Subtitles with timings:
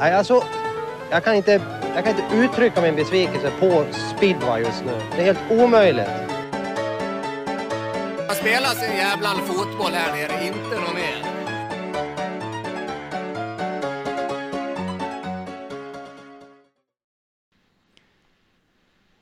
[0.00, 0.42] Nej, alltså,
[1.10, 1.62] jag kan, inte,
[1.94, 3.84] jag kan inte uttrycka min besvikelse på
[4.16, 4.92] speedway just nu.
[5.16, 6.08] Det är helt omöjligt.
[8.26, 11.24] Man spelar sin jävla fotboll här nere, inte något mer.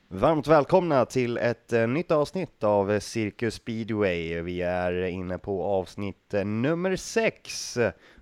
[0.07, 4.41] Varmt välkomna till ett eh, nytt avsnitt av Cirkus Speedway.
[4.41, 7.77] Vi är inne på avsnitt eh, nummer sex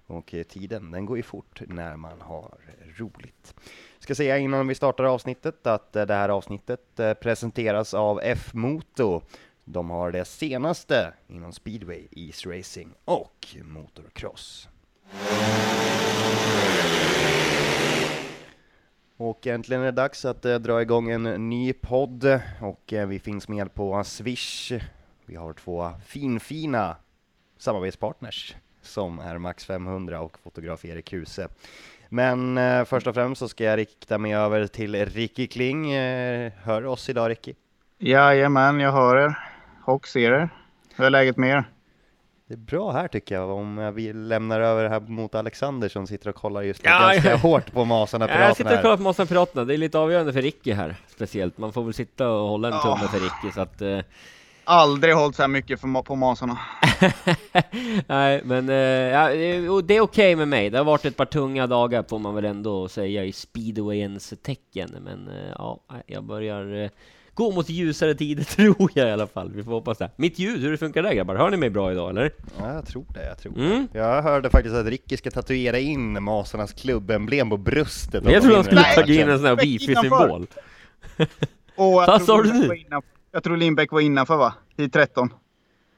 [0.08, 2.58] och eh, tiden den går ju fort när man har
[2.98, 3.56] roligt.
[4.00, 9.22] Ska säga innan vi startar avsnittet att eh, det här avsnittet eh, presenteras av F-Moto.
[9.66, 14.70] De har det senaste inom speedway, East Racing och motocross.
[19.18, 23.74] Och äntligen är det dags att dra igång en ny podd och vi finns med
[23.74, 24.72] på Swish.
[25.26, 26.96] Vi har två finfina
[27.58, 28.56] samarbetspartners
[28.88, 31.48] som är Max 500 och fotograf Erik Huse.
[32.10, 35.92] Men eh, först och främst så ska jag rikta mig över till Ricky Kling.
[35.92, 37.54] Eh, hör du oss idag Ricky?
[38.00, 39.36] Jajamän, jag hör er
[39.86, 40.50] och ser er.
[40.96, 41.64] Hur är läget med er?
[42.48, 46.30] Det är bra här tycker jag, om vi lämnar över här mot Alexander som sitter
[46.30, 47.36] och kollar just nu Ja, ganska ja.
[47.38, 48.82] hårt på Masarna Ja, Jag sitter och Piraterna.
[48.82, 51.58] kollar på Masarna Piraterna, det är lite avgörande för Ricky här speciellt.
[51.58, 53.82] Man får väl sitta och hålla en tumme för Ricky så att...
[53.82, 54.00] Eh,
[54.70, 56.58] Aldrig hållit så här mycket för, på masarna.
[58.08, 60.70] nej, men eh, ja, det- och det är okej med mig.
[60.70, 64.90] Det har varit ett par tunga dagar får man väl ändå säga i speedwayens tecken.
[65.02, 66.90] Men eh, ja, jag börjar eh,
[67.34, 69.52] gå mot ljusare tider tror jag i alla fall.
[69.52, 70.12] Vi får hoppas det.
[70.16, 71.36] Mitt ljud, hur funkar det grabbar?
[71.36, 72.32] Hör ni mig bra idag eller?
[72.60, 73.66] Ja, jag tror det, jag tror det.
[73.66, 73.88] Mm.
[73.94, 78.24] Jag hörde faktiskt att Ricky ska tatuera in Masarnas klubbemblem på bröstet.
[78.32, 80.48] Jag tror han skulle tagit in en sån här wifi-symbol.
[81.76, 82.84] Och jag Vad tror sa du nu?
[83.38, 84.54] Jag tror Lindbäck var innanför va?
[84.78, 85.34] I 13.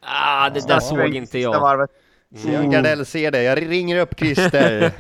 [0.02, 1.60] Ah, det där såg inte jag.
[1.60, 1.90] Varvet.
[2.36, 4.92] Stian Gardell ser det, jag ringer upp Christer.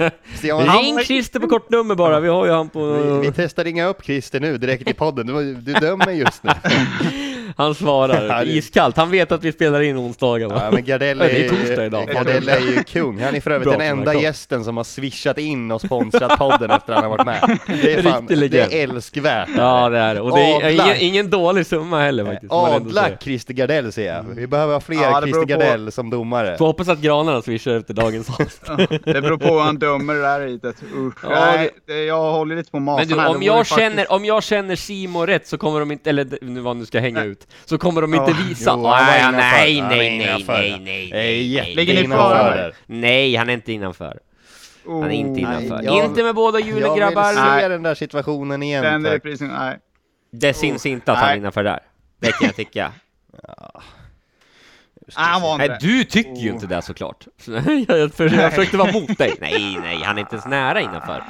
[0.81, 2.93] Ring Christer på kortnummer bara, vi har ju han på...
[2.93, 6.51] vi, vi testar ringa upp Christer nu direkt i podden, du, du dömer just nu.
[7.57, 10.61] Han svarar iskallt, han vet att vi spelar in onsdagar va?
[10.63, 12.07] Ja, men Gardell är är, torsdag idag.
[12.07, 14.83] Gardell är ju kung, han är för övrigt Bra den på enda gästen som har
[14.83, 17.59] swishat in och sponsrat podden efter att han har varit med.
[17.83, 19.49] Det är, fan, det är älskvärt.
[19.57, 22.51] Ja det är det, och det är ingen, ingen dålig summa heller faktiskt.
[22.51, 23.09] man ändå Adla.
[23.21, 24.23] Christer Gardell ser jag.
[24.35, 25.45] Vi behöver ha fler Ja, Christer på.
[25.45, 26.57] Gardell som domare.
[26.57, 28.61] Får hoppas att granarna swishar efter dagens avsnitt.
[28.67, 28.77] Ja,
[29.13, 30.75] det beror på hur han dömer det där ritet.
[30.95, 31.13] Usch.
[31.23, 33.15] Ja, Nej, det, jag håller lite på masarna.
[33.15, 36.09] Men du, om jag faktiskt- känner, om jag känner Simon rätt så kommer de inte,
[36.09, 38.37] eller nu vad nu ska hänga ut, så kommer de inte Ja.
[38.47, 38.71] visa.
[38.77, 40.53] Jo, nej, nej, nej, nej, innanför.
[40.53, 42.71] nej, nej, Ligger ni före.
[42.85, 44.19] Nej, han är inte innanför.
[44.85, 45.83] Oh, Han är inte nej, innanför.
[45.83, 47.59] jag- Inte med båda hjulen Jag vill grabbar.
[47.59, 49.23] se den där situationen igen Den är tack.
[49.23, 49.77] precis, nej.
[50.31, 51.79] Det syns inte att han är innanför där.
[52.19, 52.91] Det kan jag tycka.
[55.41, 57.27] Var inte Nej, du tycker ju inte det såklart.
[57.87, 59.33] jag, för, jag försökte vara mot dig.
[59.41, 61.23] Nej, nej, han är inte ens nära innanför.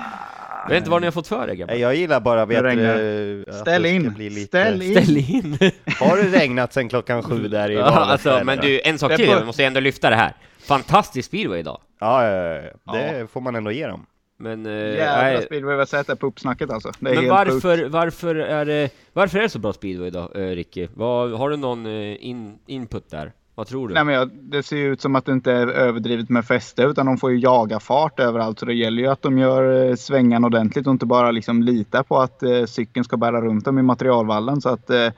[0.64, 1.75] Jag vet inte vad ni har fått för er grabbar.
[1.75, 2.96] Jag gillar bara vet, regnar.
[2.97, 4.14] du, att Ställ det in.
[4.14, 4.47] bli lite...
[4.47, 4.92] Ställ in.
[5.03, 5.58] Ställ in!
[6.00, 9.25] Har det regnat sen klockan sju där i ja, alltså, men du, en sak till,
[9.25, 10.34] på- jag måste ändå lyfta det här.
[10.59, 11.81] Fantastisk speedway idag.
[12.00, 12.94] Ja, ja, ja, ja.
[12.94, 14.06] det får man ändå ge dem.
[14.38, 16.92] Men, eh, Jävla nej, speedway sett det på uppsnacket alltså.
[17.00, 20.56] Det är men varför, varför, är det, varför är det så bra speedway idag, eh,
[20.56, 20.88] Ricky?
[20.94, 23.31] Vad, har du någon eh, in, input där?
[23.59, 23.94] Vad tror du?
[23.94, 26.84] Nej, men jag, det ser ju ut som att det inte är överdrivet med fäste
[26.84, 28.59] utan de får ju jaga fart överallt.
[28.59, 32.03] Så det gäller ju att de gör eh, svängan ordentligt och inte bara liksom lita
[32.03, 34.62] på att eh, cykeln ska bära runt dem i materialvallen.
[34.62, 35.09] Så att eh,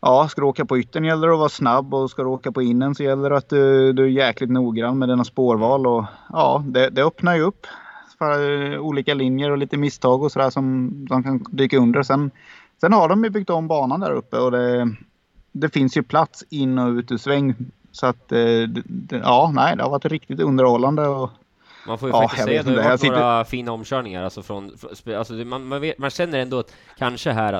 [0.00, 2.52] ja, ska du åka på yttern gäller det att vara snabb och ska du åka
[2.52, 5.86] på innen så gäller det att du, du är jäkligt noggrann med dina spårval.
[5.86, 7.66] Och, ja, det, det öppnar ju upp
[8.18, 12.02] för eh, olika linjer och lite misstag och sådär som, som kan dyka under.
[12.02, 12.30] Sen,
[12.80, 14.88] sen har de ju byggt om banan där uppe och det,
[15.60, 17.54] det finns ju plats in och ut ur sväng.
[17.92, 18.40] Så att, eh,
[19.10, 21.06] ja, nej, det har varit riktigt underhållande.
[21.06, 21.30] Och,
[21.86, 24.24] Man får ju Ja, faktiskt säga att det har varit några fina omkörningar.
[24.24, 24.72] Alltså från,
[25.16, 27.52] alltså man, man, vet, man känner ändå att kanske här,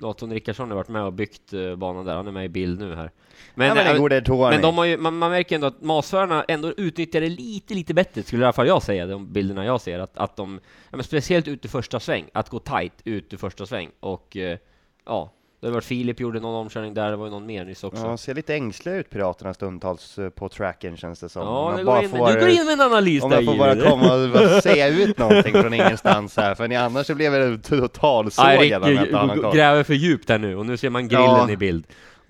[0.00, 2.48] ja, Tony Rickardsson har varit med och byggt eh, banan där, han är med i
[2.48, 3.10] bild nu här.
[3.54, 4.50] Men, ja, men eh, det Tony.
[4.50, 7.94] men de har ju, man, man märker ändå att masförarna ändå utnyttjar det lite, lite
[7.94, 10.60] bättre, skulle i alla fall jag säga, de bilderna jag ser, att, att de,
[10.90, 14.36] ja, men speciellt ut i första sväng, att gå tight ut i första sväng, och
[14.36, 14.58] eh,
[15.04, 17.84] ja, det har varit Filip gjorde någon omkörning där, det var ju någon mer nyss
[17.84, 18.02] också.
[18.06, 21.42] Ja, ser lite ängsliga ut Piraterna stundtals eh, på tracken känns det som.
[21.42, 23.36] Ja, Om det går bara in, får- du går in med en analys Om där
[23.36, 27.06] jag får bara komma och bara säga ut någonting från ingenstans här, för ni annars
[27.06, 29.54] så blev det total Nej, sågad om jag Rick inte har någon g- koll.
[29.54, 31.50] gräver för djupt här nu och nu ser man grillen Ja.
[31.50, 31.86] i bild.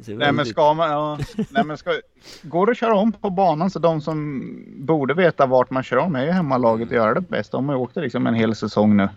[0.07, 1.19] Nej, men ska man, ja,
[1.51, 1.91] nej, men ska,
[2.43, 4.43] går det att köra om på banan så de som
[4.77, 7.53] borde veta vart man kör om är ju hemmalaget och göra det bäst.
[7.53, 9.09] De har ju åkt det liksom en hel säsong nu.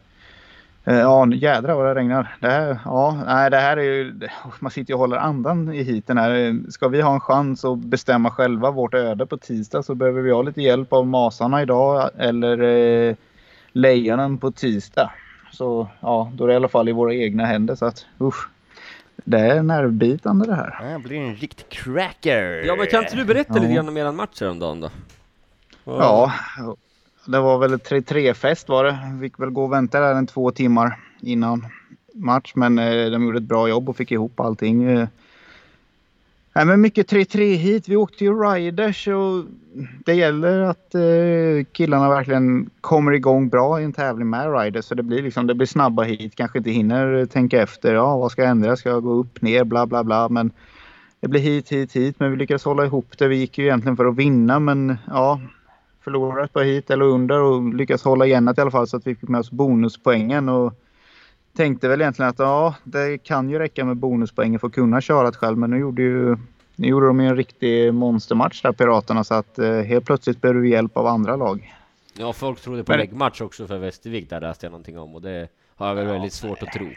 [0.83, 2.36] Eh, Ja, nu jädrar vad det regnar.
[2.39, 4.19] Det här, ja, nej, det här är ju,
[4.60, 6.31] man sitter ju och håller andan i hiten här.
[6.48, 10.22] Eh, Ska vi ha en chans att bestämma själva vårt öde på tisdag så behöver
[10.22, 12.62] vi ha lite hjälp av masarna idag eller
[13.10, 13.16] eh,
[13.72, 15.12] Lejonen på tisdag.
[15.51, 17.75] Så ja, då är det i alla fall i våra egna händer.
[17.75, 18.50] Så att usch.
[19.24, 20.94] Det är nervbitande det här.
[20.94, 22.63] Det blir en riktig cracker!
[22.66, 23.62] Ja, men kan inte du berätta Ja.
[23.62, 24.89] lite grann om eran match häromdagen då?
[25.84, 26.31] Ja,
[27.26, 28.98] det var väl 3-3-fest var det.
[29.22, 31.66] Fick väl gå och vänta där en två timmar innan
[32.14, 32.52] match.
[32.56, 34.84] Men eh, de gjorde ett bra jobb och fick ihop allting.
[34.84, 35.08] Eh,
[36.54, 37.90] Nej, men mycket 3-3 hit.
[37.90, 39.46] Vi åkte ju riders och
[40.06, 44.86] det gäller att eh, killarna verkligen kommer igång bra i en tävling med riders.
[44.86, 46.36] Så det blir, liksom, det blir snabba hit.
[46.36, 47.94] Kanske inte hinner tänka efter.
[47.94, 48.76] Ja, vad ska jag ändra?
[48.76, 50.30] Ska jag gå upp, ner, bla bla bla.
[50.30, 50.52] Men
[51.20, 52.20] det blir hit, hit, hit.
[52.20, 53.28] Men vi lyckades hålla ihop det.
[53.28, 55.40] Vi gick ju egentligen för att vinna men ja,
[56.03, 58.98] förlorade ett par hit eller under och lyckades hålla igen det i alla fall så
[58.98, 60.50] att vi fick med oss bonuspoängen.
[60.50, 60.74] Och
[61.56, 65.31] tänkte väl egentligen att ja, det kan ju räcka med bonuspoängen för att kunna köra
[65.31, 65.57] det själv.
[65.57, 66.38] Men nu gjorde ju
[66.75, 70.62] nu gjorde de ju en riktig monstermatch där Piraterna så att eh, helt plötsligt behöver
[70.62, 71.75] vi hjälp av andra lag.
[72.18, 75.48] Ja, folk trodde på läggmatch också för Västervik, där läste jag någonting om och det
[75.75, 76.88] har jag väl väldigt svårt att tro.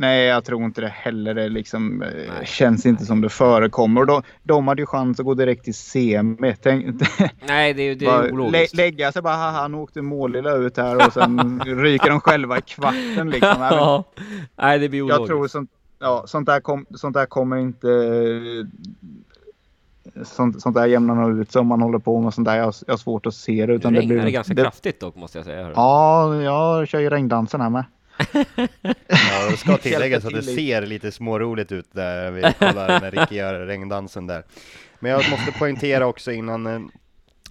[0.00, 1.34] Nej, jag tror inte det heller.
[1.34, 2.46] Det liksom, eh, Nej.
[2.46, 4.04] känns inte som det förekommer.
[4.04, 6.56] De, de hade ju chans att gå direkt till semi.
[6.62, 6.86] Tänk,
[7.48, 8.74] Nej, det det är ologiskt.
[8.74, 12.58] lä, lägga sig bara, haha, nu åkte Målilla ut här och sen ryker de själva
[12.58, 13.56] i kvarten liksom.
[13.70, 14.04] Ja.
[14.56, 15.26] Nej, det blir Jag ologiskt.
[15.28, 17.88] tror sånt, ja, sånt, där kom, sånt där kommer inte...
[20.24, 22.56] Sånt, sånt där jämnar nog ut sig om man håller på med sånt där.
[22.56, 23.66] Jag, jag har svårt att se det.
[23.66, 25.62] Det Utan det regnar blir, det ganska det, kraftigt dock, måste jag säga.
[25.62, 25.72] hörru.
[25.76, 27.84] Ja, jag kör ju regndansen här med.
[29.08, 33.34] Ja, det ska tilläggas att det ser lite småroligt ut där vi kollar när Ricky
[33.36, 34.44] gör regndansen där.
[35.00, 36.80] Men jag måste poängtera också innan eh,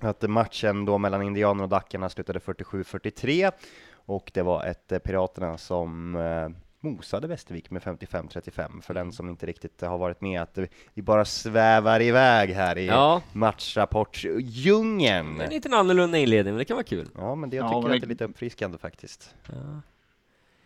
[0.02, 3.52] att matchen då mellan Indianerna och Dackarna slutade 47-43
[3.94, 6.50] och det var ett eh, Piraterna som eh,
[6.82, 10.58] mosade Västervik med 55-35 för den som inte riktigt har varit med att
[10.94, 13.22] vi bara svävar iväg här i Ja.
[13.34, 15.42] matchrapportsdjungeln.
[15.42, 17.10] En liten annorlunda inledning, men det kan vara kul.
[17.18, 19.36] Ja, men det, jag Ja, tycker men att det är lite uppfriskande faktiskt.
[19.46, 19.82] Ja,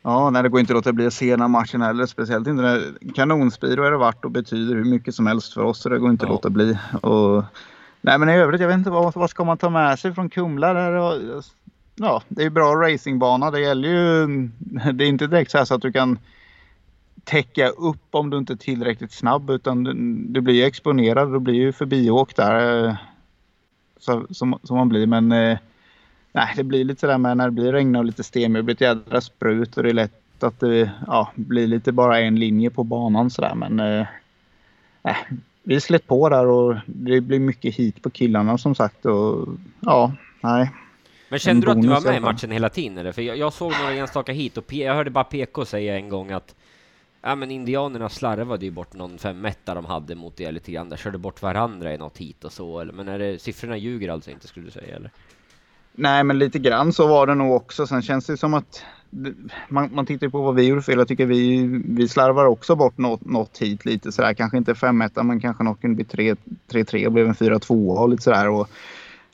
[0.04, 2.06] nej, det går inte att låta bli att se den här matchen heller.
[2.06, 5.80] Speciellt inte när kanonspeedo är det varit och betyder hur mycket som helst för oss.
[5.82, 6.34] Så det går inte att Ja.
[6.34, 6.78] låta bli.
[7.02, 7.44] Och,
[8.02, 10.30] nej, men i övrigt, jag vet inte vad, vad ska man ta med sig från
[10.30, 10.74] Kumla?
[10.74, 11.14] Där, och,
[11.96, 13.52] ja, det är ju bra racingbana.
[13.52, 14.28] Det gäller ju...
[14.94, 16.20] Det är inte direkt så, här så att du kan
[17.24, 19.50] täcka upp om du inte är tillräckligt snabb.
[19.50, 19.94] Utan du,
[20.34, 21.34] du blir ju exponerad.
[21.34, 22.86] Du blir ju förbiåkt där.
[22.88, 22.96] eh,
[24.00, 25.08] Så, som, som man blir.
[25.08, 25.58] Men eh,
[26.36, 28.54] Nej, det blir lite sådär med när det blir regn och lite sten.
[28.54, 32.20] Det blir ett jädra sprut och det är lätt att det ja, blir lite bara
[32.20, 33.56] en linje på banan sådär.
[33.56, 34.08] Men eh,
[35.02, 35.16] nej,
[35.64, 39.06] vi slet på där och det blir mycket hit på killarna som sagt.
[39.06, 39.48] Och,
[39.80, 40.72] ja, nej.
[41.30, 43.12] Men kände du att du var med i matchen hela tiden eller?
[43.12, 46.10] För jag, jag såg några enstaka hit och P- jag hörde bara PK säga en
[46.10, 46.56] gång att
[47.26, 50.90] Ja men indianerna slarvade ju bort någon femetta de hade mot er lite grann.
[50.90, 52.80] Där körde bort varandra i något hit och så.
[52.80, 55.12] Eller, men är det, siffrorna ljuger alltså inte skulle du säga eller?
[55.96, 57.88] Nej, men lite grann så var det nog också.
[57.88, 58.84] Sen känns det som att
[59.68, 60.98] man, man tittar på vad vi gjorde fel.
[60.98, 64.34] Jag tycker vi, vi slarvar också bort något, något hit lite sådär.
[64.34, 66.36] Kanske inte 5 men kanske något kunde bli
[66.68, 68.50] 3-3 och blev en 4-2 och lite sådär.
[68.50, 68.70] Och,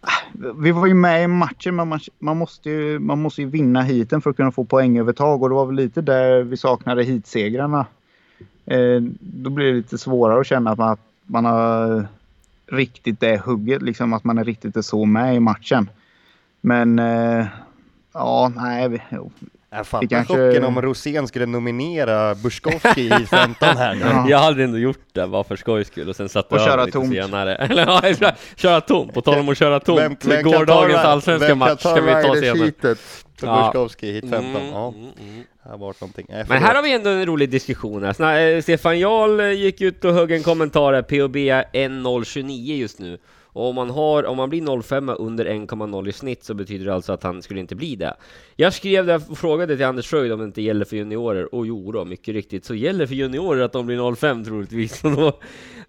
[0.02, 3.48] ah, vi var ju med i matchen men man, man, måste ju, man måste ju
[3.48, 7.04] vinna hiten för att kunna få poängövertag och det var väl lite där vi saknade
[7.04, 7.86] hitsegrarna.
[8.66, 12.08] Eh, då blir det lite svårare att känna att man, att man har
[12.68, 15.90] riktigt det hugget, liksom att man är riktigt så med i matchen.
[16.62, 17.46] Men eh,
[18.14, 18.90] ja, nej.
[18.90, 19.32] Vi, jo.
[19.72, 24.02] Jag fattar kanske- chocken om Rosén skulle nominera Buskowski i 15 här nu.
[24.06, 24.26] Ja.
[24.30, 26.76] Jag hade ändå gjort det bara för skojs skull och sen satte Och jag över
[26.78, 27.14] köra lite tomt.
[27.14, 27.56] senare.
[27.56, 27.86] Eller
[28.22, 29.14] ja, köra tomt.
[29.14, 30.00] På tal om att köra tomt.
[30.00, 32.72] Vem- vem Gårdagens allsvenska match ska vi ta senare.
[33.38, 33.64] för Ja.
[33.66, 34.56] Buskowski hit 15?
[34.56, 35.44] Mm, Ja, mm, mm.
[35.66, 36.26] här var någonting.
[36.30, 38.04] Nej, Men här har vi ändå en rolig diskussion.
[38.04, 38.14] Här.
[38.14, 42.76] Sna- eh, Stefan Jarl eh, gick ut och högg en kommentar här, POB är 1.029
[42.76, 43.18] just nu.
[43.60, 46.94] Och om man, har, om man blir 05 under 1,0 i snitt så betyder det
[46.94, 48.14] alltså att han skulle inte bli det.
[48.56, 51.68] Jag skrev det och frågade till Anders Fröjd om det inte gäller för juniorer, och
[51.68, 55.04] jo då, mycket riktigt så gäller för juniorer att de blir 05 troligtvis.
[55.04, 55.34] Och då,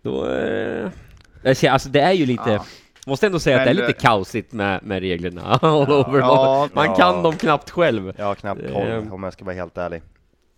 [0.02, 2.64] då, eh, alltså det är ju lite, Ja.
[3.06, 6.18] måste ändå säga att Men, det är lite eh, kaosigt med, med reglerna all over.
[6.18, 6.94] Ja, man ja.
[6.94, 8.20] kan dem knappt själv.
[8.20, 10.02] Har knappt Eh, koll om jag ska vara helt ärlig.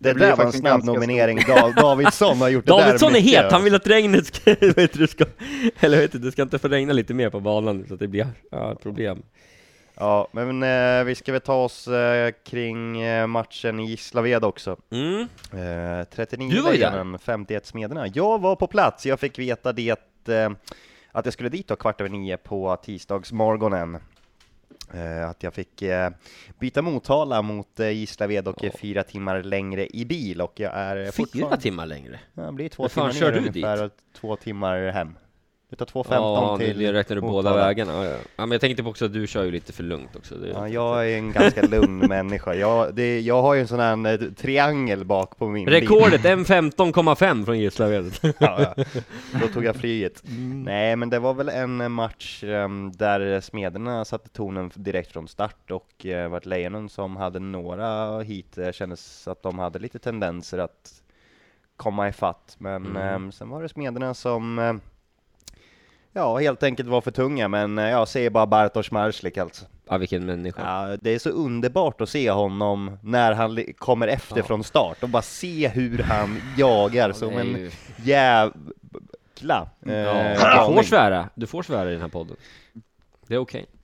[0.02, 1.38] Det, Det blir där var en faktiskt en snabb nominering.
[1.38, 4.92] Da- Davidsson har gjort det där Davidsson är het, han vill att regnet ska, vet
[4.92, 5.25] du, ska
[5.80, 8.09] eller vet du, det ska inte få regna lite mer på banan så att det
[8.09, 9.23] blir ja, problem.
[9.94, 14.76] Ja, men eh, vi ska väl ta oss eh, kring eh, matchen i Gislaved också.
[14.90, 15.21] Mm.
[15.52, 16.90] Eh, 39 Du var ju där.
[16.90, 18.06] Lejonen, 51 Smederna.
[18.14, 20.50] Jag var på plats, jag fick veta det eh,
[21.12, 23.99] att jag skulle dit då kvart över nio på tisdagsmorgonen.
[24.95, 26.11] Eh, att jag fick eh,
[26.59, 31.11] byta Motala mot eh, Gislaved och eh, fyra timmar längre i bil och jag är
[31.11, 32.21] Fyra timmar längre.
[32.35, 33.93] Ja, det blir två Hur fan timmar kör ner du ungefär dit?
[33.93, 35.14] och två timmar hem.
[35.73, 37.93] Utav 2.15 Ja, till nu räknar du båda vägarna.
[37.93, 38.17] Ja, ja.
[38.37, 40.35] ja, men jag tänkte på också att du kör ju lite för lugnt också.
[40.55, 42.55] Ja, jag är en ganska lugn människa.
[42.55, 45.69] Jag, det, jag har ju en sån här eh, triangel bak på min.
[45.69, 48.12] Rekordet M15,5 från Gislaved.
[48.23, 48.33] ja,
[48.76, 48.85] ja.
[49.41, 50.23] Då tog jag flyget.
[50.29, 50.62] Mm.
[50.62, 55.71] Nej, men det var väl en match em, där Smederna satte tonen direkt från start
[55.71, 60.59] och uh, vart Lejonen som hade några hit uh, kändes att de hade lite tendenser
[60.59, 60.93] att
[61.76, 62.57] komma ifatt.
[62.59, 62.97] Men Mm.
[63.14, 64.81] em, sen var det Smederna som em,
[66.12, 69.64] Ja, helt enkelt var för tunga, men eh, jag säger bara Bartosz Marslik alltså.
[69.88, 70.62] Ja, vilken människa.
[70.90, 74.42] Ja, det är så underbart att se honom när han kommer efter Ja.
[74.45, 77.71] från start och bara se hur han jagar som Det är en
[78.04, 81.28] jävla eh, Ja, du får svära.
[81.35, 82.37] Du får svära i den här podden.
[83.26, 83.66] Det är okej.
[83.73, 83.82] Ja,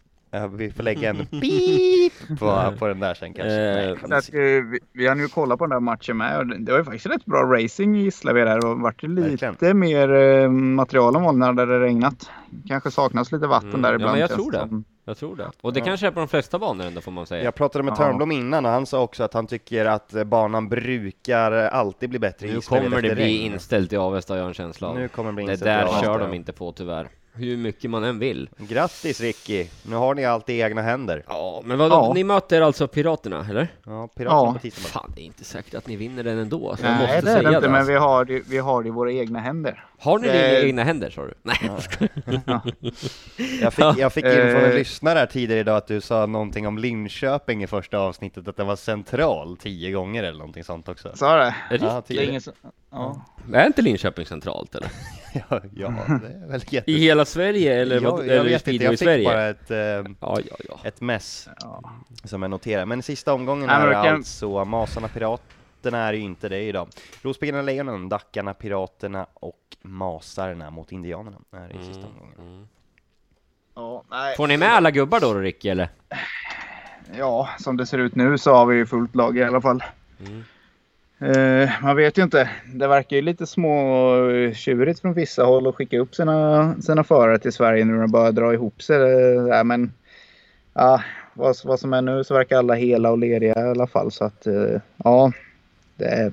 [0.57, 3.61] vi får lägga en beep på, på den där sen kanske.
[3.61, 6.59] Eh, att, eh, vi, vi har nu kollat på den där matchen med och det
[6.59, 8.61] det var ju faktiskt rätt bra racing i Gislaved där.
[8.61, 9.79] Det har varit ju lite Verkligen.
[9.79, 12.31] mer eh, material än vanligt när det hade regnat.
[12.69, 13.83] Kanske saknas lite vatten Mm.
[13.83, 14.13] där Ja, ibland.
[14.13, 14.59] men jag tror det.
[14.59, 14.85] som.
[15.05, 15.51] Jag tror det.
[15.61, 17.45] Och det kanske är på de flesta banor ändå får man säga.
[17.45, 17.97] Jag pratade med Ja.
[17.97, 22.19] Törnblom innan och han sa också att han tycker att eh, banan brukar alltid bli
[22.19, 23.53] bättre i Nu kommer det bli regn.
[23.53, 24.95] inställt i Avesta, har jag en känsla av.
[24.99, 26.27] Nu kommer det bli det inställt i där kör ja.
[26.27, 27.09] de inte på tyvärr.
[27.39, 28.49] Hur mycket man än vill.
[28.59, 29.67] Grattis Ricky!
[29.83, 31.25] Nu har ni allt i egna händer.
[31.29, 31.95] Ja, men vadå?
[31.95, 32.13] Ja.
[32.15, 33.69] Ni möter alltså Piraterna, eller?
[33.87, 34.53] Ja, Piraterna Ja.
[34.53, 34.89] på tisdag.
[34.89, 36.77] Fan, det är inte säkert att ni vinner den ändå.
[36.77, 37.69] Så jag Nej, måste det är det inte, det.
[37.69, 37.93] men alltså.
[37.93, 39.85] vi har, det, vi har det i våra egna händer.
[40.01, 41.35] Har ni det det- i egna händer, sa du?
[41.43, 42.61] Nej, jag skojar.
[43.63, 44.75] Jag fick, jag fick in från en Eh.
[44.75, 48.67] lyssnare här tidigare idag att du sa någonting om Linköping i första avsnittet, att den
[48.67, 51.11] var central tio gånger eller någonting sånt också.
[51.17, 51.55] Sa det?
[51.81, 52.41] Ja, Det är ingen
[52.91, 53.25] ja.
[53.53, 54.91] Är inte Linköping centralt eller?
[55.51, 55.89] Ja, ja,
[56.23, 56.91] det är väl jätte...
[56.91, 59.25] I hela Sverige eller, vad, jag, jag eller vet inte, jag i fick Sverige?
[59.25, 60.05] bara ett, eh, Ja,
[60.51, 60.79] ja, ja.
[60.85, 61.83] ett mess Ja.
[62.25, 62.87] som jag noterade.
[62.87, 66.89] Men sista omgången är kan- alltså Masarna Piraterna är ju inte det idag.
[67.23, 72.69] Rospiggarna Lejonen, Dackarna Piraterna och Masarna mot Indianerna är i sista omgången.
[73.75, 74.37] Ja, nej.
[74.37, 75.89] Får ni med alla gubbar då, Ricky, eller?
[77.17, 79.85] ja, som det ser ut nu så har vi ju fullt lag i alla fall.
[80.27, 80.45] Mm.
[81.23, 82.51] Uh, man vet ju inte.
[82.75, 87.39] Det verkar ju lite småtjurigt eh, från vissa håll att skicka upp sina, sina förare
[87.39, 88.97] till Sverige nu när de börjar dra ihop sig.
[88.99, 89.83] Uh, men
[90.79, 91.01] uh,
[91.35, 94.13] vad, vad som är nu så verkar alla hela och lediga i alla fall.
[94.13, 95.33] Så att uh, ja,
[95.97, 96.33] det är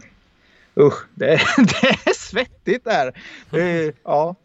[0.80, 3.12] usch, det är, det är svettigt där.
[3.50, 4.36] Det, ja,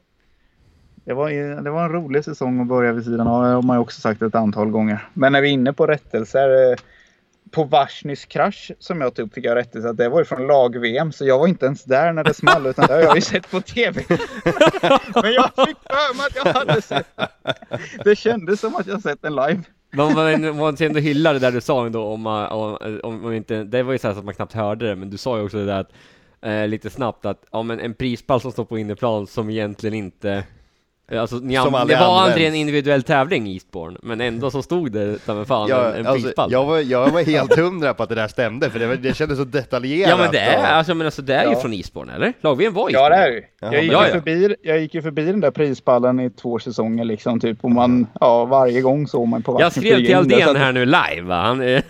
[1.04, 1.30] det var,
[1.62, 3.42] det var en rolig säsong att börja vid sidan av.
[3.42, 5.08] Det har man ju också sagt ett antal gånger.
[5.14, 6.76] Men när vi är inne på rättelser.
[7.50, 10.46] På Varsnys krasch som jag tog upp fick jag rättelse att det var ju från
[10.46, 11.12] lag-VM.
[11.12, 13.50] Så jag var inte ens där när det small utan det har jag ju sett
[13.50, 14.04] på TV.
[15.22, 17.06] Men jag fick för mig att jag hade sett
[18.04, 18.16] det.
[18.16, 19.62] kändes som att jag sett den live.
[19.92, 23.32] Man man måste ändå hylla det där du sa ändå om, man- om, om, om
[23.32, 25.36] inte, det var ju så, här så att man knappt hörde det, men du sa
[25.38, 25.92] ju också det där att,
[26.42, 30.44] eh, lite snabbt att, ja men en prispall som står på inneplan som egentligen inte
[31.18, 32.28] Alltså, ni Som an- aldrig det var används.
[32.32, 35.94] aldrig en individuell tävling i Eastbourne, men ändå så stod det ta fan Jag, en,
[36.00, 36.52] en alltså, prispall.
[36.52, 39.16] jag, var, jag var helt hundra på att det där stämde, för det, var, det
[39.16, 40.10] kändes så detaljerat.
[40.10, 41.60] ja men det är, och- alltså, men alltså, det är ju Ja.
[41.60, 42.32] från Eastbourne, eller?
[42.40, 43.16] Lag-VM var Ja Eastbourne.
[43.16, 43.42] det är ju.
[43.60, 44.12] Jag gick, ju Ja, ja.
[44.14, 47.64] förbi, jag gick ju förbi den där prispallen i två säsonger liksom typ.
[47.64, 50.56] Och man, ja varje gång såg man på Jag vattnet skrev flyga till Aldén att-
[50.62, 51.36] här nu live, va?
[51.42, 51.80] Han.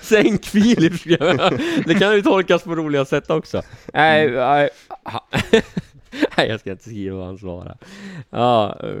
[0.00, 1.60] Sänk Filip skrev jag.
[1.86, 3.62] Det kan ju tolkas på roliga sätt också.
[3.94, 4.36] Nej,
[5.04, 5.20] ha-
[6.36, 7.76] nej jag ska inte skriva vad han svarar.
[8.30, 8.94] Ja, eh,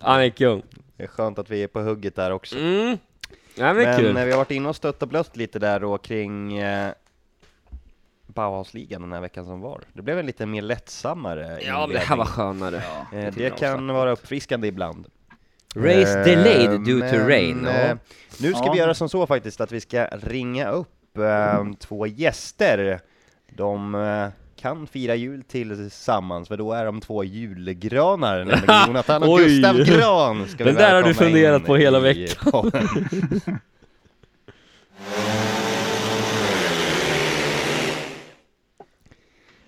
[0.00, 0.62] han är kung.
[0.96, 2.56] Det är skönt att vi är på hugget där också.
[2.58, 2.98] Mm.
[3.56, 4.16] Nej men Men kul.
[4.16, 6.92] eh, vi har varit inne och stött och blött lite där då kring eh,
[8.26, 9.80] Bauhausligan den här veckan som var.
[9.92, 12.82] Det blev en lite mer lättsammare Ja, men det här var skönare.
[13.12, 15.06] Eh, det kan vara uppfriskande ibland.
[15.76, 17.66] Race Eh, delayed due to men, rain.
[17.66, 17.96] eh, Ja.
[18.40, 18.72] Nu ska Ja.
[18.72, 23.00] vi göra som så faktiskt att vi ska ringa upp eh, två gäster.
[23.56, 24.28] De eh,
[24.62, 29.38] kan fira jul tillsammans, för då är de två julgranar, nämligen Jonathan och.
[29.38, 30.48] Gustav Gran.
[30.48, 32.72] Ska Den där har du funderat på hela veckan.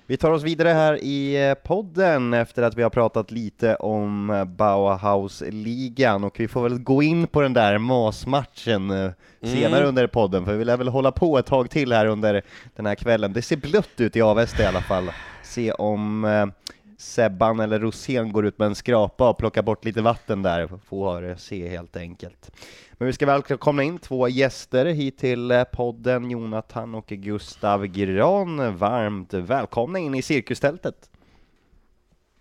[0.07, 4.31] Vi tar oss vidare här i eh, podden efter att vi har pratat lite om
[4.31, 9.11] eh, Bauhaus-ligan och vi får väl gå in på den där MAS-matchen eh,
[9.43, 9.89] senare Mm.
[9.89, 12.43] under podden för vi lär väl hålla på ett tag till här under
[12.77, 13.33] den här kvällen.
[13.33, 15.11] Det ser blött ut i Avesta i alla fall.
[15.43, 16.53] Se om
[16.99, 21.37] Sebban eller Rosén går ut med en skrapa och plockar bort lite vatten där, får
[21.37, 22.51] se helt enkelt.
[22.99, 28.77] Men vi ska välkomna in två gäster hit till eh, podden, Jonathan och Gustav Gran.
[28.77, 31.11] Varmt välkomna in i cirkustältet.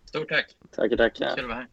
[0.06, 0.56] Stort tack.
[0.76, 1.36] Tackar, tackar.
[1.36, 1.68] Kul att vara här.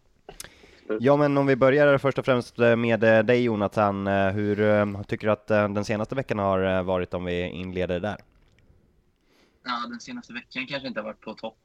[1.00, 5.26] Ja men om vi börjar först och främst eh, med eh, dig Jonathan, hur tycker
[5.26, 8.16] du att den senaste veckan har varit om vi inleder där?
[9.64, 11.58] ja, den senaste veckan kanske inte har varit på topp.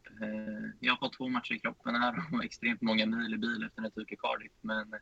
[0.79, 3.81] Jag har fått två matcher i kroppen här och extremt många mil i bil efter
[3.81, 4.51] en tur i Cardiff.
[4.61, 4.93] Men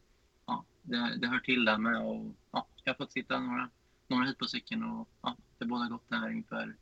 [0.83, 2.01] det, det hör till där med.
[2.01, 3.69] Och, ja, jag har fått sitta några,
[4.07, 6.75] några hit på cykeln och ja, det båda gott här inför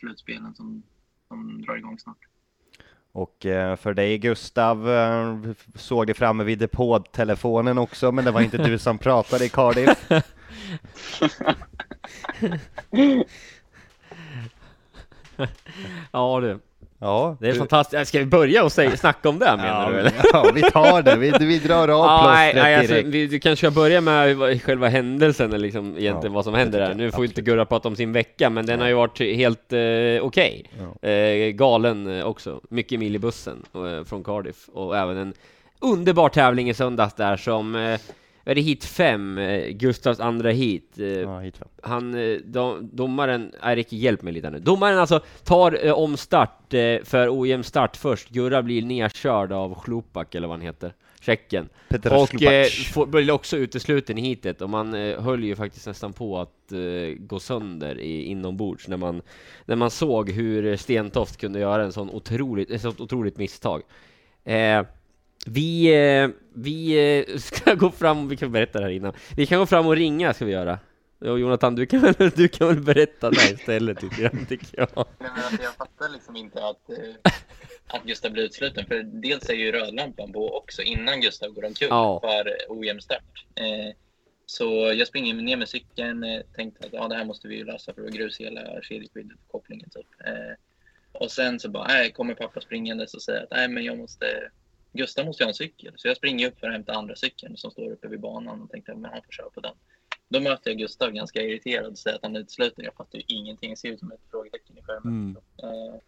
[0.00, 0.82] slutspelen som,
[1.28, 2.18] som drar igång snart.
[3.12, 5.40] Och eh, för dig Gustav, eh,
[5.74, 10.10] såg det framme vid depåtelefonen också, men det var inte du som pratade i Cardiff.
[16.12, 16.60] ja du,
[16.98, 18.08] Ja, det är du- fantastiskt.
[18.08, 20.12] Ska vi börja och säga, snacka om det menar ja, du eller?
[20.32, 21.16] ja, vi tar det.
[21.16, 23.08] Vi, vi drar av Ja, nej, plåstret nej, alltså, direkt.
[23.08, 26.80] vi, du kanske ska börja med själva händelsen, eller liksom egentligen Ja, vad som händer
[26.80, 26.94] där.
[26.94, 27.46] Nu får ju inte absolut.
[27.46, 29.78] Gurra prata om sin vecka, men den har ju varit helt eh,
[30.22, 30.64] okej.
[31.02, 31.08] Ja.
[31.08, 32.60] Eh, galen eh, också.
[32.70, 34.68] Mycket mil i bussen eh, från Cardiff.
[34.72, 35.32] Och även en
[35.80, 38.00] underbar tävling i söndags där som eh,
[38.50, 40.98] är det hit 5, eh, Gustavs andra hit.
[40.98, 41.68] Eh, Ja, hit fram.
[41.82, 44.58] han, eh, dom, domaren, nej Ricky hjälp mig lite nu.
[44.58, 48.28] Domaren alltså tar eh, omstart eh, för ojämn start först.
[48.28, 51.68] Gurra blir nedkörd av Chlupak eller vad han heter, Tjeckien.
[51.88, 55.86] Peter Och eh, får, blir också utesluten i hitet och man eh, höll ju faktiskt
[55.86, 56.78] nästan på att eh,
[57.18, 59.22] gå sönder i, inombords när man,
[59.64, 63.82] när man såg hur Stentoft kunde göra en sån otroligt, ett sånt otroligt misstag.
[64.44, 64.82] Eh,
[65.46, 66.92] vi, eh, vi
[67.28, 69.12] eh, ska gå fram, vi kan berätta det här innan.
[69.36, 70.78] Vi kan gå fram och ringa ska vi göra.
[71.20, 74.48] Och Jonathan, du kan, väl- du kan väl berätta det här istället tycker jag.
[74.48, 74.88] Tycker jag.
[74.96, 77.32] Nej, men alltså, jag fattar liksom inte att, eh,
[77.86, 78.86] att Gustav blir utsluten.
[78.86, 82.20] För dels är ju rödlampan på också innan Gustav går omkull Ja.
[82.20, 83.44] för ojämn start.
[84.46, 84.64] Så
[84.94, 86.24] jag springer ner med cykeln,
[86.56, 89.90] tänkte att ja, det här måste vi ju lösa för att grus hela kedjeskyddet, kopplingen
[89.90, 90.06] typ.
[91.12, 94.26] Och sen så bara, nej, kommer pappa springandes och säger att nej, men jag måste,
[94.96, 95.94] Gustav måste ju ha en cykel.
[95.96, 98.70] Så jag springer upp för att hämta andra cykeln som står uppe vid banan och
[98.70, 99.74] tänkte att han får köra på den.
[100.28, 102.84] Då möter jag Gustav ganska irriterad och säger att han är utsluten.
[102.84, 103.70] Jag fattar ju ingenting.
[103.70, 105.12] Det ser ut som ett frågetecken i skärmen.
[105.12, 105.36] Mm.
[105.62, 106.00] Eh,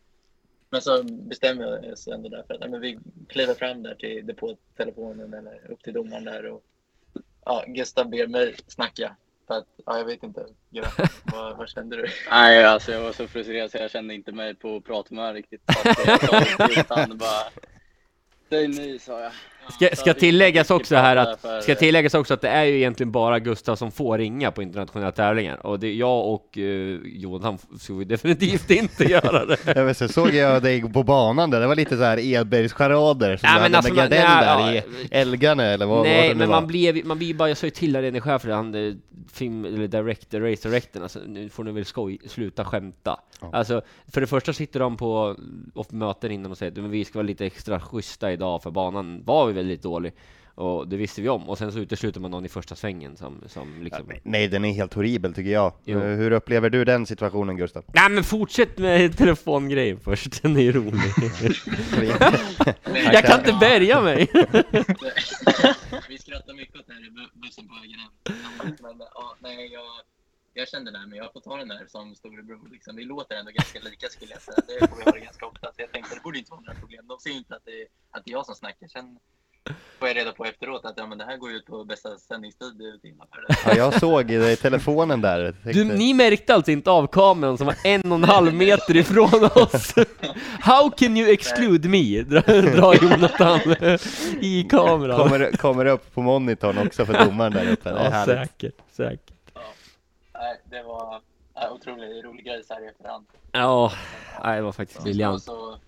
[0.71, 4.27] Men så bestämmer jag oss ändå därför att nej, men vi kliver fram där till
[4.27, 6.65] depåtelefonen eller upp till domaren där och
[7.45, 9.17] ja, Gustav ber mig snacka.
[9.47, 10.47] För att, ja, jag vet inte.
[11.33, 12.07] Vad, vad kände du?
[12.31, 15.63] Nej, alltså jag var så frustrerad så jag kände inte mig på prathumör riktigt.
[15.67, 17.43] Att han bara
[18.51, 19.33] Säg ny sa jag.
[19.69, 23.13] Ska, ska vi tilläggas också här att, ska tilläggas också att det är ju egentligen
[23.13, 25.67] bara Gustav som får ringa på internationella tävlingar.
[25.67, 29.57] Och det, jag och uh, Jonathan skulle definitivt inte göra det.
[29.67, 33.37] Ja, men så såg jag dig på banan där, det var lite så här Edbergscharader
[33.37, 34.83] som Ja, du hade alltså, med Gardell nej, där ja.
[35.13, 37.71] i Elgane eller vad, det Nej, men man blir, man blir bara, jag sa ju
[37.71, 38.95] till Arene chef för han eh,
[39.33, 43.21] film, eller director, race directorn, alltså nu får ni väl skoj, sluta skämta.
[43.41, 43.51] Ja.
[43.53, 45.37] Alltså, för det första sitter de på
[45.75, 48.71] och möten innan och säger att men vi ska vara lite extra schyssta idag för
[48.71, 50.13] banan var ju väldigt dålig.
[50.55, 51.49] Och det visste vi om.
[51.49, 54.13] Och sen så utesluter man någon i första svängen som, som liksom...
[54.23, 55.73] Nej, den är helt horribel tycker jag.
[55.85, 55.99] Jo.
[56.01, 57.85] Eh, Hur upplever du den situationen Gustav?
[57.95, 61.01] Nej men fortsätt med telefongrejen först, den är rolig.
[63.13, 64.29] jag kan inte bärga mig!
[66.09, 68.77] Vi skrattar mycket åt det här i bu- bussen på vägen hem.
[68.83, 69.85] Men ja, nej, jag,
[70.55, 72.69] jag kände det här, men jag får ta den där som storebror.
[72.73, 72.97] Liksom.
[72.97, 74.57] Vi låter ändå ganska lika skulle jag säga.
[74.81, 75.67] Det får vi höra ganska ofta.
[75.67, 77.05] Så jag tänkte det borde inte vara några problem.
[77.09, 78.89] De ser ju inte att det, att det är jag som snackar.
[78.89, 79.19] Sen
[79.99, 82.19] får jag reda på efteråt att ja, men det här går ju ut på bästa
[82.19, 83.57] sändningstid i timma för det.
[83.67, 85.55] Ja, jag såg det i telefonen där.
[85.65, 89.45] Du, ni märkte alltså inte av kameran som var en och en halv meter ifrån
[89.55, 89.95] oss?
[90.61, 92.23] How can you exclude me?
[92.23, 93.61] Dra, dra Jonathan
[94.41, 95.19] i kameran.
[95.19, 97.91] kommer, kommer upp på monitorn också för domaren där uppe.
[97.91, 98.51] Det är ja, härligt.
[98.51, 99.35] säkert, säkert.
[100.35, 101.21] Nej, det var
[101.55, 103.27] ja, otroligt rolig grej så här i efterhand.
[103.53, 103.93] Ja,
[104.45, 105.43] det var faktiskt briljant.
[105.43, 105.79] så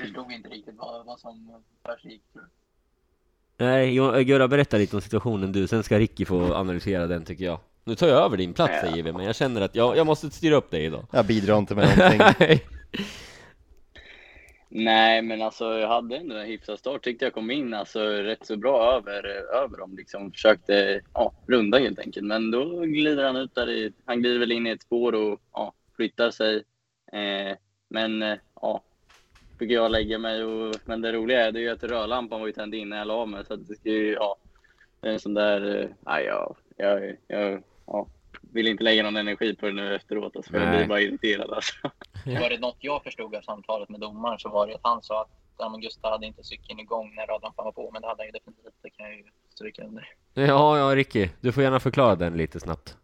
[0.00, 2.22] förstod inte riktigt vad, vad som försiggick.
[2.32, 3.66] tror jag.
[3.66, 7.44] Nej, Jo- Gurra, berätta lite om situationen du, sen ska Ricky få analysera den tycker
[7.44, 7.60] jag.
[7.84, 8.90] Nu tar jag över din plats Ja.
[8.90, 11.06] säger vi, men jag känner att jag, jag måste styra upp dig idag.
[11.12, 12.20] Jag bidrar inte med någonting.
[12.38, 12.64] Nej.
[14.72, 17.02] Nej, men alltså jag hade ändå en hyfsad start.
[17.04, 19.24] Tyckte jag kom in alltså rätt så bra över,
[19.64, 19.96] över dem.
[19.96, 22.26] Liksom försökte ja, runda helt enkelt.
[22.26, 25.40] Men då glider han ut där i, han glider väl in i ett spår och
[25.52, 26.56] ja, flyttar sig.
[27.12, 27.56] Eh,
[27.88, 28.82] men eh, ja,
[29.60, 32.46] fick jag lägga mig och, men det roliga är det är ju att rödlampan var
[32.46, 33.44] ju tänd innan jag la mig.
[33.44, 34.36] Så att det ska ju, ja,
[35.00, 38.06] det är en sån där, eh, nej, jag, jag, jag ja,
[38.40, 40.36] vill inte lägga någon energi på det nu efteråt.
[40.36, 41.74] Alltså, för jag blir bara irriterad alltså.
[42.26, 45.22] Var det något jag förstod av samtalet med domaren så var det att han sa
[45.22, 48.22] att ja, men Gustav hade inte cykeln igång när radlampan var på, men det hade
[48.22, 48.74] han ju definitivt.
[48.82, 50.08] Det kan jag ju stryka under.
[50.34, 52.96] Ja, ja Ricky, du får gärna förklara den lite snabbt.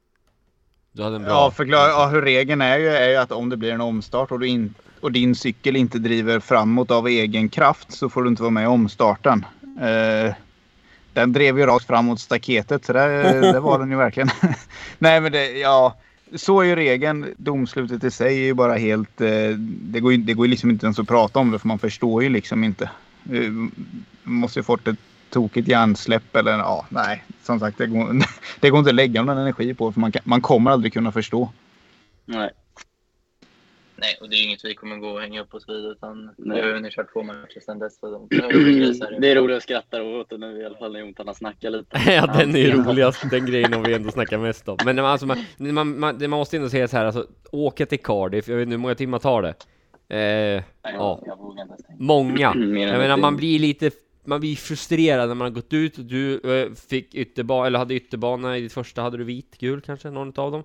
[0.96, 1.32] Du hade en bra...
[1.32, 1.88] Ja, förklara.
[1.88, 4.46] Ja, hur regeln är ju, är ju att om det blir en omstart och, du
[4.46, 8.50] in, och din cykel inte driver framåt av egen kraft så får du inte vara
[8.50, 9.44] med i omstarten.
[9.62, 10.34] Eh,
[11.12, 14.30] den drev ju rakt fram mot staketet så där, det var den ju verkligen.
[14.98, 15.96] Nej men det, ja.
[16.34, 17.26] så är ju regeln.
[17.36, 19.20] Domslutet i sig är ju bara helt...
[19.20, 21.78] Eh, det går ju det går liksom inte ens att prata om det för man
[21.78, 22.90] förstår ju liksom inte.
[23.32, 23.70] Eh, man
[24.22, 24.98] måste ju fått ett
[25.30, 27.24] tokigt hjärnsläpp eller ja, nej.
[27.42, 28.22] Som sagt, det går,
[28.60, 31.12] det går inte att lägga någon energi på för man, kan, man kommer aldrig kunna
[31.12, 31.50] förstå.
[32.24, 32.50] Nej.
[33.98, 36.30] Nej, och det är ju inget vi kommer gå och hänga upp oss vid utan
[36.36, 36.62] Nej.
[36.62, 37.98] vi har ju kört två matcher sedan dess.
[38.00, 38.28] Så de,
[39.20, 41.72] det är roligt att skratta åt det nu i alla fall när Jontan har snackat
[41.72, 41.98] lite.
[42.12, 44.76] ja, den är roligast, den grejen har vi ändå snackat mest om.
[44.84, 48.48] Men alltså, man, man, man, man måste ändå säga så här, alltså, åka till Cardiff,
[48.48, 49.54] jag vet inte hur många timmar tar det?
[50.08, 51.22] Eh, Nej, ja,
[51.98, 52.52] många.
[52.54, 53.90] Jag menar, man blir lite,
[54.26, 57.94] man blir frustrerad när man har gått ut och du eh, fick ytterbana, eller hade
[57.94, 60.64] ytterbana i ditt första, hade du vit, gul kanske, någon av dem?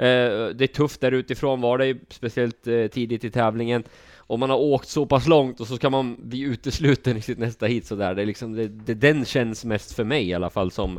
[0.00, 3.84] Eh, det är tufft där utifrån var det speciellt eh, tidigt i tävlingen.
[4.16, 7.38] Och man har åkt så pass långt och så ska man bli utesluten i sitt
[7.38, 8.14] nästa hit sådär.
[8.14, 10.98] Det är liksom, det, det, den känns mest för mig i alla fall som,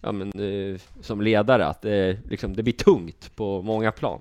[0.00, 4.20] ja men, eh, som ledare, att det, liksom, det blir tungt på många plan.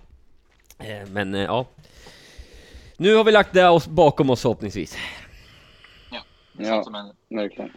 [0.79, 1.67] Eh, men eh, ja.
[2.97, 4.97] Nu har vi lagt det oss bakom oss förhoppningsvis.
[6.57, 7.71] Ja, som verkligen.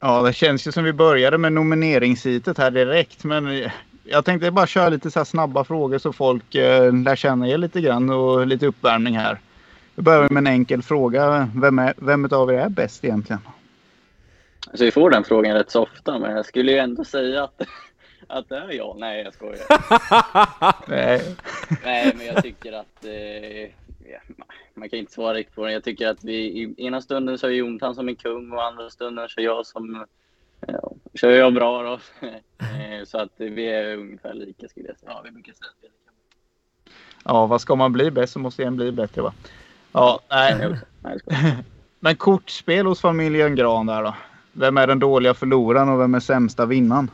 [0.00, 3.24] Ja, det känns ju som vi började med nomineringshitet här direkt.
[3.24, 3.70] Men
[4.04, 7.58] jag tänkte bara köra lite så här snabba frågor så folk eh, lär känna er
[7.58, 9.40] lite grann och lite uppvärmning här.
[9.94, 11.50] Vi börjar med en enkel fråga.
[11.54, 13.40] Vem, är, vem av er är bäst egentligen?
[14.66, 17.62] Alltså vi får den frågan rätt så ofta, men jag skulle ju ändå säga att,
[18.26, 18.96] att det är jag.
[18.98, 19.66] Nej, jag skojar.
[20.86, 21.36] Nej.
[21.84, 23.70] Nej, men jag tycker att eh,
[24.80, 25.72] man kan inte svara riktigt på det.
[25.72, 28.90] Jag tycker att vi i ena stunden så är Jontan som en kung och andra
[28.90, 30.06] stunden så är jag som
[30.66, 31.98] ja, kör jag bra då.
[32.60, 35.12] Eh, så att vi är ungefär lika skulle jag säga.
[35.12, 37.34] Ja, vi brukar säga att vi är lika bra.
[37.34, 39.32] Ja, vad ska man bli bäst så måste en bli bättre va?
[39.92, 40.80] Ja, Nej.
[42.00, 44.14] Men kortspel hos familjen Gran där då?
[44.52, 47.10] Vem är den dåliga förloraren och vem är sämsta vinnaren?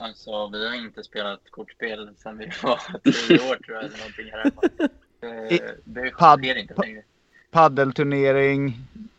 [0.00, 3.84] Alltså, vi har inte spelat kortspel sedan vi var tio år tror jag.
[3.84, 4.88] Eller någonting här hemma.
[5.50, 7.02] I- Det, pad- sker inte längre.
[7.50, 8.76] Paddelturnering,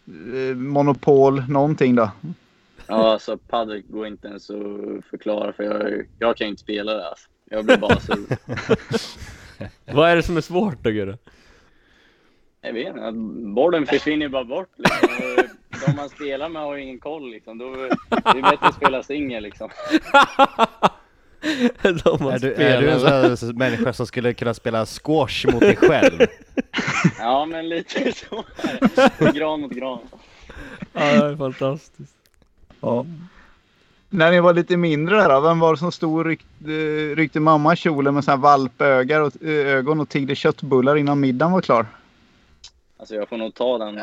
[0.07, 2.11] eh, monopol, någonting då?
[2.87, 7.09] Ja, alltså padel går inte ens att förklara för jag, jag kan inte spela det
[7.09, 7.29] alltså.
[7.49, 8.37] Jag blir bara sur.
[9.93, 11.17] Vad är det som är svårt då Gurra?
[12.61, 13.11] Jag vet inte,
[13.53, 15.09] bollen försvinner ju bara bort liksom.
[15.09, 17.57] Och De man spelar med har ju ingen koll liksom.
[17.57, 19.69] Då, det är bättre att spela singel liksom.
[21.81, 25.45] De har Är du, är du en sån här människa som skulle kunna spela squash
[25.51, 26.19] mot dig själv?
[27.19, 28.43] Ja, men lite så.
[29.33, 29.99] Gran mot gran.
[30.93, 32.13] Ja, det är fantastiskt.
[32.81, 33.05] Ja.
[34.09, 36.71] När ni var lite mindre där då, vem var det som stod och ryckte,
[37.15, 41.85] ryckte mamma kjolen med här valpögon och, ögon och tiggde köttbullar innan middagen var klar?
[42.97, 44.01] Alltså jag får nog ta den.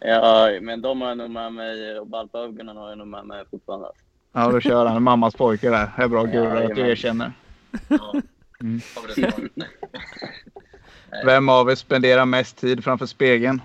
[0.00, 3.44] ja, men de har jag nog med mig och valpögonen har jag nog med mig
[3.50, 3.88] fortfarande.
[4.32, 5.90] Ja, då kör han mammas pojke där.
[5.96, 7.32] Det är bra Ja, Gurra att du erkänner.
[7.88, 8.14] Ja.
[8.60, 8.80] Mm.
[9.16, 9.32] Det?
[11.24, 13.62] Vem av er spenderar mest tid framför spegeln?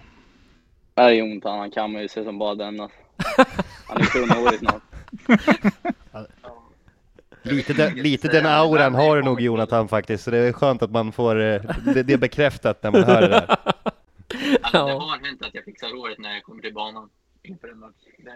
[0.95, 2.80] Här är Jontan, han kan man ju se som bara den.
[2.80, 2.97] Alltså.
[3.88, 4.82] Han är tunnhårig snart.
[7.45, 10.91] Lite, den, lite den auran har du nog Jonathan faktiskt, så det är skönt att
[10.91, 11.62] man får eh,
[11.93, 13.45] det, det bekräftat när man hör det där.
[14.62, 17.10] Alltså, det har hänt att jag fixar håret när jag kommer till banan
[17.43, 17.93] inför en match.
[18.17, 18.32] Det...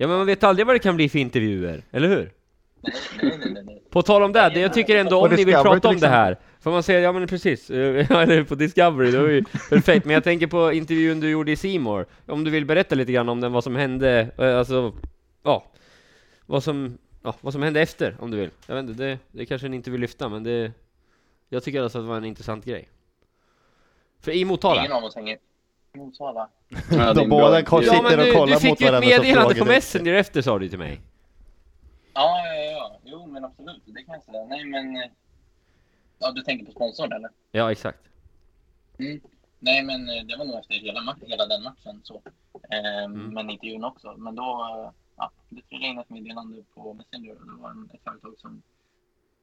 [0.00, 2.32] Ja men man vet aldrig vad det kan bli för intervjuer, eller hur?
[2.80, 3.82] Nej, nej, nej, nej.
[3.90, 6.38] På tal om det, det jag tycker ändå om ni vill prata om det här.
[6.60, 10.06] För man säger, ja men precis, eh, eller på Discovery, det var ju perfekt.
[10.06, 13.28] Men jag tänker på intervjun du gjorde i Seymour Om du vill berätta lite grann
[13.28, 14.92] om den, vad som hände, eh, alltså,
[15.42, 15.64] ja.
[16.46, 18.50] Vad som, ja, vad som hände efter, om du vill.
[18.66, 20.72] Jag vet inte, det, det kanske ni inte vill lyfta men det
[21.48, 22.88] Jag tycker alltså att det var en intressant grej.
[24.20, 24.80] För i Motala.
[24.80, 25.38] Ingen av oss hänger
[25.98, 26.48] Motala.
[26.90, 29.54] Ja, De båda Ja sitter och kollar du fick mot ju ett varandra så meddelande
[29.54, 29.64] på.
[29.64, 31.00] Messenger efter sa du till mig
[32.14, 32.98] Ja, ja, ja.
[33.04, 33.82] Jo, men absolut.
[33.84, 34.44] Det kan jag säga.
[34.44, 34.96] Nej, men...
[34.96, 35.10] eh,
[36.18, 37.30] Ja, du tänker på sponsorn, eller?
[37.52, 37.98] Ja exakt
[38.98, 39.20] Mm.
[39.58, 42.00] Nej, men eh, det var nog efter hela, ma- hela den matchen.
[42.04, 42.22] Så.
[42.70, 43.34] Ehm, Mm.
[43.34, 44.14] Men intervjun också.
[44.16, 44.42] Men då...
[44.84, 48.34] eh, Ja, det trillade in ett meddelande på Messenger och det var en, ett företag
[48.38, 48.62] som,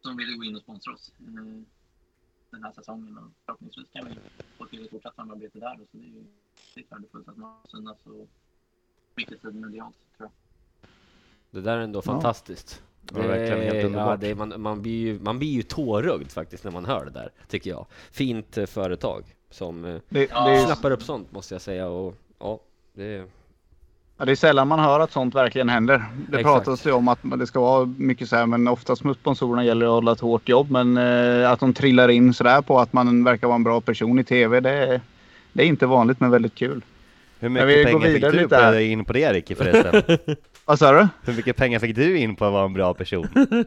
[0.01, 1.61] som ville gå in och sponsra oss eh,
[2.51, 3.17] den här säsongen.
[3.17, 4.11] Och förhoppningsvis kan vi
[4.57, 5.75] få till ett fortsatt samarbete där.
[5.75, 6.23] Så det är ju
[6.75, 8.27] det är värdefullt att man synas och
[9.15, 10.89] mycket tid medialt, tror jag.
[11.51, 12.81] Det där är ändå fantastiskt.
[13.01, 16.63] Det verkligen helt ja, det är, man, man, blir ju, man blir ju tårögd faktiskt
[16.63, 17.85] när man hör det där, tycker jag.
[18.11, 20.47] Fint eh, företag som eh, Det, Ja.
[20.47, 22.59] det, är, snappar upp sånt måste jag säga och ja,
[22.93, 23.25] det är...
[24.17, 26.05] ja, det är sällan man hör att sånt verkligen händer.
[26.29, 26.43] Det Exakt.
[26.43, 29.85] pratas ju om att det ska vara mycket så här, men oftast med sponsorerna gäller
[29.85, 30.71] det att hålla ett hårt jobb.
[30.71, 34.19] Men eh, att de trillar in sådär på att man verkar vara en bra person
[34.19, 35.01] i TV, det är,
[35.55, 36.81] det är inte vanligt men väldigt kul.
[37.39, 38.79] Hur mycket pengar fick du på, här.
[38.79, 40.17] in på det Ricky förresten?
[40.65, 41.07] Vad sa du?
[41.23, 43.27] Hur mycket pengar fick du in på att vara en bra person?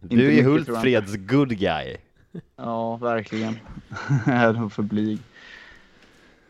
[0.00, 0.42] Du är.
[0.42, 1.96] Hultfreds good guy.
[2.56, 3.54] Ja, verkligen.
[4.26, 5.18] Jag är för blyg.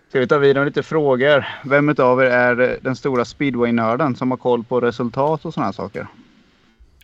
[0.08, 1.46] Ska vi ta vidare med lite frågor?
[1.64, 5.72] Vem utav er är den stora speedway-nörden som har koll på resultat och sådana här
[5.72, 6.06] saker?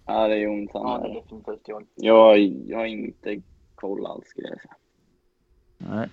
[0.07, 0.83] Ja, det är Jonsson.
[0.83, 1.87] Ja, det är definitivt jag.
[1.95, 3.43] jag, jag har inte
[3.75, 4.75] koll alls skulle jag säga.
[5.79, 6.09] Nej.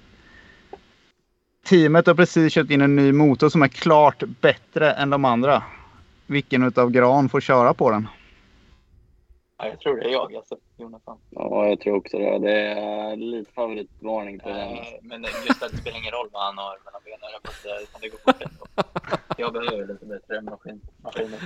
[1.65, 5.63] Teamet har precis köpt in en ny motor som är klart bättre än de andra.
[6.27, 8.07] Vilken utav Gran får köra på den?
[9.57, 11.17] Ja, jag tror det är jag, alltså, Jonathan.
[11.29, 12.39] Ja, jag tror också det.
[12.39, 14.57] Det är lite favoritvarning på den.
[14.59, 17.19] Eh, Men just att det spelar ingen roll vad han har mellan benen,
[17.83, 18.89] utan det går fort ändå.
[19.37, 21.39] Jag behöver lite bättre maskin, maskiner.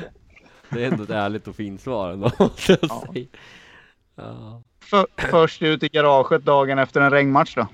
[0.70, 2.32] Det är ändå ett ärligt och fint svar ändå,
[2.68, 3.04] Ja.
[4.16, 4.62] Ja.
[4.80, 7.68] För, först ut i garaget dagen efter en regnmatch då?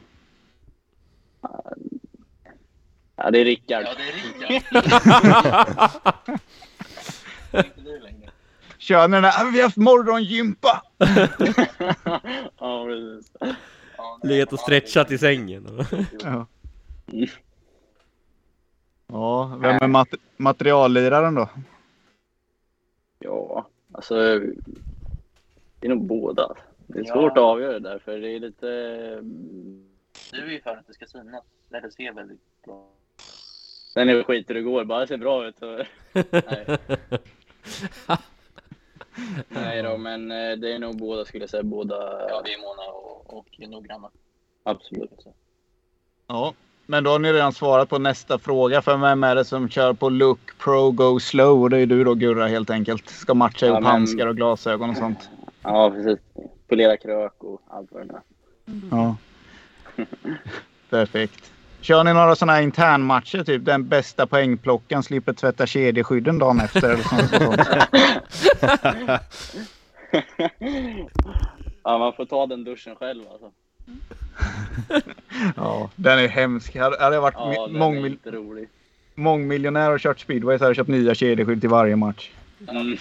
[3.23, 3.83] Ja, det är Rickard.
[3.85, 4.81] Ja, det är Rickard.
[7.65, 8.29] Inte längre.
[8.77, 10.83] Kör ni den "Ah, vi har haft morgongympa!
[12.57, 13.31] ja, precis.
[13.97, 15.85] Ja, Legat och ja, stretchat i sängen.
[16.23, 16.47] Ja.
[19.13, 21.49] Ja, vem är mat- materialliraren då?
[23.19, 24.15] Ja, alltså.
[25.79, 26.55] Det är nog båda.
[26.87, 27.13] Det är Ja.
[27.13, 28.65] svårt att avgöra det där, för det är lite...
[30.31, 31.43] Du är ju för att det ska synas.
[31.69, 32.87] Det ser väldigt bra
[33.93, 35.57] Sen är det skit hur det går, bara det ser bra ut.
[35.59, 35.65] Så...
[36.13, 36.77] Nej.
[39.49, 41.63] Nej då, men eh, det är nog båda skulle jag säga.
[41.63, 41.95] Båda,
[42.29, 44.09] Ja, vi är måna och, och noggranna.
[44.63, 45.25] absolut.
[46.27, 46.53] Ja,
[46.85, 48.81] men då har ni redan svarat på nästa fråga.
[48.81, 51.61] För vem är det som kör på Look Pro Go Slow?
[51.61, 53.09] Och det är du då Gurra helt enkelt.
[53.09, 55.29] Ska matcha Ja, ihop men- handskar och glasögon och sånt.
[55.63, 56.19] Ja, precis.
[56.67, 58.21] Polera krök och allt vad det är.
[58.91, 59.15] Ja.
[60.89, 61.51] Perfekt.
[61.81, 63.43] Kör ni några sådana här internmatcher?
[63.43, 67.31] Typ den bästa poängplockaren slipper tvätta kedjeskydden dagen efter eller sånt.
[71.83, 73.51] ja, man får ta den duschen själv alltså.
[75.55, 76.75] Ja, den är hemsk.
[76.75, 78.67] Hade jag varit Ja, mångmil-
[79.15, 82.29] mångmiljonär och kört speedway så hade jag köpt nya kedjeskydd till varje match.
[82.69, 82.97] Mm.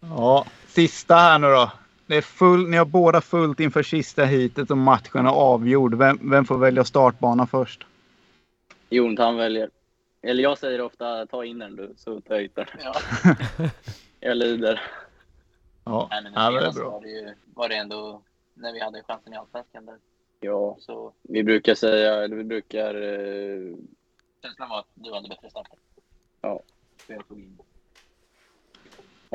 [0.00, 1.70] Ja, sista här nu då.
[2.06, 5.94] Det är full, ni har båda fullt inför sista heatet och matchen är avgjord.
[5.94, 7.86] Vem, vem får välja startbana först?
[8.90, 9.70] Jonathan väljer.
[10.22, 12.66] Eller jag säger ofta ta in den du, så tar jag ut den.
[12.84, 12.94] Ja.
[14.20, 14.80] Jag lider.
[15.84, 16.90] Ja, Nej, men ja det det är bra.
[16.90, 18.22] var det ju var det ändå
[18.54, 19.96] när vi hade chansen i Allsvenskan där.
[20.40, 22.94] Ja, Så vi brukar säga, eller vi brukar...
[22.94, 23.74] Eh,
[24.42, 25.68] känslan var att du hade bättre start.
[26.40, 26.60] Ja.
[27.06, 27.58] Så jag tog in.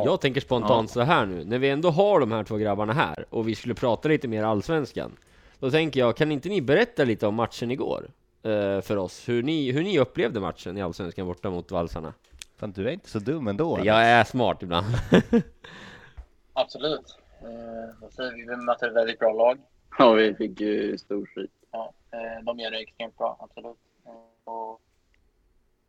[0.06, 3.26] Jag tänker spontant så här nu, när vi ändå har de här två grabbarna här
[3.30, 5.12] och vi skulle prata lite mer allsvenskan.
[5.60, 8.10] Då tänker jag, kan inte ni berätta lite om matchen igår?
[8.48, 12.14] eh, för oss, hur ni, hur ni upplevde matchen i allsvenskan borta mot valsarna?
[12.58, 13.80] Fan, du är inte så dum ändå.
[13.84, 14.86] Jag är smart ibland.
[16.54, 17.18] Absolut.
[17.42, 18.42] Eh, säger vi?
[18.42, 19.58] Vi mötte ett väldigt bra lag.
[20.00, 21.52] ja, vi fick ju stor skit.
[21.72, 23.78] Ja, eh, de gör det extremt bra, absolut.
[24.06, 24.82] Eh, och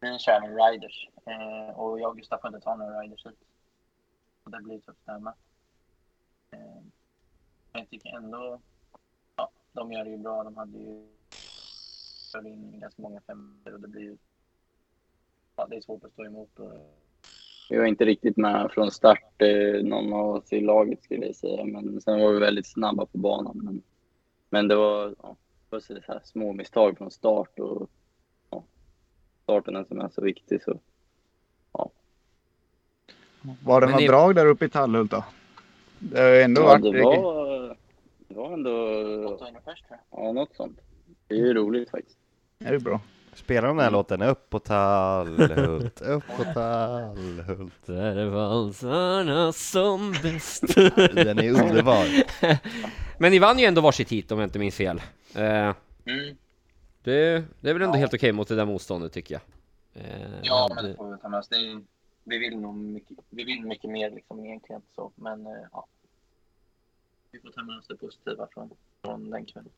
[0.01, 1.09] vi kör även riders.
[1.27, 3.39] Eh, och jag och Gustav får inte ta några riders hit.
[4.49, 5.33] Och det blir tufft där med.
[6.51, 6.83] Eh,
[7.73, 8.61] men jag tycker ändå,
[9.37, 10.45] ja, de gör det ju bra.
[10.45, 11.09] De hade ju
[12.33, 14.17] körde in ganska många femmor och det blir ju,
[15.57, 16.59] ja, det är svårt att stå emot.
[16.59, 16.73] Och,
[17.71, 21.37] Vi var inte riktigt med från start, eh, någon av oss i laget skulle jag
[21.37, 21.65] säga.
[21.65, 23.61] Men sen var vi väldigt snabba på banan.
[23.65, 23.83] Men,
[24.51, 25.37] men det var, ja,
[25.71, 27.91] det var så här små misstag från start och
[28.51, 28.65] ja,
[29.43, 30.63] starten är som är så viktig.
[30.63, 30.81] Så.
[33.65, 35.25] Var det Men något ni- drag där uppe i Tallhult då?
[35.99, 36.83] Det har ju ändå Ja, varit...
[36.83, 37.77] det var,
[38.29, 38.71] det var ändå
[40.11, 40.79] ja, något sånt.
[41.29, 42.19] Det är ju roligt faktiskt.
[42.59, 43.01] Är det bra?
[43.35, 47.87] Spelar de den här låten Upp på Tallhult, upp på Tallhult.
[47.87, 50.63] Där är valsarna som bäst.
[51.15, 52.07] Den är underbar.
[53.21, 55.03] Men ni vann ju ändå varsitt hit om jag inte minns fel.
[55.35, 55.75] Eh,
[56.07, 56.37] Mm.
[57.03, 57.99] det, det är väl ändå Ja.
[58.01, 59.43] helt okej mot det där motståndet tycker jag.
[60.05, 61.49] Eh, Ja, men det- det får vi ta med oss.
[61.49, 61.83] Det är,
[62.29, 65.87] vi vill nog mycket, vi vill mycket mer liksom egentligen så, men eh, ja.
[67.31, 68.71] Vi får ta med oss det positiva från,
[69.03, 69.73] från den kvällen.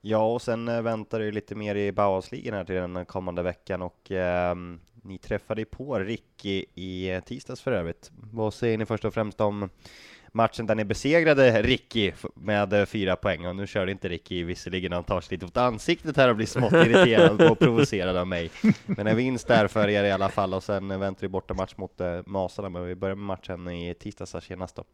[0.00, 3.82] Ja, och sen eh, väntar det lite mer i Bauhausligan här till den kommande veckan
[3.82, 4.54] och eh,
[5.02, 8.10] ni träffade på Ricky i eh, tisdags för övrigt.
[8.32, 9.70] Vad säger ni först och främst om
[10.32, 14.92] matchen där ni besegrade Ricky med eh, fyra poäng och nu körde inte Ricky visserligen,
[14.92, 18.50] han tar sig lite åt ansiktet här och blir smått irriterad och provocerad av mig.
[18.86, 21.74] Men en vinst där för er i alla fall och sen väntar vi borta match
[21.76, 24.84] mot eh, Masarna, men vi börjar med matchen i tisdags här senast då.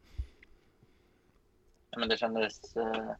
[1.90, 3.10] Ja, men det kändes eh,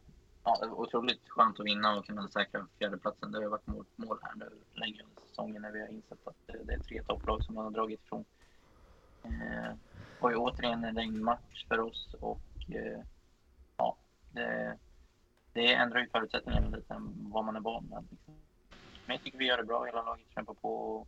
[0.43, 3.31] ja, otroligt skönt att vinna och kunna säkra fjärdeplatsen.
[3.31, 6.35] Det har varit mål, mål här nu länge under säsongen när vi har insett att
[6.45, 8.25] det, det är tre topplag som man har dragit ifrån.
[9.23, 9.71] Eh,
[10.19, 12.99] var ju återigen en regnmatch för oss och eh,
[13.77, 13.97] ja,
[14.31, 14.77] det,
[15.53, 18.05] det ändrar ju förutsättningarna lite än vad man är van med.
[18.11, 18.33] Liksom.
[19.05, 20.69] Men jag tycker vi gör det bra, hela laget kämpar på.
[20.69, 21.07] Och,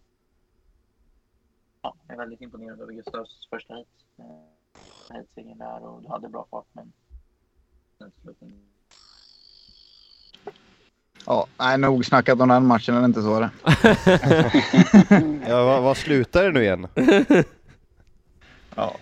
[1.81, 3.87] ja, jag är väldigt imponerad över Gustavs första hit.
[4.17, 6.93] Eh, Hitsegern där och du hade bra fart men
[11.25, 13.49] Ja, nej, nog snackat om den matchen, är det inte så det?
[15.49, 16.87] Ja, vad, vad slutar det nu igen?
[18.79, 18.95] Ja.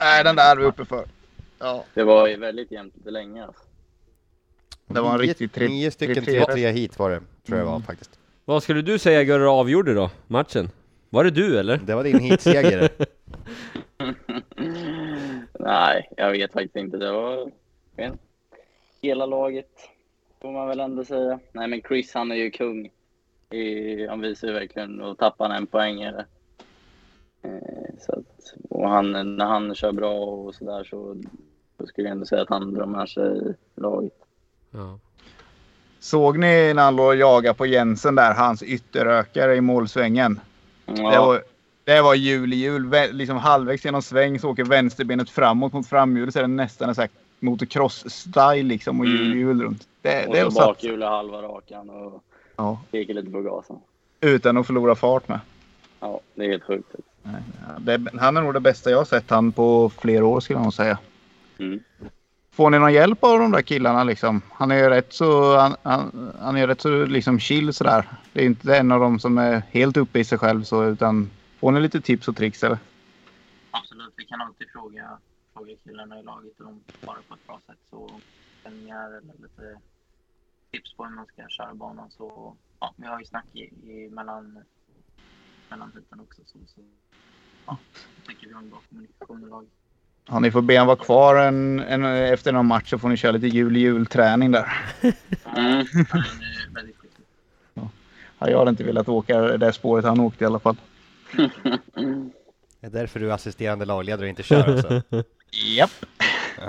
[0.00, 1.04] Nej, den där är vi uppe för.
[1.58, 3.44] Ja, Det var ju väldigt jämnt länge.
[3.44, 3.62] Alltså.
[4.86, 7.72] det var en riktig tre- Nio stycken tre- 3-3 hit var det, tror jag var
[7.72, 7.82] Mm.
[7.86, 8.18] faktiskt.
[8.44, 10.70] Vad skulle du säga Gurra avgjorde då, matchen?
[11.10, 11.76] Var det du eller?
[11.76, 12.88] Det var din hitseger.
[15.58, 16.96] Nej, jag vet faktiskt inte.
[16.96, 17.50] Det var
[19.02, 19.70] hela laget,
[20.40, 21.38] får man väl ändå säga.
[21.52, 22.90] Nej, men Chris han är ju kung.
[23.50, 26.18] I, han visar ju verkligen och tappar han en poängare.
[26.18, 26.24] Eh,
[28.00, 31.16] så att, och han, när han kör bra och sådär så,
[31.78, 34.12] så skulle jag ändå säga att han drar med sig laget.
[34.70, 34.98] Ja.
[35.98, 40.40] Såg ni när han låg och jagade på Jensen där, hans ytterökare i målsvängen?
[40.86, 41.42] Det Ja, var,
[41.84, 42.86] det var jul i jul.
[42.86, 46.88] Vä- Liksom halvvägs genom sväng så åker vänsterbenet framåt mot framhjulet så är det nästan
[46.88, 47.08] en
[47.40, 49.88] motocross-style liksom och jul i jul runt.
[50.02, 52.24] Det, och det är så bakhjulet halva rakan och
[52.56, 53.76] Ja, lite på gasen.
[54.20, 55.40] utan att förlora fart med.
[56.00, 56.94] Ja, det är helt sjukt.
[57.78, 60.64] Det, han är nog det bästa jag har sett han på flera år skulle jag
[60.64, 60.98] nog säga.
[61.58, 61.80] Mm.
[62.50, 64.42] Får ni någon hjälp av de där killarna liksom?
[64.52, 68.08] Han är ju rätt så, han, han, han är rätt så liksom chill sådär.
[68.32, 71.30] Det är inte en av dem som är helt uppe i sig själv så utan
[71.58, 72.78] får ni lite tips och tricks eller?
[73.70, 75.18] Absolut, vi kan alltid fråga,
[75.54, 77.78] fråga killarna i laget och de svarar på ett bra sätt.
[77.90, 78.10] Så
[78.60, 79.80] ställningar eller lite
[80.70, 82.10] tips på hur man ska köra banan.
[82.10, 84.58] Så ja, vi har ju snack i, i mellan,
[85.70, 86.40] mellan heaten också.
[86.46, 86.80] Så, så
[87.66, 87.76] ja,
[88.16, 89.70] jag tycker vi har en bra kommunikation i laget.
[90.28, 93.16] Ja, ni får be han vara kvar en, en, efter någon match så får ni
[93.16, 94.72] köra lite jul i julträning där.
[95.56, 95.86] Mm.
[96.98, 97.26] Skicklig.
[98.38, 100.76] Ja, jag hade inte velat åka det där spåret han åkte i alla fall.
[102.80, 105.02] Det är därför du är assisterande lagledare och inte kör alltså.
[105.50, 105.90] Japp,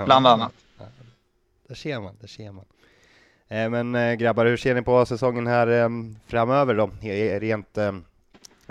[0.04, 0.52] bland annat.
[1.68, 2.64] Där ser man, där ser man.
[3.48, 5.88] Eh, men eh, grabbar, hur ser ni på säsongen här eh,
[6.26, 6.90] framöver då?
[7.40, 7.92] Rent eh,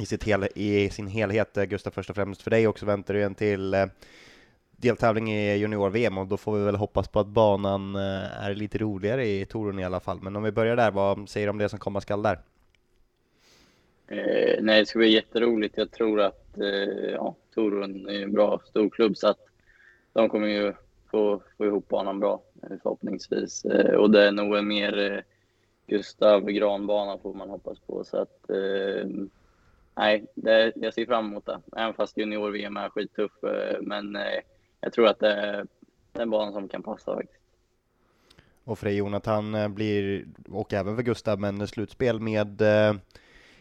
[0.01, 3.13] i, sitt hel, i sin helhet, eh, Gustav, först och främst för dig också väntar
[3.13, 3.86] du en till eh,
[4.77, 8.77] deltävling i junior-VM och då får vi väl hoppas på att banan eh, är lite
[8.77, 10.19] roligare i Torun i alla fall.
[10.21, 12.39] Men om vi börjar där, vad säger du om det som komma skall där?
[14.08, 15.77] Eh, nej, det ska bli jätteroligt.
[15.77, 19.39] Jag tror att eh, ja, Torun är en bra storklubb så att
[20.13, 20.73] de kommer ju
[21.12, 22.41] få, få ihop banan bra
[22.84, 23.65] förhoppningsvis.
[23.65, 25.19] Eh, och det är nog en mer eh,
[25.88, 28.03] Gustav Granbana får man hoppas på.
[28.03, 29.10] Så att eh,
[29.95, 31.62] nej, det, jag ser fram emot det.
[31.77, 33.43] Även fast junior-VM är skittuff.
[33.43, 34.39] Eh, men eh,
[34.81, 35.67] jag tror att det är
[36.13, 37.41] en bana som kan passa faktiskt.
[38.63, 42.62] Och för dig Jonathan eh, blir, och även för Gustav, men slutspel med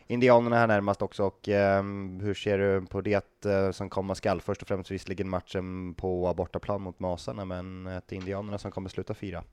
[0.06, 1.82] Indianerna här närmast också och eh,
[2.20, 4.40] hur ser du på det eh, som komma skall?
[4.40, 9.14] Först och främst visserligen matchen på bortaplan mot Masarna, men ett Indianerna som kommer sluta
[9.14, 9.44] fyra.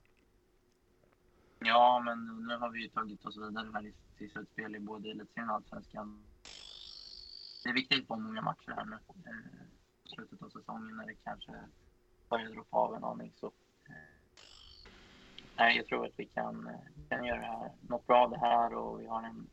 [1.60, 5.12] Ja, men nu har vi ju tagit oss vidare här i, till slutspel i både
[5.12, 6.24] elitserien och allsvenskan.
[7.63, 8.95] Det är viktigt på många matcher här nu.
[9.26, 9.62] Eh,
[10.15, 11.52] slutet av säsongen när det kanske
[12.30, 13.34] börjar droppa av en aning.
[13.39, 13.45] Så,
[13.88, 13.93] eh,
[15.58, 18.74] nej, jag tror att vi kan, eh, kan göra här, något bra av det här
[18.74, 19.47] och vi har en,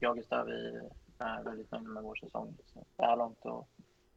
[0.00, 0.80] jag och Gustav, vi
[1.18, 3.68] är väldigt nöjda med vår säsong så, det här långt och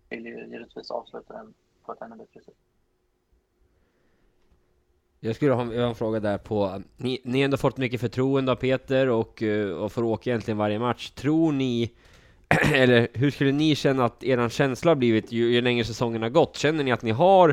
[0.09, 1.53] vill ju givetvis avsluta den
[1.85, 2.57] på ett ännu bättre sätt.
[5.19, 8.55] Jag skulle ha en fråga där på, ni, ni har ändå fått mycket förtroende av
[8.55, 11.09] Peter och, eh, och får åka egentligen varje match.
[11.09, 11.93] Tror ni,
[12.73, 16.29] eller hur skulle ni känna att eran känsla har blivit ju, ju längre säsongen har
[16.29, 16.57] gått?
[16.57, 17.49] Känner ni att ni har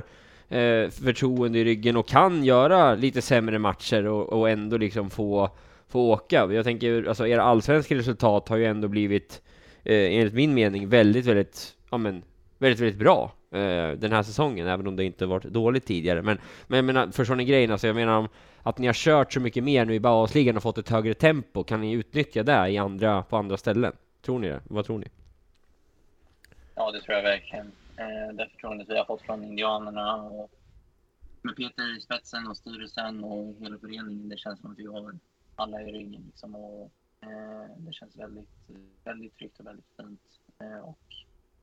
[0.48, 5.50] eh, förtroende i ryggen och kan göra lite sämre matcher och, och ändå liksom få,
[5.88, 6.52] få åka?
[6.52, 9.42] Jag tänker, alltså era allsvenska resultat har ju ändå blivit,
[9.84, 12.22] eh, enligt min mening, väldigt, väldigt, ja men,
[12.58, 16.22] väldigt, väldigt bra eh, den här säsongen, även om det inte varit dåligt tidigare.
[16.22, 17.70] Men, men jag menar, förstår ni grejen?
[17.70, 18.28] Alltså jag menar om
[18.62, 21.64] att ni har kört så mycket mer nu i Bauhausligan och fått ett högre tempo,
[21.64, 23.92] kan ni utnyttja det i andra, på andra ställen?
[24.22, 24.60] Tror ni det?
[24.64, 25.06] Vad tror ni?
[26.74, 27.72] Ja, det tror jag verkligen.
[27.96, 30.50] Eh, det förtroendet vi har fått från Indianerna och
[31.42, 34.28] med Peter i spetsen och styrelsen och hela föreningen.
[34.28, 35.18] Det känns som att vi har
[35.56, 38.48] alla i ryggen liksom och eh, det känns väldigt,
[39.04, 40.20] väldigt tryggt och väldigt fint.
[40.60, 40.98] Eh, och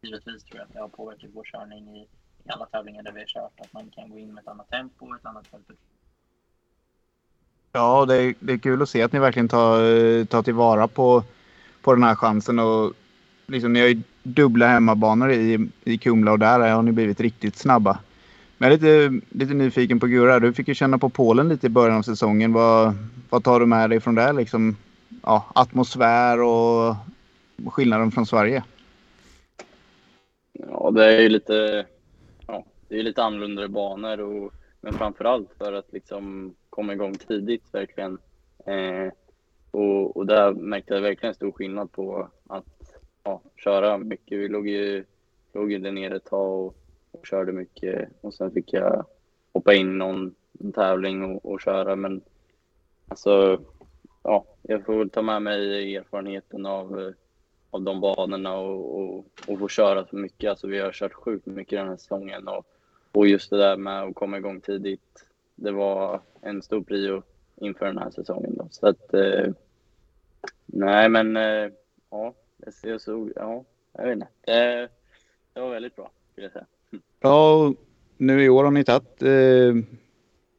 [0.02, 2.02] givetvis tror jag att det har påverkat vår körning i,
[2.44, 3.60] i alla tävlingar där vi har kört.
[3.60, 5.94] Att man kan gå in med ett annat tempo och ett annat självförtroende.
[7.72, 11.24] Ja, det är, det är kul att se att ni verkligen tar, tar tillvara på,
[11.82, 12.60] på den här chansen.
[12.60, 12.94] Och
[13.48, 17.56] liksom, ni har ju dubbla hemmabanor i, i Kumla och där har ni blivit riktigt
[17.56, 18.00] snabba.
[18.58, 20.40] Men jag är lite, lite nyfiken på Gurra.
[20.40, 22.54] Du fick ju känna på Polen lite i början av säsongen.
[22.54, 22.94] Vad,
[23.30, 24.34] vad tar du med dig från det?
[24.34, 24.76] Liksom,
[25.24, 26.96] ja, atmosfär och
[27.74, 28.64] skillnaden från Sverige?
[30.54, 31.86] Ja, det är ju lite,
[32.48, 37.64] ja, det är lite annorlunda banor och men framförallt för att liksom komma igång tidigt
[37.72, 38.18] verkligen.
[38.66, 39.12] Eh,
[39.78, 44.40] och, och där märkte jag verkligen stor skillnad på att ja, köra mycket.
[44.40, 45.06] Vi låg ju,
[45.54, 46.76] låg ju där nere ett tag och,
[47.12, 49.06] och körde mycket och sen fick jag
[49.54, 50.36] hoppa in i någon
[50.74, 51.96] tävling och, och köra.
[51.96, 52.22] Men
[53.08, 53.62] alltså,
[54.24, 57.14] ja, jag får väl ta med mig erfarenheten av,
[57.70, 60.50] av de banorna och, och, och få köra så mycket.
[60.50, 62.66] Alltså, vi har kört sjukt mycket den här säsongen och,
[63.12, 65.26] och just det där med att komma igång tidigt.
[65.56, 67.24] Det var en stor prio
[67.56, 68.56] inför den här säsongen.
[68.56, 68.68] Då.
[68.72, 69.54] Så att, eh,
[70.66, 71.72] nej men eh,
[72.10, 72.34] ja,
[72.82, 73.64] jag såg, ja,
[73.94, 74.28] jag vet inte.
[74.46, 74.90] Det,
[75.54, 76.66] det var väldigt bra, skulle jag säga.
[77.20, 77.74] Ja,
[78.18, 79.98] nu i år har ni tagit eh,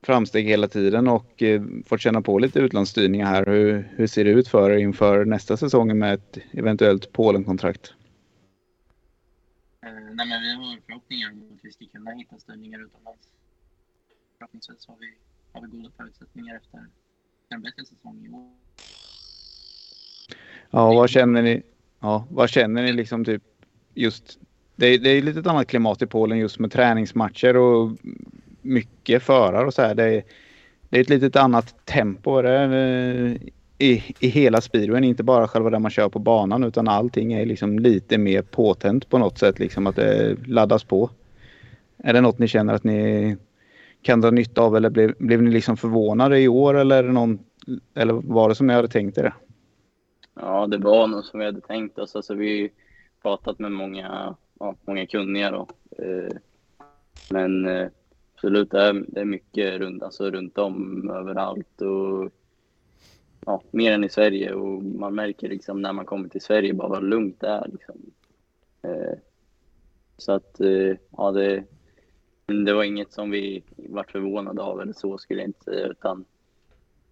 [0.02, 3.46] framsteg hela tiden och eh, fått känna på lite utlandsstyrningar här.
[3.46, 7.94] Hur, hur ser det ut för er inför nästa säsong med ett eventuellt Polenkontrakt?
[9.82, 13.28] Eh, nej, men vi har förhoppningar om att vi ska kunna hitta styrningar utomlands.
[14.38, 15.14] Förhoppningsvis har vi,
[15.52, 16.86] har vi goda förutsättningar efter
[17.48, 18.50] en bättre säsong i år.
[20.70, 21.62] Ja, vad känner ni?
[22.00, 23.42] Ja, vad känner ni liksom typ
[23.94, 24.38] just?
[24.76, 27.90] Det, det är lite ett annat klimat i Polen just med träningsmatcher och
[28.62, 29.94] mycket förare och så här.
[29.94, 30.24] Det är,
[30.88, 32.68] det är ett litet annat tempo där,
[33.78, 37.46] i, i hela speedwayen, inte bara själva det man kör på banan utan allting är
[37.46, 41.10] liksom lite mer påtänt på något sätt, liksom att det laddas på.
[41.98, 43.36] Är det något ni känner att ni
[44.02, 47.38] kan dra nytta av eller blev, blev ni liksom förvånade i år eller, någon,
[47.94, 49.34] eller var det som ni hade tänkt er?
[50.40, 52.16] Ja, det var nog som vi hade tänkt oss.
[52.16, 52.70] Alltså, vi har
[53.22, 55.68] pratat med många, ja, många kunniga då.
[56.04, 56.36] Eh,
[57.30, 57.88] men eh,
[58.34, 61.80] absolut, det är, det är mycket runt, alltså, runt om överallt.
[61.80, 62.32] Och,
[63.46, 66.88] ja, mer än i Sverige och man märker liksom när man kommer till Sverige bara
[66.88, 67.68] vad lugnt det är.
[67.68, 67.96] Liksom.
[68.82, 69.18] Eh,
[70.16, 71.64] så att, eh, ja det,
[72.64, 76.24] det var inget som vi var förvånade av eller så skulle jag inte säga utan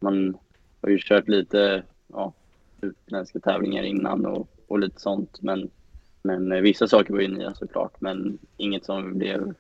[0.01, 0.39] man
[0.81, 2.33] har ju kört lite ja,
[2.81, 5.71] utländska tävlingar innan och, och lite sånt men,
[6.23, 9.55] men eh, vissa saker var ju nya såklart men inget som vi blev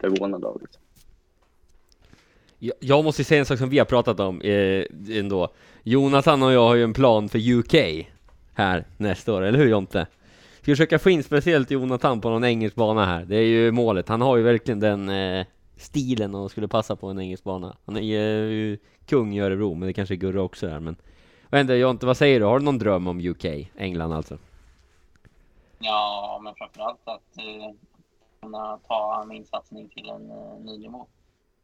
[0.00, 0.60] förvånade av.
[0.60, 0.82] Liksom.
[2.58, 5.48] Jag, jag måste säga en sak som vi har pratat om eh, ändå.
[5.82, 7.74] Jonathan och jag har ju en plan för UK
[8.54, 10.06] här nästa år, eller hur Jonte?
[10.62, 13.24] Ska försöka få in speciellt Jonathan på någon engelsk bana här.
[13.24, 14.08] Det är ju målet.
[14.08, 15.46] Han har ju verkligen den eh,
[15.76, 17.76] stilen och skulle passa på en engelsk bana.
[17.84, 20.80] Han är ju eh, kung i Örebro, men det kanske är Gurra också där.
[20.80, 20.96] Men
[21.54, 22.46] vad händer Jonte, vad säger du?
[22.46, 23.44] Har du någon dröm om UK?
[23.76, 24.38] England alltså?
[25.78, 27.74] Ja, men framförallt att eh,
[28.40, 31.06] kunna ta min satsning till en eh, ny nivå.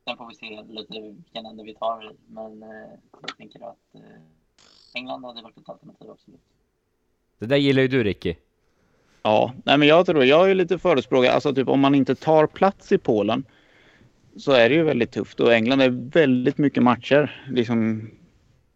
[0.04, 2.90] Sen får vi se lite vilken ände vi tar men eh,
[3.22, 4.00] jag tänker att eh,
[4.94, 6.40] England hade varit ett alternativ absolut.
[7.38, 8.34] Det där gillar ju du Ricky.
[9.22, 12.46] Ja, nej men jag tror, jag är lite förespråkare, alltså typ om man inte tar
[12.46, 13.44] plats i Polen
[14.36, 17.44] så är det ju väldigt tufft och England är väldigt mycket matcher.
[17.48, 18.10] Liksom,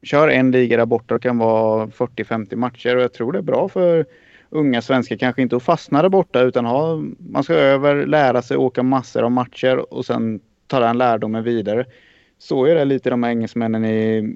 [0.04, 3.42] kör en liga där borta och kan vara 40-50 matcher och jag tror det är
[3.42, 4.06] bra för
[4.50, 8.56] unga svenskar kanske inte att fastna där borta utan ha, man ska över, lära sig
[8.56, 11.84] åka massor av matcher och sen ta den lärdomen vidare.
[12.38, 14.34] Så är det lite de här engelsmännen i,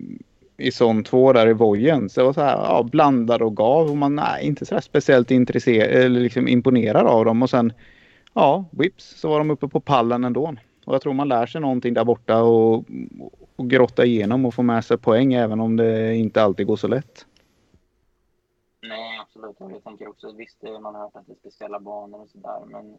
[0.56, 2.08] i zon 2 där i vojen.
[2.08, 5.30] Så det var så här, ja, blandad och gav och man är inte så speciellt
[5.30, 7.72] intresserad eller liksom imponerad av dem och sen
[8.34, 10.54] ja, whips så var de uppe på pallen ändå.
[10.84, 12.84] Och jag tror man lär sig någonting där borta och,
[13.59, 16.88] och grotta igenom och få med sig poäng även om det inte alltid går så
[16.88, 17.26] lätt.
[18.80, 19.56] Nej, absolut.
[19.59, 22.64] Jag tänker också, visst eh, man har hört att det är speciella banor och sådär,
[22.66, 22.98] men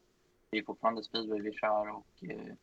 [0.49, 2.53] det är fortfarande speedway vi kör och eh,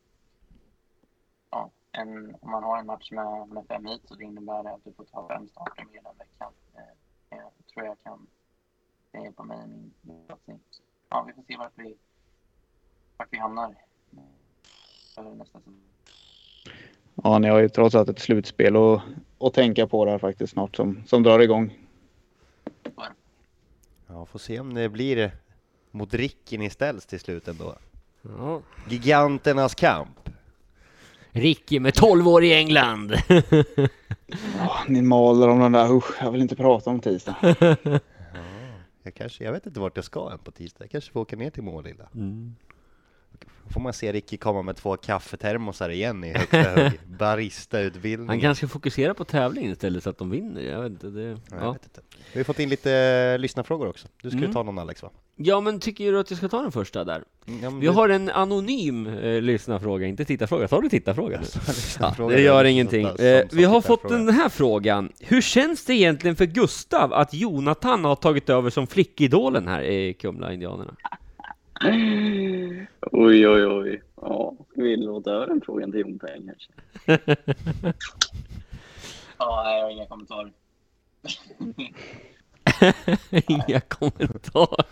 [1.50, 4.70] ja, en, om man har en match med, med fem hit så det innebär det
[4.70, 6.52] att du får ta fem starter med den veckan.
[6.74, 6.80] Eh,
[7.28, 8.26] det jag tror jag kan
[9.12, 10.60] det hjälpa mig i min satsning.
[11.08, 11.96] Ja, vi får se vart vi,
[13.16, 13.74] vart vi hamnar
[15.14, 15.80] för nästa säsong.
[17.24, 19.02] Ja, ni har ju trots allt ett slutspel att,
[19.40, 21.78] att tänka på där faktiskt snart som, som drar igång.
[24.06, 25.30] Ja, får se om det blir
[25.90, 27.74] mot Ricky ni ställs till slut ändå.
[28.22, 28.60] Ja.
[28.88, 30.30] Giganternas kamp.
[31.30, 33.14] Ricky med 12 år i England!
[34.58, 37.36] Ja, ni maler om den där, usch, jag vill inte prata om tisdag.
[39.02, 40.84] Jag kanske, jag vet inte vart jag ska än på tisdag.
[40.84, 42.08] Jag kanske får åka ner till Målilla.
[42.14, 42.56] Mm.
[43.70, 46.92] Får man se Ricky komma med två kaffetermosar igen i högsta hög.
[47.18, 48.28] Baristautbildning.
[48.28, 50.60] Han kanske fokuserar på tävlingen istället så att de vinner.
[50.60, 51.06] Jag vet inte.
[51.06, 51.72] Det, Ja, jag ja.
[51.72, 52.00] vet inte.
[52.32, 52.92] Vi har fått in lite
[53.34, 54.08] eh, lyssnarfrågor också.
[54.22, 54.54] Du skulle Mm.
[54.54, 55.10] ta någon Alex va?
[55.36, 57.24] ja, men tycker du att jag ska ta den första där?
[57.44, 60.68] Ja, men Vi du- har en anonym eh, lyssnarfråga, inte tittarfråga.
[60.68, 61.40] Tar du tittarfråga?
[62.00, 63.06] Ja, det gör ingenting.
[63.16, 65.12] som- Eh, som vi har fått den här frågan.
[65.20, 70.14] Hur känns det egentligen för Gustav att Jonathan har tagit över som flickidolen här i
[70.14, 70.94] Kumla-indianerna?
[71.84, 74.02] Oj, oj, oj.
[74.16, 76.72] Ja, ska vi låta över den frågan till Jon Peng kanske?
[79.38, 80.52] Ja, nej, jag har inga kommentarer.
[83.46, 84.84] Inga kommentarer.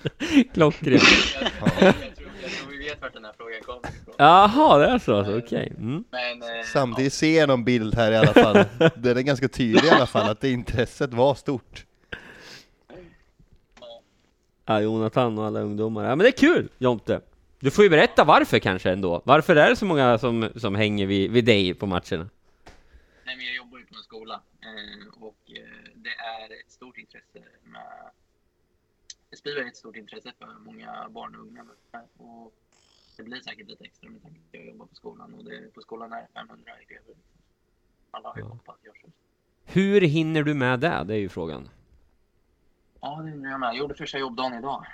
[0.52, 1.02] Klockrent.
[1.40, 1.50] Jag,
[1.86, 4.14] jag, tror, jag tror vi vet vart den här frågan kommer ifrån.
[4.18, 5.72] Jaha, det är så alltså, okej.
[5.78, 6.04] Mm.
[6.10, 8.64] Men, eh, Samtidigt ser jag någon bild här i alla fall.
[8.96, 11.86] Den är ganska tydlig i alla fall att det intresset var stort.
[14.64, 16.04] Ja, Jonathan och alla ungdomar.
[16.04, 17.20] Ja, men det är kul, Jonte.
[17.60, 19.22] Du får ju berätta varför kanske ändå.
[19.24, 22.28] Varför är det så många som, som hänger vid, vid dig på matcherna?
[23.24, 26.98] Nej, men jag jobbar ju på en skola eh, och eh, det är ett stort
[26.98, 28.10] intresse med...
[29.38, 31.64] Speedway är ett stort intresse för många barn och unga.
[32.16, 32.54] Och
[33.16, 35.74] det blir säkert lite extra med tanke på att jag jobbar på skolan och det,
[35.74, 37.14] på skolan är 500 elever.
[38.10, 38.58] Alla har ju Ja.
[39.02, 39.10] så.
[39.64, 41.04] Hur hinner du med det?
[41.06, 41.68] Det är ju frågan.
[43.04, 43.68] Ja, det undrar jag med.
[43.68, 44.86] Jag gjorde första jobbdagen idag.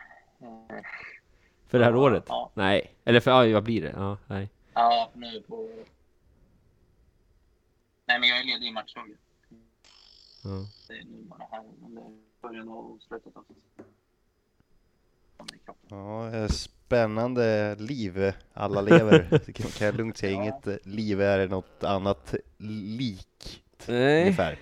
[1.68, 2.24] För det här Ja, året?
[2.28, 2.50] ja.
[2.54, 2.94] Nej.
[3.04, 3.92] Eller för, ja, vad blir det?
[3.96, 4.48] Ja, nej.
[4.74, 5.68] Ja, nu på...
[8.06, 9.16] Nej, men jag är ledig i matchdagen.
[10.44, 10.50] Ja.
[10.88, 11.62] Det är nu bara här
[12.42, 13.44] början av slutet av.
[15.88, 19.28] Ja, eh, spännande liv alla lever.
[19.46, 20.32] Det kan kan jag lugnt säga.
[20.32, 24.22] Inget liv är något annat likt Nej.
[24.22, 24.58] ungefär.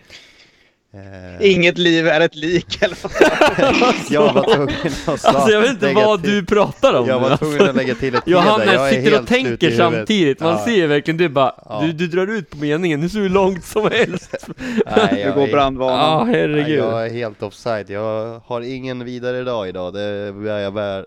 [0.93, 3.95] Eh, Inget liv är ett lik eller vad?
[4.11, 4.75] jag var tvungen
[5.07, 7.71] att Alltså jag vet inte vad till- du pratar om Jag var tvungen alltså.
[7.71, 8.33] att lägga till ett där.
[8.33, 10.65] Johannes Jag är sitter och tänker samtidigt, man Ja.
[10.65, 11.81] ser verkligen, du bara, Ja.
[11.83, 14.49] du, du drar ut på meningen, så långt som helst.
[14.97, 16.27] Nej, jag går är- Ja, brandvarnaren.
[16.31, 16.79] Nej, herregud.
[16.79, 17.91] jag är helt offside.
[17.91, 19.93] Jag har ingen vidare dag idag.
[19.95, 20.33] Det
[20.63, 21.07] jag väl,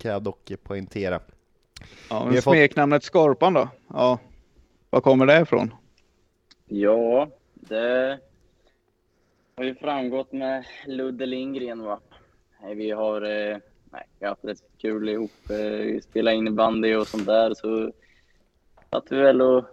[0.00, 1.20] kan jag dock poängtera.
[2.10, 3.68] Ja, Vi men har fått- smeknamnet Skorpan då?
[3.94, 4.18] Ja.
[4.90, 5.74] Var kommer det ifrån?
[6.68, 8.18] Ja, det
[9.58, 12.00] har ju framgått med Ludde Lindgren va.
[12.74, 13.56] Vi har, eh,
[13.90, 17.92] nej, vi har haft rätt kul ihop, eh, spela in bandy och sånt där så
[18.90, 19.64] satt vi väl och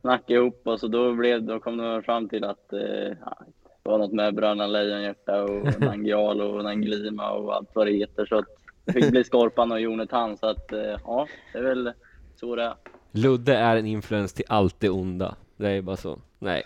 [0.00, 3.98] snackade ihop och så då, blev, då kom de fram till att eh, det var
[3.98, 8.48] något med Bröderna Lejonhjärta och Nangial och Nanglima och allt vad det heter så att
[8.84, 11.92] det fick bli Skorpan och Jonathan så att eh, ja, det är väl
[12.36, 12.74] så det är.
[13.12, 15.34] Ludde är en influens till allt det onda.
[15.56, 16.18] Det är bara så.
[16.44, 16.62] Nej.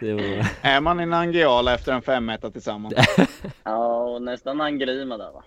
[0.00, 0.46] Det var...
[0.62, 2.94] Är man i Nangiala efter en 5 tillsammans?
[3.64, 5.42] Ja, och nästan Nanglima där va.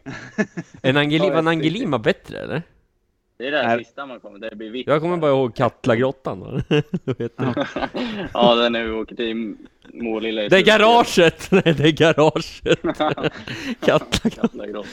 [0.81, 2.61] En Angeli, var en Angelima bättre eller?
[3.37, 4.87] Det är det här sista man kommer, det blir vitt.
[4.87, 6.63] Jag kommer bara ihåg Katlagrottan.
[8.33, 9.55] ja, det är när vi åker till
[9.95, 11.47] I Det är garaget!
[11.51, 12.79] Nej, det är garaget.
[13.85, 14.85] Katlagrottan.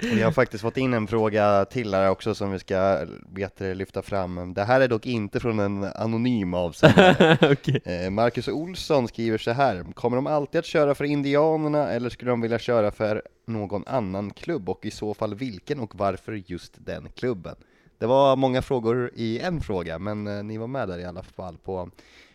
[0.00, 4.02] Vi har faktiskt fått in en fråga till här också som vi ska bättre lyfta
[4.02, 4.54] fram.
[4.54, 7.38] Det här är dock inte från en anonym avsändare.
[7.52, 7.80] Okej.
[7.84, 9.84] Eh, Marcus Olsson skriver så här.
[9.94, 14.30] Kommer de alltid att köra för Indianerna eller skulle de vilja köra för någon annan
[14.30, 17.56] klubb och i så fall vilken och varför just den klubben?
[17.98, 21.22] Det var många frågor i en fråga men eh, ni var med där i alla
[21.22, 21.90] fall på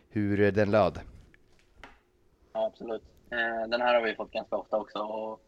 [0.09, 0.99] hur den löd.
[2.54, 3.04] Ja, absolut.
[3.30, 5.41] Eh, den här har vi fått ganska ofta också och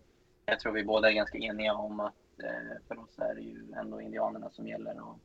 [0.45, 3.73] jag tror vi båda är ganska eniga om att eh, för oss är det ju
[3.75, 5.19] ändå indianerna som gäller och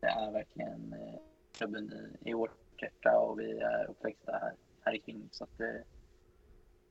[0.00, 1.20] det är verkligen eh,
[1.58, 5.28] klubben i, i vårt hjärta och vi är uppväxta här, här i kring.
[5.30, 5.80] Så att, eh,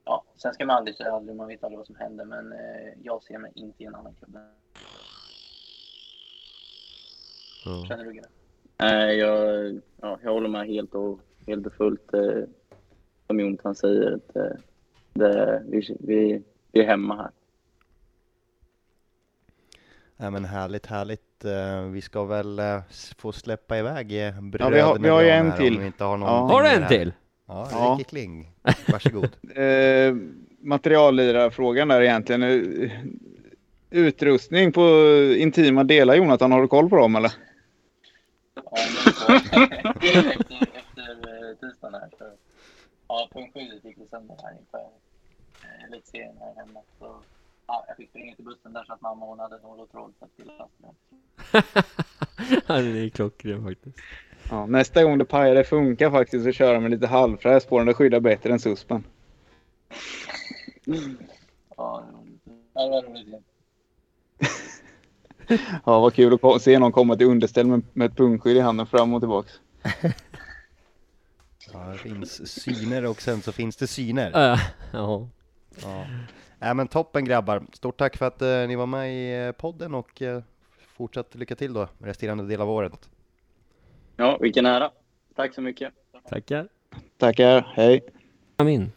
[0.06, 2.94] ja, sen ska man aldrig säga aldrig, man vet aldrig vad som händer men eh,
[3.04, 4.38] jag ser mig inte i en annan klubb.
[7.66, 7.86] Ja.
[7.88, 8.32] Känner du Gunnar?
[8.78, 12.14] Nej, jag, ja, jag håller med helt och, helt och fullt.
[13.30, 14.44] Som Jonathan säger, att eh,
[15.14, 17.30] det, vi, vi, vi är hemma här.
[20.18, 21.46] Ja men härligt, härligt.
[21.46, 22.80] Eh, Vi ska väl eh,
[23.18, 25.74] få släppa iväg eh, Ja, bröderna vi har- vi har ju en här till.
[25.76, 26.36] Om vi inte har, någon Ja.
[26.40, 27.14] Har du en till?
[27.48, 27.96] Ja, Ja.
[28.00, 28.52] Ricky Kling.
[28.88, 29.30] Varsågod.
[29.58, 30.16] Eh,
[30.62, 32.44] materiallirarfrågan där egentligen.
[33.90, 34.82] Utrustning på
[35.38, 37.32] intima delar Jonathan, har du koll på dem eller?
[38.56, 39.64] Ja, men så, efter,
[40.62, 42.26] efter eh, tisdagen här så
[43.10, 44.80] ja, pungskyddet gick ju sönder här inför
[45.64, 46.80] eh, elitserien här hemma.
[47.00, 47.16] Så,
[47.68, 50.14] ja, jag fick springa till bussen där så att mamma hon hade nål och tråd
[50.20, 50.94] för att fast den.
[52.68, 53.98] Ja, det är klockren faktiskt.
[54.50, 57.88] Ja, nästa gång det pajar det funkar faktiskt att köra med lite halvfräs på den.
[57.88, 59.04] Det skyddar bättre än suspen.
[61.78, 62.04] Ja,
[62.74, 63.28] det var roligt.
[65.86, 68.60] Ja, det vad kul att se någon komma till underställ med, med ett pungskydd i
[68.60, 69.60] handen fram och tillbaks.
[71.74, 74.54] Ja, det finns syner och sen så finns det syner.
[74.54, 74.60] Äh,
[74.92, 75.28] ja.
[75.82, 76.06] Ja.
[76.68, 77.64] Äh, men toppen grabbar.
[77.74, 80.42] Stort tack för att eh, ni var med i eh, podden och eh,
[80.98, 83.10] fortsatt lycka till då resterande del av året.
[84.16, 84.92] Ja, vilken ära.
[85.36, 85.94] Tack så mycket.
[86.30, 86.68] Tackar.
[87.18, 88.02] Tackar, hej.
[88.56, 88.92] Amin.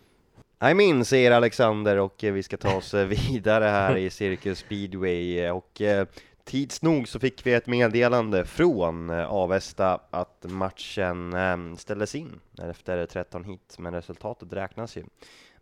[0.58, 2.94] Jag minns säger Alexander och vi ska ta oss
[3.30, 6.06] vidare här i Cirkus Speedway och eh,
[6.44, 12.40] tids nog så fick vi ett meddelande från eh, Avesta att matchen eh, ställdes in
[12.62, 15.04] efter 13 hit men resultatet räknas ju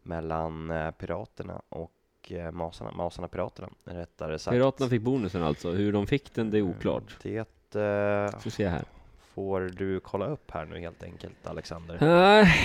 [0.03, 1.93] mellan eh, Piraterna och
[2.53, 4.55] Masarna, Masarna Piraterna rättare sagt.
[4.55, 5.71] Piraterna fick bonusen alltså.
[5.71, 7.17] Hur de fick den, det är oklart.
[7.23, 8.85] Det eh, Får se här.
[9.41, 11.95] Får du kolla upp här nu helt enkelt Alexander.
[11.95, 12.01] Äh,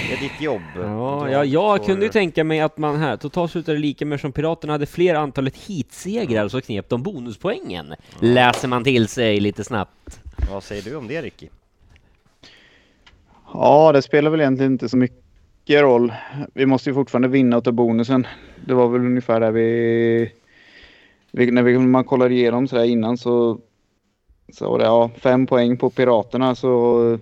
[0.09, 0.61] Det är ditt jobb.
[0.75, 4.05] Ja, Du jag, jag får- kunde ju tänka mig att man här, totalt slutade lika
[4.05, 7.93] med som Piraterna hade fler antalet heatsegrar så knep de bonuspoängen.
[8.19, 10.19] Läser man till sig lite snabbt.
[10.51, 11.47] Vad säger du om det Ricky?
[13.53, 16.13] Ja, det spelar väl egentligen inte så mycket roll.
[16.53, 18.27] Vi måste ju fortfarande vinna och ta bonusen.
[18.65, 20.31] Det var väl ungefär där vi...
[21.31, 23.59] vi när vi, man kollar igenom så där innan så...
[24.53, 27.17] Så det ja, fem poäng på Piraterna så...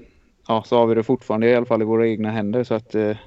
[0.48, 2.96] Ja, så har vi det fortfarande i alla fall i våra egna händer så att...
[2.96, 3.18] Eh,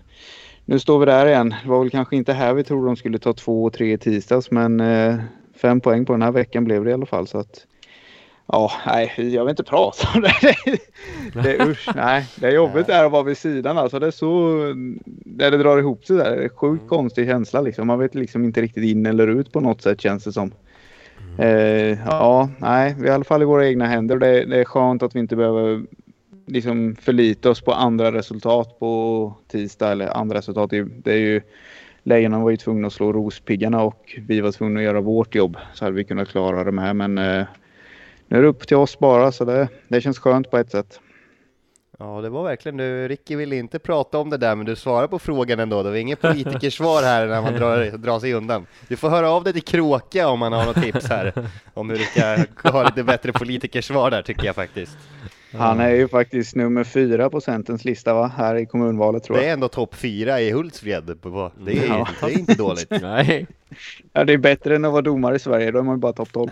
[0.64, 1.54] nu står vi där igen.
[1.62, 3.98] Det var väl kanske inte här vi trodde de skulle ta två och tre i
[3.98, 5.16] tisdags men eh,
[5.56, 7.66] fem poäng på den här veckan blev det i alla fall så att...
[8.48, 10.56] Ja, nej, jag vill inte prata om det.
[11.42, 12.26] det är, usch, nej.
[12.36, 13.98] Det är jobbigt där att vara vid sidan alltså.
[13.98, 14.58] Det är så...
[15.24, 16.36] Där det drar ihop sig där.
[16.36, 17.86] Det är sjukt konstig känsla liksom.
[17.86, 20.52] Man vet liksom inte riktigt in eller ut på något sätt känns det som.
[21.38, 24.64] Eh, ja, nej, vi är i alla fall i våra egna händer det, det är
[24.64, 25.82] skönt att vi inte behöver
[26.46, 30.70] liksom förlita oss på andra resultat på tisdag eller andra resultat.
[30.70, 31.40] Det är, det är ju
[32.02, 35.56] Lejonen var ju tvungna att slå Rospiggarna och vi var tvungna att göra vårt jobb
[35.74, 37.44] så hade vi kunnat klara det här men eh,
[38.28, 41.00] nu är det upp till oss bara så det, det känns skönt på ett sätt.
[41.98, 43.08] Ja, det var verkligen du.
[43.08, 45.82] Ricky ville inte prata om det där, men du svarar på frågan ändå.
[45.82, 48.66] Det var inget politikersvar här när man drar, drar sig undan.
[48.88, 51.32] Du får höra av dig till Kråka om man har något tips här
[51.74, 54.96] om hur du ska ha lite bättre politikersvar där tycker jag faktiskt.
[55.52, 58.32] Han är ju faktiskt nummer fyra på Centerns lista va?
[58.36, 59.52] Här i kommunvalet tror Det är jag.
[59.52, 61.04] ändå topp fyra i Hultsfred.
[61.04, 62.08] Det är, Ja.
[62.20, 62.90] det är inte dåligt.
[63.02, 63.46] Nej.
[64.12, 65.70] Ja, det är bättre än att vara domare i Sverige.
[65.70, 66.50] Då är man ju bara topp 12.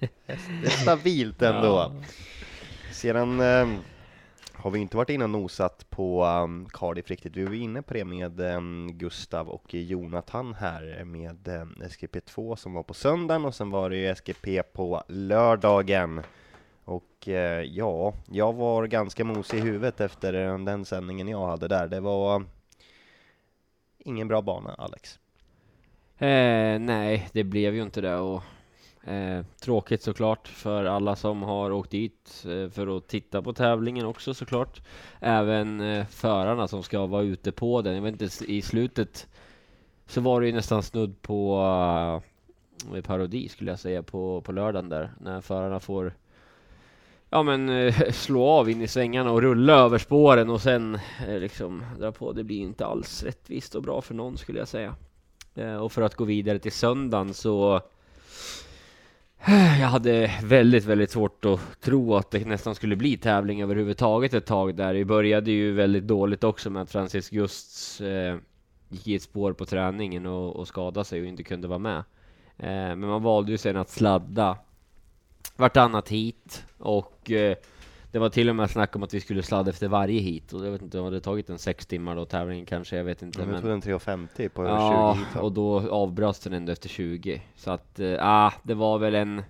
[0.00, 1.92] Det är stabilt ändå.
[2.92, 3.66] Sedan eh,
[4.62, 7.36] har vi inte varit inne och nosat på um, Cardiff riktigt.
[7.36, 12.72] Vi var inne på det med um, Gustav och Jonathan här med um, SGP2 som
[12.72, 16.22] var på söndagen och sen var det ju SGP på lördagen.
[16.84, 21.68] Och uh, ja, jag var ganska mosig i huvudet efter eh, den sändningen jag hade
[21.68, 21.88] där.
[21.88, 22.48] Det var um,
[23.98, 25.18] ingen bra bana, Alex.
[26.18, 28.42] Eh, nej, det blev ju inte det och
[29.04, 34.06] eh, tråkigt såklart för alla som har åkt dit eh, för att titta på tävlingen
[34.06, 34.80] också såklart.
[35.20, 37.94] Även eh, förarna som ska vara ute på den.
[37.94, 39.28] Jag vet inte, i slutet
[40.06, 41.62] så var det ju nästan snudd på
[42.94, 46.14] uh, parodi skulle jag säga på, på lördagen där när förarna får
[47.30, 50.98] Ja men eh, slå av in i svängarna och rulla över spåren och sen
[51.28, 52.32] liksom dra på.
[52.32, 54.94] Det blir inte alls rättvist och bra för någon skulle jag säga.
[55.80, 57.80] Och för att gå vidare till söndagen så
[59.80, 64.46] jag hade väldigt, väldigt svårt att tro att det nästan skulle bli tävling överhuvudtaget ett
[64.46, 64.94] tag där.
[64.94, 68.36] Det började ju väldigt dåligt också med att Francis Gusts eh,
[68.88, 71.96] gick i ett spår på träningen och, och skadade sig och inte kunde vara med.
[72.58, 74.58] Eh, men man valde ju sen att sladda
[75.56, 77.56] vartannat hit och eh,
[78.12, 80.66] det var till och med snack om att vi skulle sladda efter varje hit och
[80.66, 83.22] jag vet inte om det hade tagit en sex timmar då tävlingen kanske, jag vet
[83.22, 83.40] inte.
[83.40, 85.34] Jag men- tog en 3.50 på Ja, 20 hit.
[85.34, 85.40] va?
[85.40, 87.42] och då avbröts den ändå efter 20.
[87.56, 89.42] Så att, eh, ah, det var väl en...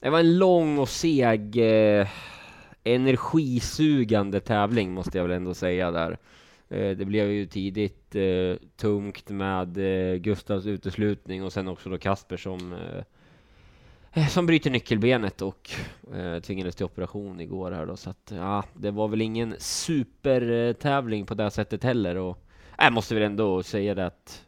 [0.00, 2.08] Det var en lång och seg, eh,
[2.84, 6.18] energisugande tävling måste jag väl ändå säga där.
[6.68, 11.98] Eh, det blev ju tidigt eh, tungt med eh, Gustavs uteslutning och sen också då
[11.98, 13.02] Kasper som eh,
[14.12, 15.70] Eh, som bryter nyckelbenet och
[16.14, 17.96] eh, tvingades till operation igår här då.
[17.96, 22.16] Så att, ja, det var väl ingen supertävling på det sättet heller.
[22.16, 22.38] Och
[22.78, 24.44] jag måste väl ändå säga det att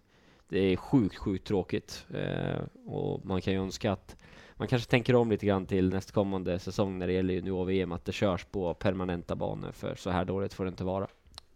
[0.48, 2.06] det är sjukt, sjukt tråkigt.
[2.14, 4.16] Eh, och man kan ju önska att
[4.54, 8.12] man kanske tänker om lite grann till nästkommande säsong när det gäller junior-VM, att det
[8.12, 11.06] körs på permanenta banor, för så här dåligt får det inte vara.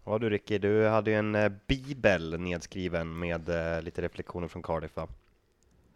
[0.04, 4.62] Ja du Ricky, du hade ju en eh, bibel nedskriven med eh, lite reflektioner från
[4.62, 5.08] Cardiff va?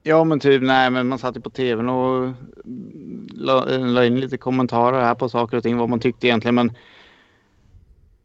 [0.02, 2.32] Ja men typ nej men man satt ju på tvn och
[3.34, 6.72] la, la in lite kommentarer här på saker och ting vad man tyckte egentligen men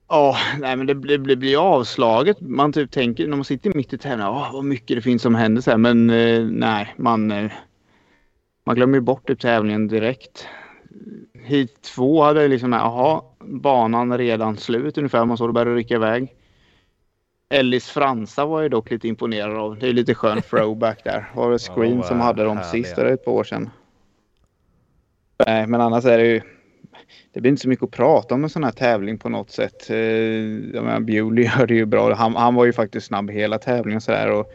[0.10, 2.42] Ja, nej men det, blir- blir, blir avslaget.
[2.42, 5.36] Man typ tänker när man sitter mitt i tävlingen, åh vad mycket det finns som
[5.36, 5.78] händer så här.
[5.78, 7.32] Men eh, nej, man...
[7.32, 7.52] Eh,
[8.66, 10.48] man glömmer ju bort typ tävlingen direkt.
[11.34, 15.26] Hit två hade jag liksom, jaha, banan redan slut ungefär.
[15.26, 16.36] Man såg det började rycka iväg.
[17.54, 19.80] Ellis Fransa var jag dock lite imponerad av.
[19.80, 21.32] Det är lite skön throwback där.
[21.36, 23.70] Var det Ja, Screen de som hade dem sist, det ett par år sedan.
[25.48, 26.42] Nej, men annars är det ju...
[27.34, 29.90] Det blir inte så mycket att prata om en sån här tävling på något sätt.
[29.90, 32.14] Eh, Jag menar, Bewley gör det ju bra.
[32.14, 34.32] Han, han var ju faktiskt snabb hela tävlingen och sådär.
[34.32, 34.52] Och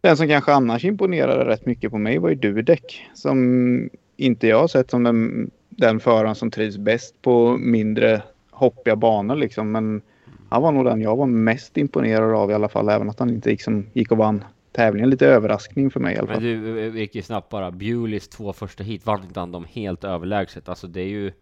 [0.00, 3.06] den som kanske annars imponerade rätt mycket på mig var ju Dudek.
[3.14, 8.96] Som inte jag har sett som den, den föraren som trivs bäst på mindre hoppiga
[8.96, 9.72] banor liksom.
[9.72, 10.02] Men
[10.50, 12.88] han var nog den jag var mest imponerad av i alla fall.
[12.88, 15.10] Även att han inte liksom gick och vann tävlingen.
[15.10, 16.42] Lite överraskning för mig i alla Men fall.
[16.42, 17.70] du, vi gick ju snabbt bara.
[17.70, 20.68] Bewleys två första hit vann inte han dem helt överlägset.
[20.68, 21.32] Alltså det är ju...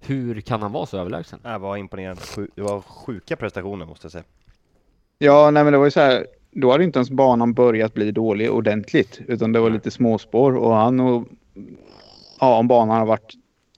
[0.00, 1.40] Hur kan han vara så överlägsen?
[1.42, 2.22] Det var imponerande.
[2.54, 4.24] Det var sjuka prestationer måste jag säga.
[5.18, 6.26] Ja, nej men det var ju så här.
[6.50, 9.20] Då hade inte ens banan börjat bli dålig ordentligt.
[9.28, 11.28] Utan det var lite småspår och han och...
[12.40, 13.34] Ja, om banan har varit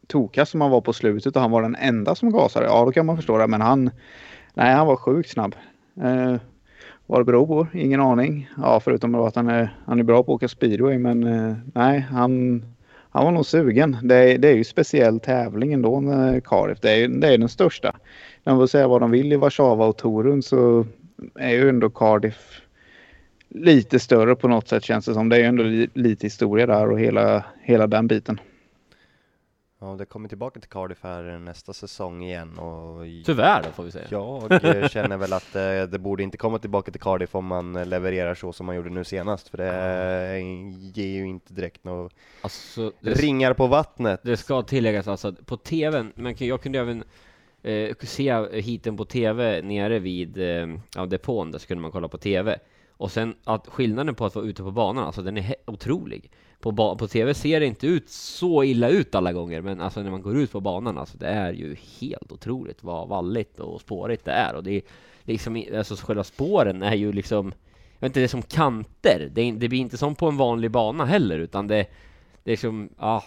[0.07, 2.67] tokig som han var på slutet och han var den enda som gasade.
[2.67, 3.47] Ja, då kan man förstå det.
[3.47, 3.91] Men han...
[4.55, 5.57] Nej, han var sjukt snabb.
[6.03, 6.37] Eh,
[7.07, 7.67] vad det beror på?
[7.75, 8.51] Ingen aning.
[8.57, 10.99] Ja, förutom att han är, han är bra på att åka speedway.
[10.99, 12.63] Men eh, nej, han,
[13.11, 13.97] han var nog sugen.
[14.03, 16.81] Det är, det är ju speciell tävling ändå med Cardiff.
[16.81, 17.97] Det är, det är den största.
[18.45, 20.87] De får säga vad de vill i Warszawa och Torun så
[21.35, 22.63] är ju ändå Cardiff
[23.49, 25.29] lite större på något sätt känns det som.
[25.29, 28.41] Det är ju ändå lite historia där och hela, hela den biten.
[29.85, 33.91] Ja, det kommer tillbaka till Cardiff här nästa säsong igen och Tyvärr då får vi
[33.91, 34.07] säga.
[34.11, 37.77] jag eh, känner väl att eh, det borde inte komma tillbaka till Cardiff om man
[37.77, 40.41] eh, levererar så som man gjorde nu senast för det
[40.95, 42.11] ger ju inte direkt några
[42.41, 44.21] Alltså, ringar på vattnet.
[44.23, 47.05] det ska tilläggas alltså på TVn, men jag kunde även
[47.63, 52.09] eh, se hiten på TV nere vid eh, ja, depån, där så kunde man kolla
[52.09, 52.59] på TV.
[52.91, 56.31] Och sen att skillnaden på att vara ute på banan, alltså den är otrolig.
[56.63, 60.11] På, på TV ser det inte ut så illa ut alla gånger, men alltså när
[60.11, 64.25] man går ut på banan, alltså det är ju helt otroligt vad valligt och spårigt
[64.25, 64.55] det är.
[64.55, 64.83] Och det är
[65.23, 67.47] liksom, alltså själva spåren är ju liksom,
[67.99, 69.31] jag vet inte, det är som kanter.
[69.33, 71.87] Det, är, det blir inte som på en vanlig bana heller, utan det,
[72.45, 73.25] det är som, ja,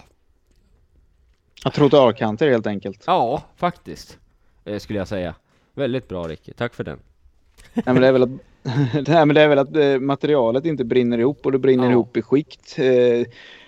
[1.65, 3.03] Ja, Trottoarkanter helt enkelt.
[3.07, 4.19] Ja, faktiskt.
[4.65, 5.35] Eh, skulle jag säga.
[5.73, 6.99] Väldigt bra Ricky, tack för den.
[7.73, 8.29] Nej, men det är väl att,
[9.07, 11.91] nej, men det är väl att eh, materialet inte brinner ihop och det brinner Ja.
[11.91, 12.75] ihop i skikt.
[12.79, 13.27] Eh,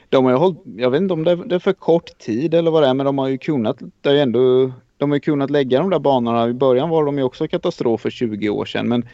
[0.09, 2.83] De har ju hållit, jag vet inte om det är, för kort tid eller vad
[2.83, 5.79] det är, men de har ju kunnat, det är ändå, de har ju kunnat lägga
[5.79, 6.49] de där banorna.
[6.49, 9.05] I början var de ju också katastrof för 20 år sedan, men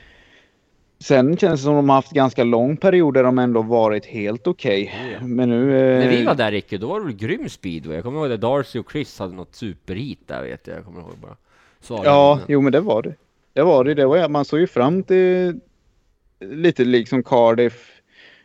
[1.00, 4.48] sen känns det som de har haft ganska lång period där de ändå varit helt
[4.48, 4.94] okej.
[5.22, 5.78] Men nu...
[5.78, 7.96] eh, När vi var där Ricky, då var det väl grym speedway.
[7.96, 10.78] Jag kommer ihåg att Darcy och Chris hade något superhit där vet jag.
[10.78, 11.36] Jag kommer ihåg bara.
[11.82, 13.14] Så Ja, jo men det var det.
[13.54, 13.94] Det var det.
[13.94, 15.60] det var, man såg ju fram till
[16.40, 17.90] lite liksom Cardiff,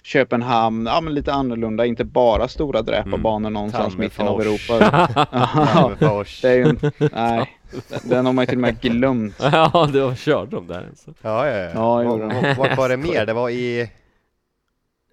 [0.02, 4.40] Köpenhamn, ja men lite annorlunda, inte bara stora dräparbanor någonstans mitten av.
[4.40, 5.08] Europa.
[6.00, 6.80] Ja, det är ju, en-
[7.12, 7.58] nej,
[8.04, 9.34] den har man ju till och med glömt.
[9.40, 11.14] ja, det var körde de där alltså.
[11.22, 11.70] Ja, ja, ja.
[11.74, 13.26] Ja, Var- var- Vart var det mer?
[13.26, 13.90] Det var i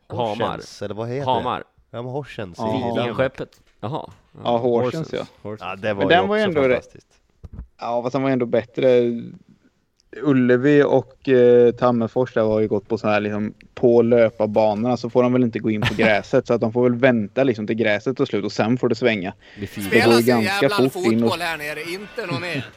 [0.07, 0.26] Hamar.
[0.28, 1.59] Horsens, eller vad heter Hamar.
[1.59, 1.65] det?
[1.97, 2.59] Ja, men Horsens.
[2.59, 3.61] Vikingenskeppet.
[3.80, 4.09] Jaha.
[4.43, 5.23] Ja, Horsens, ja.
[5.41, 5.61] Horsens.
[5.69, 7.07] Ja, det var Men ju den var ju också ändå rätt- fantastiskt.
[7.80, 9.01] Ja, fast den var ändå bättre.
[10.21, 15.09] Ullevi och eh, Tammerfors där har ju gått på så här liksom på löparbanorna så
[15.09, 17.67] får de väl inte gå in på gräset så att de får väl vänta liksom
[17.67, 19.33] till gräset tar slut och sen får det svänga.
[19.59, 19.91] Det fint.
[19.91, 22.65] går Spelas ju en ganska jävla fort in och- fotboll här nere, inte något mer.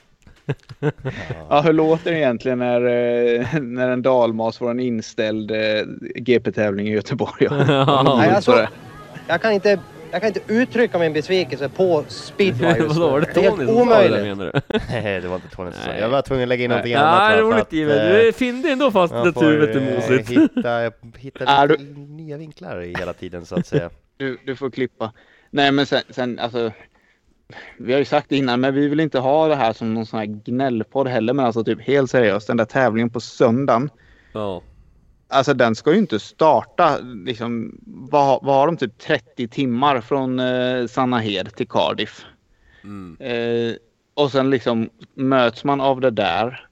[1.50, 5.56] Ja, hur låter det egentligen när, eh, när en dalmas får en inställd eh,
[6.16, 7.32] GP-tävling i Göteborg?
[7.50, 8.16] Ja.
[8.18, 8.68] Nej, alltså, Så det-
[9.28, 9.78] jag, kan inte,
[10.12, 13.26] jag kan inte uttrycka min besvikelse på speedway just Vadå, var nu.
[13.34, 14.38] det Det är Tony helt som sa det omöjligt.
[14.38, 14.78] menar du?
[14.90, 15.90] Nej, det var inte Tony som sa.
[15.90, 16.00] Nej.
[16.00, 17.32] Jag var tvungen att lägga in någonting Ja, annat.
[17.32, 20.30] för roligt eh, Du finner ändå fast det får, huvudet är mosigt.
[20.30, 23.90] Hitta, hitta Är lite nya vinklar i hela tiden så att säga.
[24.16, 25.12] Du, du får klippa.
[25.50, 26.72] Nej, men sen, sen alltså.
[27.78, 30.06] Vi har ju sagt det innan, men vi vill inte ha det här som någon
[30.06, 31.32] sån här gnällpodd heller.
[31.32, 33.90] Men alltså typ helt seriöst, den där tävlingen på söndagen.
[34.32, 34.62] Ja.
[35.28, 36.98] Alltså den ska ju inte starta.
[36.98, 38.76] Liksom, vad, vad har de?
[38.76, 42.24] Typ 30 timmar från eh, Sannahed till Cardiff.
[42.84, 43.16] Mm.
[43.20, 43.76] Eh,
[44.14, 46.68] och sen liksom möts man av det där.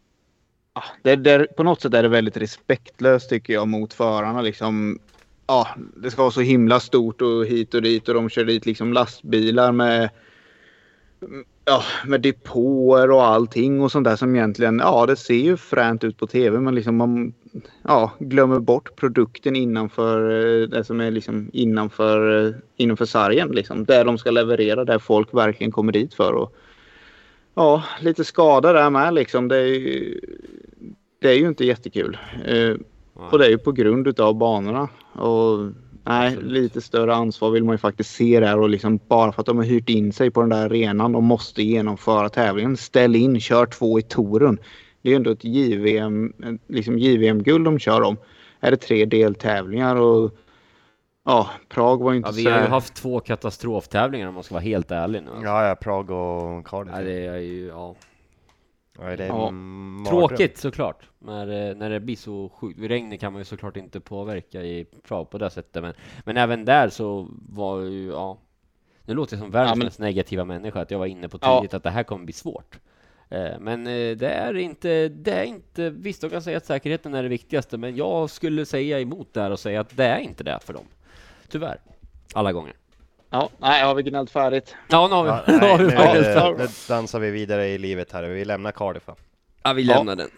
[0.72, 4.42] Ah, det, det, på något sätt är det väldigt respektlöst tycker jag mot förarna.
[4.42, 4.98] Liksom,
[5.46, 8.66] ah, det ska vara så himla stort och hit och dit och de kör dit
[8.66, 10.10] liksom lastbilar med
[11.64, 16.04] ja, med depåer och allting och sånt där som egentligen, ja det ser ju fränt
[16.04, 17.34] ut på tv men liksom man
[17.82, 23.84] ja, glömmer bort produkten innanför eh, det som är liksom innanför, eh, innanför sargen liksom.
[23.84, 26.32] Där de ska leverera, där folk verkligen kommer dit för.
[26.32, 26.56] Och,
[27.54, 29.48] ja, lite skada där med liksom.
[29.48, 30.20] Det är ju,
[31.18, 32.18] det är ju inte jättekul.
[32.44, 32.74] Eh,
[33.30, 34.88] och det är ju på grund utav banorna.
[35.12, 35.72] Och
[36.08, 36.52] Nej, Absolut.
[36.52, 39.56] lite större ansvar vill man ju faktiskt se där och liksom bara för att de
[39.56, 42.76] har hyrt in sig på den där arenan och måste genomföra tävlingen.
[42.76, 44.58] Ställ in, kör två i touren.
[45.02, 46.32] Det är ju ändå ett JVM,
[46.68, 48.16] liksom JVM-guld de kör om.
[48.60, 50.30] Är det tre deltävlingar och
[51.24, 52.50] ja, Prag var ju inte Ja, vi så...
[52.50, 55.30] har ju haft två katastroftävlingar om man ska vara helt ärlig nu.
[55.30, 55.44] alltså.
[55.44, 56.94] Ja, ja, Prag och Cardiff.
[56.96, 57.94] Ja, det är ju, ja.
[58.98, 59.52] Ja, det är Ja.
[60.08, 62.80] Tråkigt såklart, när, eh, när det blir så sjukt.
[62.80, 65.94] Regnet kan man ju såklart inte påverka i Prag på det sättet, men,
[66.24, 68.38] men även där så var ju, ja.
[69.04, 71.38] Nu låter jag som världens Ja, men- mest negativa människa, att jag var inne på
[71.42, 71.58] Ja.
[71.60, 72.78] tidigt att det här kommer bli svårt.
[73.28, 77.14] Eh, Men eh, det är inte, det är inte, visst de kan säga att säkerheten
[77.14, 80.44] är det viktigaste, men jag skulle säga emot där och säga att det är inte
[80.44, 80.84] det för dem.
[81.48, 81.80] Tyvärr.
[82.34, 82.72] Alla gånger.
[83.30, 84.76] Ja, nej, har vi gnällt färdigt?
[84.88, 86.34] Ja, nu har vi, Ja, nu har nej, vi nu, faktiskt.
[86.34, 88.22] nu, nu dansar vi vidare i livet här.
[88.22, 89.06] Vi lämnar Cardiff.
[89.06, 89.14] va?
[89.62, 90.28] Ja, vi lämnar den.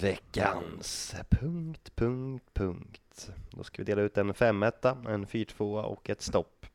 [0.00, 3.30] Veckans punkt, punkt, punkt.
[3.50, 6.66] Då ska vi dela ut en femetta, en fyrtvåa och ett stopp.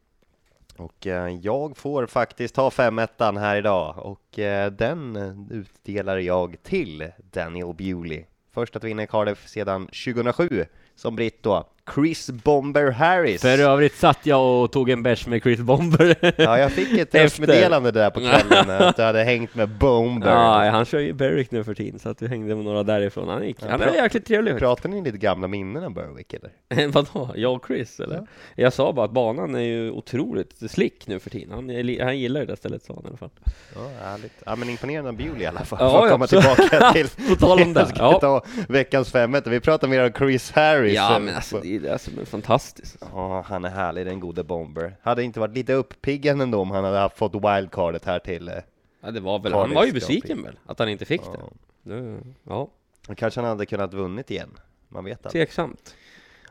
[0.78, 6.56] Och eh, jag får faktiskt ta femettan här idag och eh, den eh, utdelar jag
[6.64, 8.26] till Daniel Bewley.
[8.52, 10.66] Först att vinna i Cardiff sedan 2007
[10.96, 11.68] som britt då.
[11.96, 13.42] Chris Bomber Harris.
[13.42, 16.16] För övrigt satt jag och tog en bärs med Chris Bomber.
[16.38, 20.30] Ja, jag fick ett röstmeddelande där på kvällen att du hade hängt med Bomber.
[20.30, 23.28] Ja, han kör ju Berwick nu för tiden, så att vi hängde med några därifrån.
[23.30, 24.58] Han, gick, Ja, han är jäkligt trevlig.
[24.58, 26.88] Pratar ni lite gamla minnen av Berwick eller?
[26.92, 27.30] Vadå?
[27.36, 28.28] Jag och Chris eller?
[28.56, 31.52] Jag sa bara att banan är ju otroligt slick nu för tiden.
[31.52, 31.70] Han,
[32.08, 33.30] han gillar det där stället sa han i alla fall.
[33.76, 34.34] Ja, härligt.
[34.46, 35.80] Ja, men imponerande av Bewley i alla fall.
[35.82, 37.08] Ja, För att ja, komma så- tillbaka till...
[37.30, 37.88] På tal om det.
[37.96, 39.48] Ja, veckans femmet.
[39.48, 40.96] Vi pratar mer om Chris Harris.
[40.96, 42.98] ja eh, men alltså på- det är det som är fantastiskt.
[43.14, 44.96] Ja, han är härlig, den gode Bomber.
[45.02, 48.48] Hade inte varit lite uppiggande ändå om han hade fått wildcardet här till...
[48.48, 48.54] eh,
[49.02, 51.50] Ja, det var väl, han var ju besviken väl, att han inte fick Ja.
[51.84, 52.02] det.
[52.02, 52.18] det.
[52.44, 52.70] Ja,
[53.10, 54.50] Och kanske han hade kunnat vunnit igen.
[54.90, 55.32] Man vet aldrig.
[55.48, 55.96] tveksamt.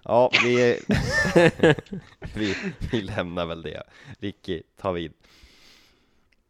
[0.05, 0.79] Ja, vi,
[2.35, 2.55] vi,
[2.93, 3.83] vi lämnar väl det.
[4.20, 5.12] Ricky, ta vid.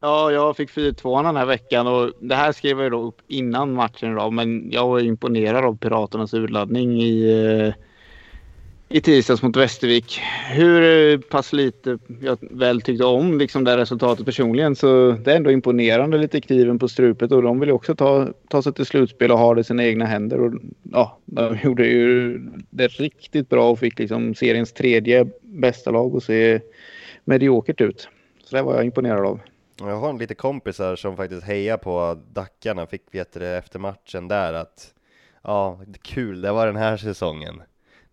[0.01, 3.73] Ja, jag fick 4-2 den här veckan och det här skrev jag då upp innan
[3.75, 7.25] matchen då, men jag var imponerad av Piraternas urladdning i,
[7.67, 7.75] eh,
[8.95, 10.21] i tisdags mot Västervik.
[10.51, 10.83] Hur
[11.13, 15.51] eh, pass lite jag väl tyckte om liksom det resultatet personligen så det är ändå
[15.51, 19.33] imponerande lite kniven på strupet och de vill ju också ta, ta sig till slutspel
[19.33, 20.41] och ha det i sina egna händer.
[20.41, 22.39] Och, ja, de gjorde ju
[22.71, 26.61] det riktigt bra och fick liksom seriens tredje bästa lag och se
[27.25, 28.09] mediokert ut.
[28.45, 29.41] Så det var jag imponerad av.
[29.79, 33.79] Jag har en lite kompisar som faktiskt hejar på Dackarna, fick veta det eh, efter
[33.79, 34.95] matchen där att
[35.43, 37.63] ja, kul, det var den här säsongen.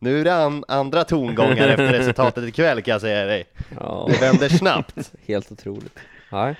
[0.03, 3.43] Nu är det an andra tongångar efter resultatet ikväll kan jag säga dig.
[3.79, 5.11] Ja, Det vänder snabbt.
[5.27, 5.99] helt otroligt.
[6.31, 6.55] Nej.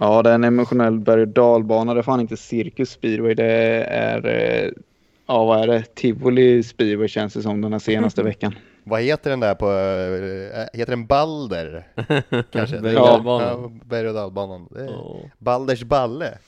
[0.00, 1.94] Ja, det är en emotionell berg och dalbana.
[1.94, 3.34] Det är fan inte cirkus speedway.
[3.34, 3.44] Det
[3.84, 4.70] är, eh,
[5.26, 5.94] ja vad är det?
[5.94, 8.54] Tivoli speedway känns det som den här senaste veckan.
[8.84, 11.86] Vad heter den där på, äh, heter den Balder?
[12.50, 12.80] Kanske?
[12.80, 13.62] Berg och dalbanan.
[13.62, 14.68] Ja, berg och dalbanan.
[14.70, 15.16] Det är Ja.
[15.38, 16.38] Balders balle.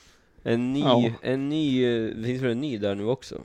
[0.43, 1.03] En ny, Ja.
[1.21, 3.35] en ny, eh, det finns väl en ny där nu också?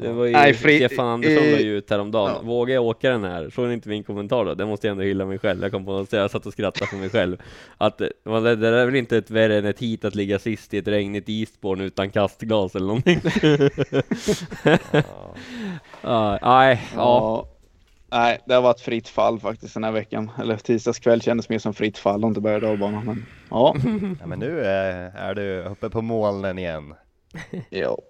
[0.00, 2.32] Det var ju Nej, fri- Stefan Andersson la ju ut häromdagen.
[2.34, 2.42] ja.
[2.42, 3.50] Vågar jag åka den här?
[3.50, 4.54] Såg ni inte min kommentar då?
[4.54, 5.62] Det måste jag ändå hylla mig själv.
[5.62, 7.36] Jag kom på något jag satt och skrattade för mig själv.
[7.78, 8.10] Att det
[8.56, 11.28] där är väl inte ett värre än ett hit att ligga sist i ett regnigt
[11.28, 13.20] Eastbourne utan kastglas eller någonting.
[16.02, 17.48] Ja, Nej, ja.
[18.10, 20.30] Nej, det har varit fritt fall faktiskt den här veckan.
[20.42, 23.02] Eller tisdagskväll kändes mer som fritt fall och inte berg och dalbana.
[23.04, 23.76] Men ja,
[24.20, 26.94] Ja, men nu är, är du uppe på molnen igen.
[27.70, 28.02] jo.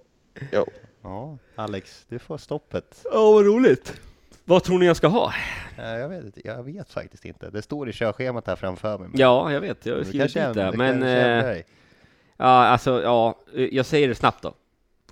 [0.53, 0.67] jo.
[1.03, 3.07] Ja, Alex, du får stoppet.
[3.13, 4.01] Åh, vad roligt!
[4.45, 5.33] Vad tror ni jag ska ha?
[5.77, 7.51] Ja, jag, vet, jag vet faktiskt inte.
[7.51, 9.09] Det står i körschemat här framför mig.
[9.15, 11.57] Ja, jag vet, jag har skrivit ändrar- du Men, eh,
[12.37, 13.39] ja, alltså, ja,
[13.71, 14.55] jag säger det snabbt då.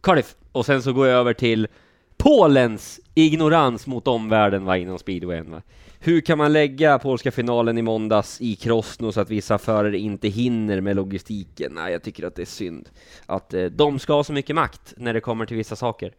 [0.01, 1.68] Cardiff, och sen så går jag över till
[2.17, 5.51] Polens ignorans mot omvärlden var inom speedwayen.
[5.51, 5.62] Va?
[6.01, 10.29] Hur kan man lägga polska finalen i måndags i Krosno så att vissa förare inte
[10.29, 11.73] hinner med logistiken?
[11.75, 12.89] Nej, jag tycker att det är synd
[13.27, 16.12] att eh, de ska ha så mycket makt när det kommer till vissa saker.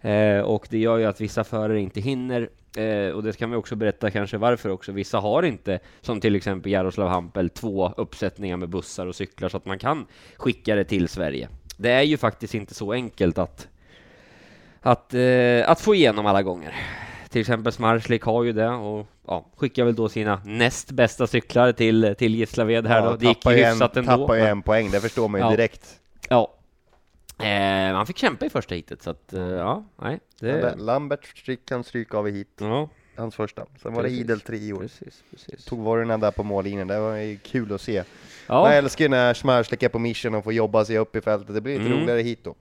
[0.00, 2.50] Eh, och det gör ju att vissa förare inte hinner.
[2.76, 4.92] Eh, och det kan vi också berätta kanske varför också.
[4.92, 9.56] Vissa har inte, som till exempel Jaroslav Hampel, två uppsättningar med bussar och cyklar så
[9.56, 11.48] att man kan skicka det till Sverige.
[11.76, 13.68] Det är ju faktiskt inte så enkelt att
[14.80, 16.74] att, eh, att få igenom alla gånger.
[17.28, 21.72] Till exempel Smarslik har ju det och ja, skickar väl då sina näst bästa cyklar
[21.72, 23.16] till, till Gislaved här då.
[23.16, 24.10] Det gick ju en, hyfsat ändå.
[24.16, 25.50] tappar ju men- en poäng, det förstår man ju Ja.
[25.50, 26.00] direkt.
[26.28, 26.54] Ja.
[27.38, 30.20] Eh, han fick kämpa i första hitet så att, eh, ja, nej.
[30.40, 33.66] Det, Lambert stryk, kan stryka av i hit, ja, hans första.
[33.82, 34.78] Sen var det idel trior.
[34.80, 35.64] precis, precis.
[35.64, 38.02] Tog vorrorna där på mållinjen, det var ju kul att se.
[38.46, 41.54] Ja, älskar ju när Smarslik är på mission och får jobba sig upp i fältet,
[41.54, 42.02] det blir lite Mm.
[42.02, 42.54] roligare hit då.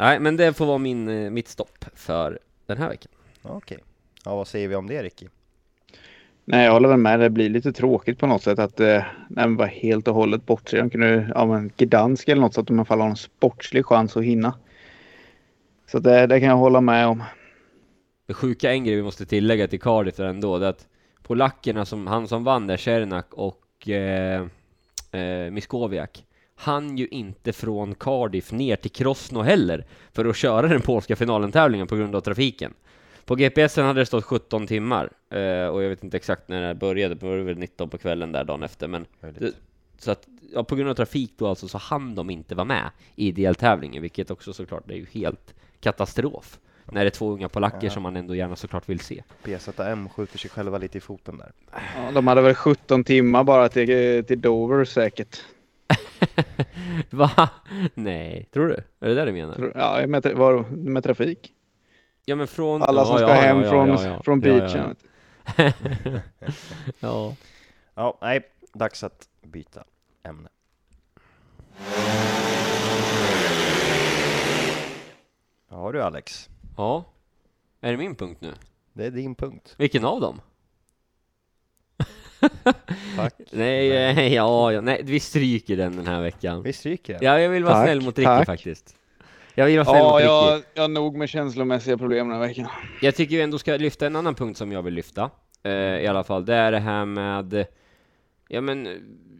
[0.00, 3.12] Nej, men det får vara min, eh, mitt stopp för den här veckan.
[3.42, 3.78] Okej.
[4.24, 5.26] Ja, vad säger vi om det Ricky?
[6.44, 7.20] Nej, jag håller väl med.
[7.20, 10.76] Det blir lite tråkigt på något sätt att eh, bara helt och hållet bortse.
[10.76, 13.16] De kunde, ja men Gdansk eller något så att de i alla fall har en
[13.16, 14.54] sportslig chans att hinna.
[15.86, 17.22] Så det, det kan jag hålla med om.
[18.26, 20.86] Det sjuka en grej vi måste tillägga till Cardiff där ändå, det är att
[21.22, 24.46] polackerna som, han som vann där, Cernak och eh,
[25.12, 26.24] eh, Miskowiak,
[26.60, 31.86] han ju inte från Cardiff ner till Krosno heller för att köra den polska finalen-tävlingen
[31.86, 32.74] på grund av trafiken.
[33.24, 36.74] På GPSen hade det stått 17 timmar eh, och jag vet inte exakt när det
[36.74, 39.52] började, det var väl 19 på kvällen där dagen efter, men det,
[39.98, 42.90] så att ja, på grund av trafik då alltså så hann de inte vara med
[43.16, 46.58] i deltävlingen, vilket också såklart är ju helt katastrof.
[46.92, 47.90] När det är två unga polacker Ja.
[47.90, 49.22] som man ändå gärna såklart vill se.
[49.42, 51.52] PZM skjuter sig själva lite i foten där.
[51.72, 55.40] Ja, de hade väl 17 timmar bara till, till Dover säkert.
[57.10, 57.50] Va?
[57.94, 58.74] Nej, tror du?
[58.74, 59.72] Är det där du menar?
[59.74, 61.52] Ja, med, tra- var, med trafik.
[62.24, 62.82] Ja men från...
[62.82, 64.22] Alla som ja, ska ja, hem ja, från, ja, ja.
[64.22, 64.96] från beachen.
[65.56, 65.72] Ja,
[67.00, 67.34] ja.
[67.94, 68.40] Ja, nej,
[68.72, 69.84] dags att byta
[70.22, 70.48] ämne.
[75.68, 77.04] Ja du Alex, ja.
[77.80, 78.52] Är det min punkt nu?
[78.92, 79.74] det är din punkt.
[79.78, 80.40] Vilken av dem?
[83.16, 83.34] Tack.
[83.50, 86.62] Nej, eh, ja, ja, nej, vi stryker den den här veckan.
[86.62, 87.22] Vi stryker den.
[87.24, 88.46] Ja, jag vill vara Tack, snäll mot Ricky tack.
[88.46, 88.96] faktiskt.
[89.54, 90.26] Jag vill vara snäll Ja, mot Ricky.
[90.26, 92.66] jag, jag har nog med känslomässiga problem den här veckan.
[93.00, 95.30] Jag tycker ju ändå ska lyfta en annan punkt som jag vill lyfta.
[95.62, 97.66] Eh, I alla fall, det är det här med...
[98.48, 98.82] Ja men,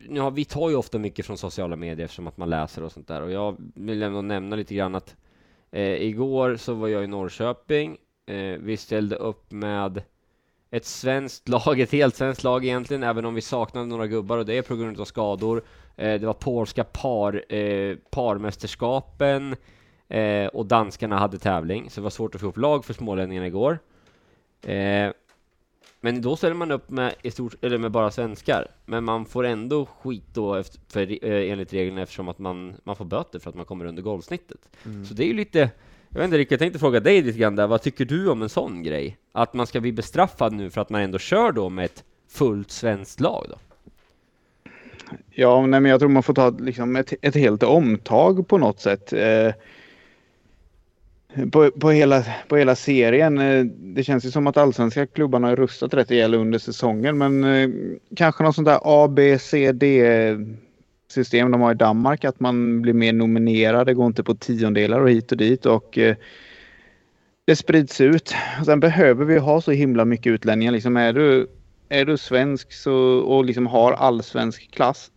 [0.09, 2.93] nu har, vi tar ju ofta mycket från sociala medier eftersom att man läser och
[2.93, 3.23] sånt där.
[3.23, 5.17] Och jag vill ändå nämna lite grann att
[5.73, 7.97] eh, igår så var jag i Norrköping.
[8.27, 10.03] Eh, vi ställde upp med
[10.71, 14.47] ett svenskt lag, ett helt svenskt lag egentligen, även om vi saknade några gubbar och
[14.47, 15.62] det är på grund av skador.
[15.97, 19.57] Eh, det var polska par, eh, parmästerskapen
[20.09, 23.47] eh, och danskarna hade tävling, så det var svårt att få upp lag för smålänningarna
[23.47, 23.79] igår.
[24.62, 25.12] Eh,
[26.01, 29.45] men då ställer man upp med, i stort, eller med bara svenskar, men man får
[29.45, 33.51] ändå skit då efter, för, eh, enligt reglerna eftersom att man, man får böter för
[33.51, 34.68] att man kommer under golvsnittet.
[35.09, 35.71] Så det är ju lite,
[36.13, 38.43] jag vet inte Rick, jag tänkte fråga dig lite grann där, vad tycker du om
[38.43, 39.17] en sån grej?
[39.33, 42.71] Att man ska bli bestraffad nu för att man ändå kör då med ett fullt
[42.71, 43.57] svenskt lag då?
[45.31, 48.81] Ja, nej, men jag tror man får ta liksom ett, ett helt omtag på något
[48.81, 49.13] sätt.
[49.13, 49.53] Eh,
[51.53, 53.39] på, på, hela, på hela serien.
[53.39, 57.19] Eh, det känns ju som att allsvenska klubbarna har rustat rätt ihjäl under säsongen.
[57.19, 57.71] Men eh,
[58.17, 60.03] kanske något sånt där A, B, C, D
[61.11, 62.25] system de har i Danmark.
[62.25, 63.87] Att man blir mer nominerad.
[63.87, 65.67] Det går inte på tiondelar och hit och dit.
[65.67, 66.17] Och eh,
[67.45, 68.35] det sprids ut.
[68.65, 70.73] Sen behöver vi ha så himla mycket utlänningar.
[70.73, 71.47] Liksom är du
[71.93, 75.11] är du svensk så, och liksom har allsvensk klass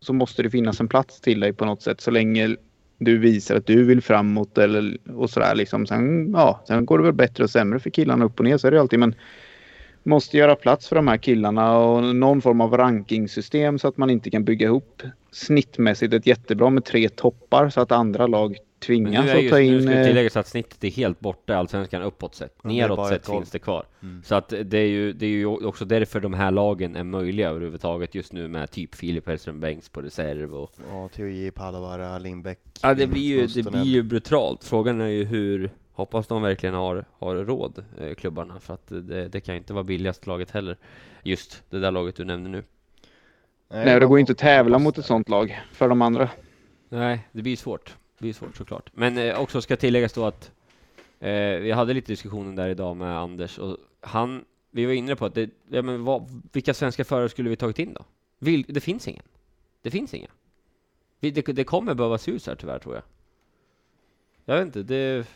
[0.00, 2.56] så måste det finnas en plats till dig på något sätt så länge
[2.98, 5.86] du visar att du vill framåt eller och sådär liksom.
[5.86, 8.66] Sen, ja, sen går det väl bättre och sämre för killarna upp och ner så
[8.66, 9.14] är det alltid men
[10.02, 14.10] måste göra plats för de här killarna och någon form av rankingsystem så att man
[14.10, 18.52] inte kan bygga ihop snittmässigt ett jättebra med tre toppar så att andra lag Men
[18.52, 19.82] nu, tvingas är att ju, ta nu in...
[19.82, 22.54] ska det eh, tilläggas att snittet är helt borta i Allsvenskan uppåt sett.
[22.62, 23.84] Ja, Neråt sett finns det kvar.
[24.02, 24.22] Mm.
[24.24, 27.48] Så att det är, ju, det är ju också därför de här lagen är möjliga
[27.48, 32.58] överhuvudtaget just nu med typ Filip Hellström Bengts på reserv och Ja, TOJ, Palavara, Lindbäck.
[32.82, 34.64] Ja det blir ju, det blir ju brutalt.
[34.64, 39.28] Frågan är ju hur Hoppas de verkligen har, har råd, eh, klubbarna, för att det,
[39.28, 40.76] det kan inte vara billigast laget heller.
[41.22, 42.64] Just det där laget du nämnde nu.
[43.68, 46.30] Nej, det går inte att tävla mot ett sånt lag för de andra.
[46.88, 47.96] Nej, det blir svårt.
[48.18, 48.90] Det blir svårt såklart.
[48.94, 50.52] Men eh, också ska tilläggas då att
[51.20, 51.30] eh,
[51.60, 55.34] vi hade lite diskussionen där idag med Anders och han, vi var inne på att
[55.34, 58.04] det, ja, men vad, vilka svenska förare skulle vi tagit in då?
[58.38, 59.24] Vil, det finns ingen.
[59.82, 60.28] Det finns inga.
[61.20, 63.04] Vi, det, det kommer behöva se ut så här tyvärr tror jag.
[64.44, 65.26] Jag vet inte, det...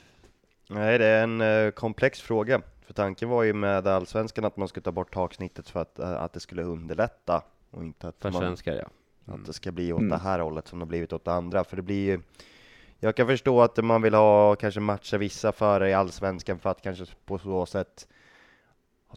[0.69, 2.63] Nej, det är en eh, komplex fråga.
[2.81, 6.23] För tanken var ju med allsvenskan att man skulle ta bort taksnittet för att, eh,
[6.23, 9.35] att det skulle underlätta och inte att, För man, svenskar ja.
[9.35, 10.11] att det ska bli åt Mm.
[10.11, 11.65] det här hållet som det har blivit åt det andra.
[11.65, 12.21] För det blir ju
[13.01, 16.83] Jag kan förstå att man vill ha kanske matcha vissa förare i allsvenskan för att
[16.83, 18.09] kanske på så sätt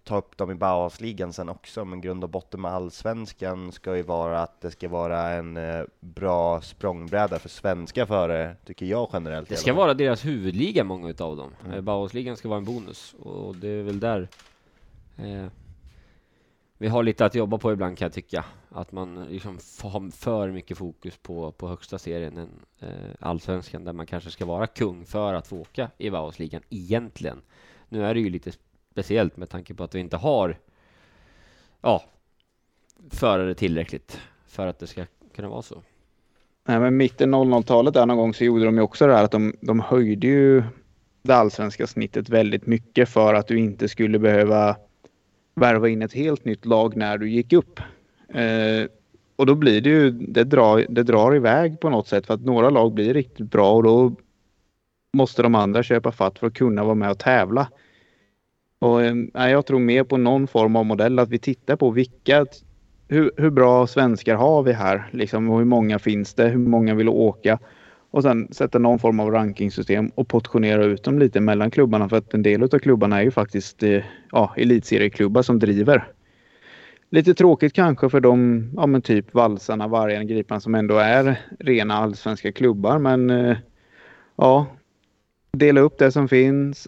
[0.03, 4.03] ta upp dem i Bauhausligan sen också, men grund och botten med allsvenskan ska ju
[4.03, 9.49] vara att det ska vara en eh, bra språngbräda för svenska förare, tycker jag generellt.
[9.49, 11.51] Det ska vara deras huvudliga, många utav dem.
[11.59, 11.71] Mm.
[11.71, 11.85] Mm.
[11.85, 14.29] Bauhausligan ska vara en bonus, och det är väl där
[15.17, 15.47] eh,
[16.77, 18.45] vi har lite att jobba på ibland kan jag tycka.
[18.69, 22.89] Att man liksom får ha för mycket fokus på, på högsta serien än eh,
[23.19, 27.41] allsvenskan, där man kanske ska vara kung för att få åka i Bauhausligan egentligen.
[27.89, 28.51] Nu är det ju lite
[28.95, 30.57] speciellt med tanke på att vi inte har
[31.81, 32.03] ja,
[33.09, 35.81] förare tillräckligt för att det ska kunna vara så.
[36.67, 39.31] Nej, men mitten 00-talet där någon gång så gjorde de ju också det här att
[39.31, 40.63] de, de höjde ju
[41.21, 44.75] det allsvenska snittet väldigt mycket för att du inte skulle behöva
[45.55, 47.79] värva in ett helt nytt lag när du gick upp.
[48.29, 48.89] Eh,
[49.35, 52.45] och då blir det ju, det drar, det drar iväg på något sätt för att
[52.45, 54.15] några lag blir riktigt bra och då
[55.13, 57.67] måste de andra köpa fatt för att kunna vara med och tävla.
[58.85, 62.45] Och, eh, jag tror mer på någon form av modell att vi tittar på vilka
[63.07, 65.09] hur, hur bra svenskar har vi här?
[65.11, 66.47] Liksom, hur många finns det?
[66.47, 67.59] Hur många vill åka?
[68.11, 72.17] Och sen sätta någon form av rankingsystem och portionera ut dem lite mellan klubbarna för
[72.17, 76.07] att en del av klubbarna är ju faktiskt eh, ja, elitserieklubbar som driver.
[77.09, 81.93] Lite tråkigt kanske för de, ja men typ Valsarna, Vargen, Gripan som ändå är rena
[81.93, 83.57] allsvenska klubbar men eh,
[84.35, 84.67] ja,
[85.51, 86.87] dela upp det som finns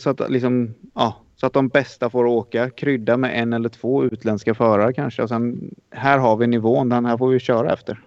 [0.00, 2.70] så att liksom, ja, så att de bästa får åka.
[2.70, 5.22] Krydda med en eller två utländska förare kanske.
[5.22, 8.00] Och sen, här har vi nivån, den här får vi köra efter.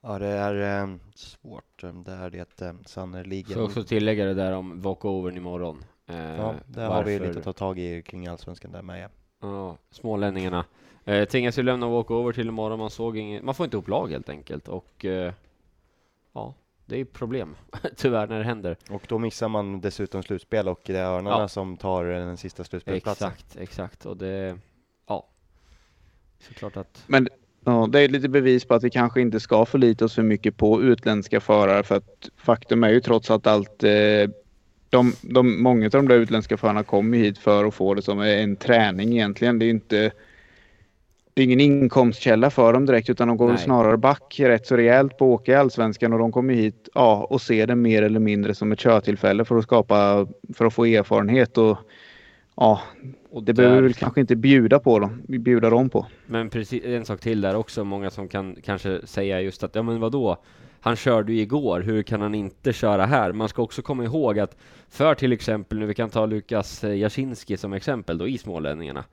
[0.00, 1.82] Ja, det är eh, svårt.
[2.04, 3.54] Det är det eh, sannerligen.
[3.54, 5.84] Så också tillägga det där om walkovern imorgon.
[6.06, 6.94] Eh, ja, där varför...
[6.94, 9.08] har vi lite att ta tag i kring allsvenskan där med.
[9.40, 10.64] Ja, smålänningarna.
[11.04, 12.78] Eh, tvingas ju lämna walkover till imorgon.
[12.78, 15.32] Man såg inget, man får inte upp lag helt enkelt och eh,
[16.32, 16.54] ja,
[16.88, 17.56] det är problem
[17.96, 18.76] tyvärr när det händer.
[18.90, 21.48] Och då missar man dessutom slutspel och det är Örnarna ja.
[21.48, 23.28] som tar den sista slutspelsplatsen.
[23.28, 24.58] Exakt, exakt och det,
[25.08, 25.28] ja,
[26.40, 27.04] såklart att.
[27.06, 27.28] Men
[27.64, 30.56] ja, det är lite bevis på att vi kanske inte ska förlita oss för mycket
[30.56, 33.90] på utländska förare för att faktum är ju trots att allt eh,
[34.90, 38.20] de, de, många av de där utländska förarna kommer hit för att få det som
[38.20, 39.58] en träning egentligen.
[39.58, 40.12] Det är inte
[41.38, 43.58] det är ingen inkomstkälla för dem direkt utan de går Nej.
[43.58, 47.26] snarare back rätt så rejält på att åka i Allsvenskan och de kommer hit ja,
[47.30, 50.84] och ser det mer eller mindre som ett körtillfälle för att skapa, för att få
[50.84, 51.78] erfarenhet och
[52.56, 52.80] ja,
[53.30, 53.62] och det där...
[53.62, 56.06] behöver vi kanske inte bjuda på dem, bjuda dem på.
[56.26, 59.82] Men precis, en sak till där också, många som kan kanske säga just att, ja
[59.82, 60.36] men vadå,
[60.80, 63.32] han körde ju igår, hur kan han inte köra här?
[63.32, 64.56] Man ska också komma ihåg att
[64.88, 69.04] för till exempel, nu vi kan ta Lukas Jasinski som exempel då i Smålänningarna.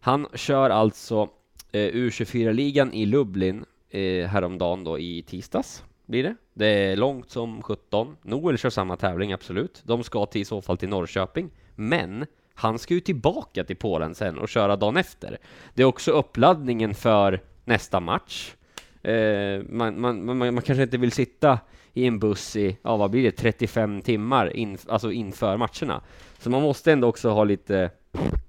[0.00, 1.28] Han kör alltså
[1.74, 6.34] Eh, U24-ligan i Lublin eh, häromdagen då i tisdags blir det.
[6.54, 8.16] Det är långt som 17.
[8.22, 9.82] Noel kör samma tävling, absolut.
[9.84, 11.50] De ska till i så fall till Norrköping.
[11.74, 15.38] Men han ska ju tillbaka till Polen sen och köra dagen efter.
[15.74, 18.54] Det är också uppladdningen för nästa match.
[19.02, 21.58] Eh, man, man, man, man, kanske inte vill sitta
[21.92, 26.02] i en buss i, ja vad blir det, 35 timmar in, alltså inför matcherna.
[26.38, 27.90] Så man måste ändå också ha lite,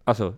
[0.04, 0.34] alltså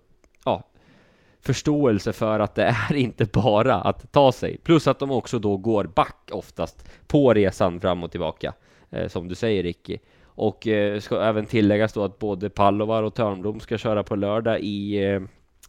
[1.48, 4.58] förståelse för att det är inte bara att ta sig.
[4.58, 8.54] Plus att de också då går back oftast på resan fram och tillbaka,
[8.90, 9.98] eh, som du säger Ricky.
[10.26, 14.60] Och eh, ska även tilläggas då att både Pallovar och Törnblom ska köra på lördag
[14.60, 15.22] i eh,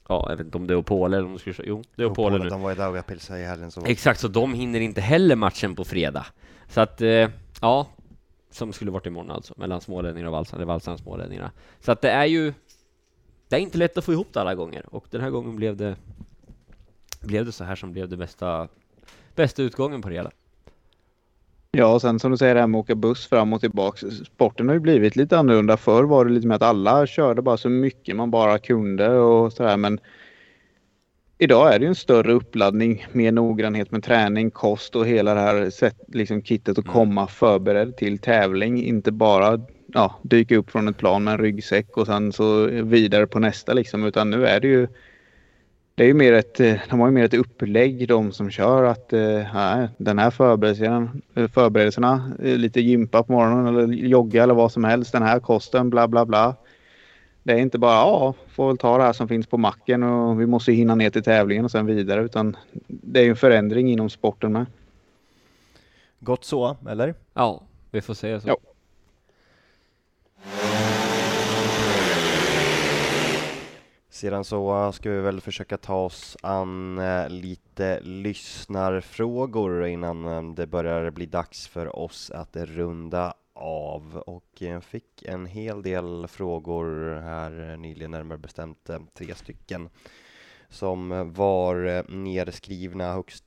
[0.08, 2.02] Ja, jag vet inte om det är Opole eller om de ska köra, jo, det
[2.02, 2.48] är Opole nu.
[2.48, 5.84] De var i Daugavpils i helgen så Exakt, så de hinner inte heller matchen på
[5.84, 6.26] fredag.
[6.68, 7.28] Så att, eh,
[7.60, 7.86] ja,
[8.50, 11.50] som skulle varit imorgon alltså, mellan smålänningarna och valsarna, valsarna och smålänningarna.
[11.80, 12.52] Så att det är ju
[13.49, 15.76] det är inte lätt att få ihop det alla gånger och den här gången blev
[15.76, 15.96] det
[17.20, 18.68] blev det så här som blev det bästa
[19.34, 20.30] bästa utgången på det hela.
[21.70, 24.11] Ja, och sen som du säger det här med att åka buss fram och tillbaka.
[24.11, 25.76] Sporten har ju blivit lite annorlunda.
[25.76, 29.53] Förr var det lite med att alla körde bara så mycket man bara kunde och
[29.53, 29.76] sådär.
[29.76, 30.01] Men
[31.38, 35.40] idag är det ju en större uppladdning, mer noggrannhet med träning, kost och hela det
[35.40, 36.92] här sätt, liksom kittet att mm.
[36.92, 38.84] komma förberedd till tävling.
[38.84, 39.61] Inte bara
[39.95, 43.72] ja, dyka upp från ett plan med en ryggsäck och sen så vidare på nästa
[43.72, 44.05] liksom.
[44.05, 44.89] Utan nu är det ju
[45.95, 46.55] det är ju mer ett,
[46.91, 52.32] de har ju mer ett upplägg de som kör att äh, den här förberedelsen, förberedelserna,
[52.39, 56.24] lite gympa på morgonen eller jogga eller vad som helst, den här kosten, bla bla
[56.24, 56.55] bla.
[57.43, 60.40] Det är inte bara ja, får väl ta det här som finns på macken och
[60.40, 62.56] vi måste hinna ner till tävlingen och sen vidare utan
[62.86, 64.66] det är en förändring inom sporten med.
[66.20, 67.15] Gott så, eller?
[67.35, 68.48] Ja, vi får säga så.
[68.48, 68.56] Ja.
[74.19, 80.55] Sedan så äh, ska vi väl försöka ta oss an äh, lite lyssnarfrågor innan äh,
[80.55, 84.16] det börjar bli dags för oss att runda av.
[84.16, 89.89] Och jag fick en hel del frågor här nyligen, närmare bestämt tre stycken
[90.69, 93.12] som var nedskrivna.
[93.12, 93.45] Högst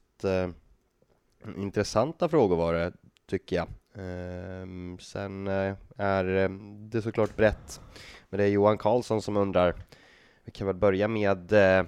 [1.57, 2.91] intressanta frågor var det,
[3.25, 3.67] tycker jag.
[3.95, 5.47] Ehm, sen
[5.97, 6.49] är
[6.91, 7.81] det såklart brett,
[8.29, 9.75] men det är Johan Karlsson som undrar
[10.43, 11.85] vi kan väl börja med eh,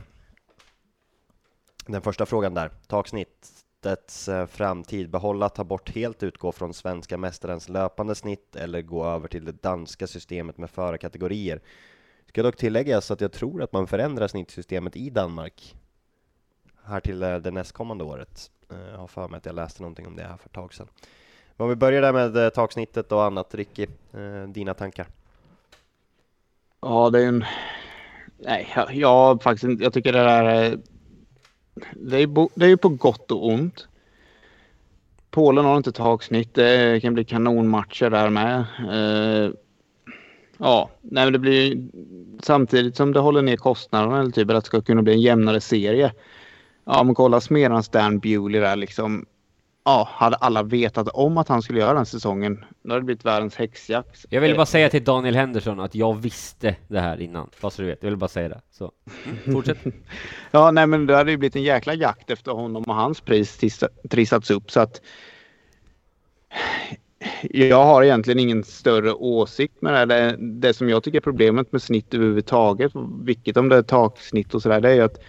[1.85, 2.71] den första frågan där.
[2.87, 5.09] Taksnittets eh, framtid.
[5.09, 9.63] Behålla, ta bort helt, utgå från svenska mästarens löpande snitt eller gå över till det
[9.63, 11.61] danska systemet med förarkategorier.
[12.27, 15.75] Ska dock tilläggas att jag tror att man förändrar snittsystemet i Danmark
[16.83, 18.51] här till eh, det nästkommande året.
[18.71, 20.73] Eh, jag har för mig att jag läste någonting om det här för ett tag
[20.73, 20.87] sedan.
[21.55, 25.07] Men om vi börjar där med eh, taksnittet och annat, Ricky, eh, dina tankar?
[26.81, 27.45] Ja, det är en...
[28.45, 29.83] Nej, jag, jag faktiskt inte.
[29.83, 30.79] Jag tycker det där är...
[31.93, 32.49] Det är, bo...
[32.55, 33.87] det är ju på gott och ont.
[35.31, 36.53] Polen har inte taksnitt.
[36.53, 38.65] Det kan bli kanonmatcher där med.
[38.93, 39.53] Uh,
[40.57, 41.87] Ja, nej, men det blir ju
[42.43, 45.61] samtidigt som det håller ner kostnaderna eller typ att det ska kunna bli en jämnare
[45.61, 46.11] serie.
[46.85, 49.25] Ja, men kolla Smedans Dan Bewley där liksom.
[49.85, 53.25] Ja, hade alla vetat om att han skulle göra den säsongen, då hade det blivit
[53.25, 54.25] världens häxjakt.
[54.29, 57.85] Jag ville bara säga till Daniel Henderson att jag visste det här innan, fast du
[57.85, 57.97] vet.
[58.01, 58.61] Jag ville bara säga det.
[58.71, 58.91] Så,
[59.53, 59.77] fortsätt.
[60.51, 63.59] Ja, nej, men det hade ju blivit en jäkla jakt efter honom och hans pris
[64.09, 65.01] trissats upp så att.
[67.41, 70.05] Jag har egentligen ingen större åsikt med det här.
[70.05, 72.91] Det, det som jag tycker är problemet med snitt överhuvudtaget,
[73.23, 75.23] vilket om det är taksnitt och sådär, det är ju att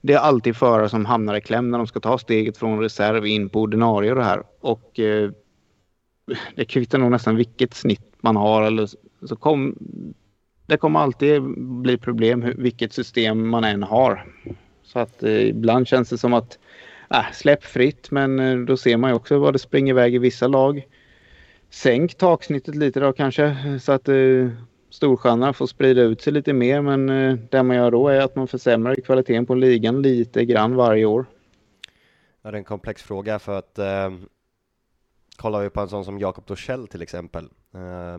[0.00, 3.26] det är alltid förare som hamnar i kläm när de ska ta steget från reserv
[3.26, 4.42] in på ordinarie och det här.
[4.60, 5.30] Och eh,
[6.56, 8.88] det kvittar nog nästan vilket snitt man har eller
[9.26, 9.78] så kom,
[10.66, 14.26] det kommer alltid bli problem vilket system man än har.
[14.82, 16.58] Så att eh, ibland känns det som att
[17.10, 20.18] äh, släpp fritt men eh, då ser man ju också vad det springer iväg i
[20.18, 20.86] vissa lag.
[21.70, 24.48] Sänk taksnittet lite då kanske så att eh,
[24.90, 28.36] storstjärnorna får sprida ut sig lite mer men eh, det man gör då är att
[28.36, 31.26] man försämrar kvaliteten på ligan lite grann varje år.
[32.42, 34.10] Ja, det är en komplex fråga för att eh,
[35.36, 37.44] kollar vi på en sån som Jakob Torssell till exempel.
[37.74, 38.18] Eh,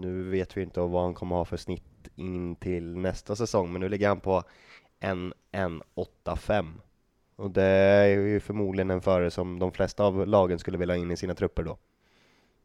[0.00, 1.82] nu vet vi inte vad han kommer ha för snitt
[2.14, 4.42] in till nästa säsong, men nu ligger han på
[5.00, 6.72] en 1,85.
[7.36, 11.00] Och det är ju förmodligen en förare som de flesta av lagen skulle vilja ha
[11.00, 11.78] in i sina trupper då.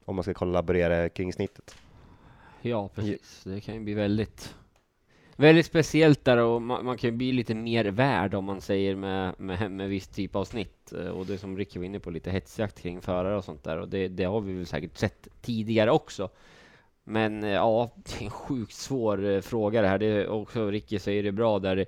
[0.05, 1.75] Om man ska kolla laborera kring snittet.
[2.61, 3.41] Ja, precis.
[3.43, 4.55] Det kan ju bli väldigt,
[5.35, 8.95] väldigt speciellt där och man, man kan ju bli lite mer värd om man säger
[8.95, 10.93] med, med, med viss typ av snitt.
[10.93, 13.77] Eh, Och det som Ricky var inne på, lite hetsjakt kring förare och sånt där.
[13.79, 16.29] Och det, det har vi väl säkert sett tidigare också.
[17.03, 19.97] Men eh, ja, det är en sjukt svår eh, fråga det här.
[19.97, 21.85] Det är också, Ricky säger det bra där.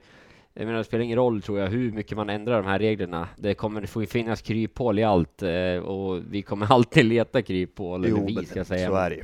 [0.54, 3.28] Jag menar, det spelar ingen roll tror jag hur mycket man ändrar de här reglerna.
[3.38, 8.06] Det kommer det får finnas kryphål i allt eh, och vi kommer alltid leta kryphål.
[8.06, 8.88] eller vi ska säga.
[8.90, 9.24] så är det ju.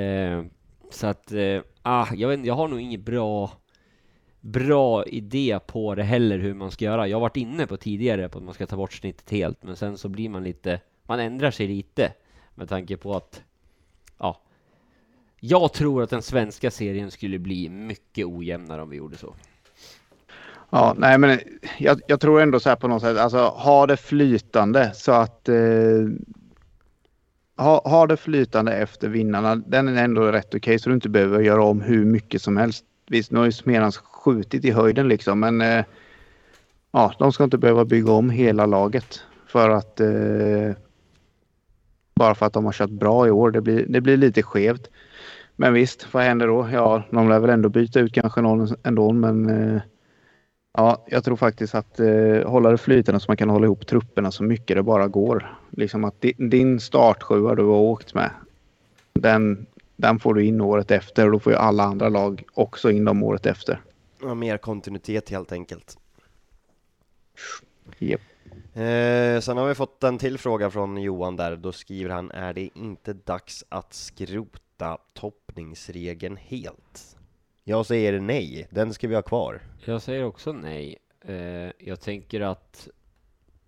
[0.00, 0.44] Eh,
[0.92, 3.50] så att, eh, ah, jag, vet, jag har nog ingen bra,
[4.40, 7.08] bra idé på det heller hur man ska göra.
[7.08, 9.76] Jag har varit inne på tidigare på att man ska ta bort snittet helt, men
[9.76, 12.12] sen så blir man lite, man ändrar sig lite
[12.54, 13.42] med tanke på att,
[14.18, 14.40] ja,
[15.40, 19.34] jag tror att den svenska serien skulle bli mycket ojämnare om vi gjorde så.
[20.70, 21.40] Ja, nej men
[21.78, 25.48] jag, jag tror ändå så här på något sätt, alltså ha det flytande så att
[25.48, 25.54] eh,
[27.56, 29.56] ha, ha det flytande efter vinnarna.
[29.56, 32.84] Den är ändå rätt okej så du inte behöver göra om hur mycket som helst.
[33.10, 35.84] Visst, nu har ju Smerans skjutit i höjden liksom, men eh,
[36.92, 40.76] ja, de ska inte behöva bygga om hela laget för att eh,
[42.14, 43.50] bara för att de har kört bra i år.
[43.50, 44.90] Det blir, det blir lite skevt.
[45.56, 46.68] Men visst, vad händer då?
[46.72, 49.82] Ja, de lär väl ändå byta ut kanske någon ändå, men eh,
[50.78, 54.30] Ja, jag tror faktiskt att eh, hålla det flytande så man kan hålla ihop trupperna
[54.30, 55.61] så mycket det bara går.
[55.76, 58.30] Liksom att di, din startsjua du har åkt med,
[59.12, 59.66] den,
[59.96, 63.04] den får du in året efter och då får ju alla andra lag också in
[63.04, 63.80] dem året efter.
[64.22, 65.98] Ja, mer kontinuitet helt enkelt.
[67.98, 68.20] Japp.
[68.74, 72.52] Eh, sen har vi fått en till fråga från Johan där, då skriver han Är
[72.52, 77.16] det inte dags att skrota toppningsregeln helt?
[77.64, 79.60] Jag säger nej, den ska vi ha kvar.
[79.84, 80.98] Jag säger också nej.
[81.24, 82.88] Eh, jag tänker att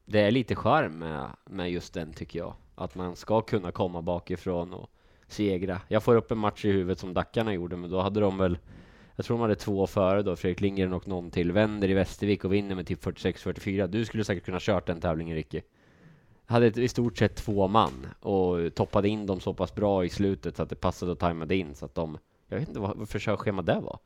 [0.05, 2.55] det är lite charm med, med just den tycker jag.
[2.75, 4.91] Att man ska kunna komma bakifrån och
[5.27, 5.81] segra.
[5.89, 8.59] Jag får upp en match i huvudet som Dackarna gjorde, men då hade de väl
[9.17, 11.53] jag tror de hade två före då, Fredrik Lindgren och någon till.
[11.53, 13.87] Vänder i Västervik och vinner med typ 46-44.
[13.87, 15.61] Du skulle säkert kunna kört den tävlingen Ricky.
[16.47, 20.57] Hade i stort sett två man och toppade in dem så pass bra i slutet
[20.57, 22.19] så att det passade och tajmade in så att de...
[22.49, 23.99] Jag vet inte vad, vad för körschema det var.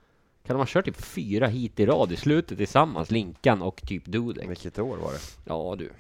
[0.49, 4.05] Kan de ha kört typ fyra hit i rad i slutet tillsammans, Linkan och typ
[4.05, 4.51] Dudek?
[4.51, 5.19] Vilket år var det?
[5.45, 5.91] Ja du,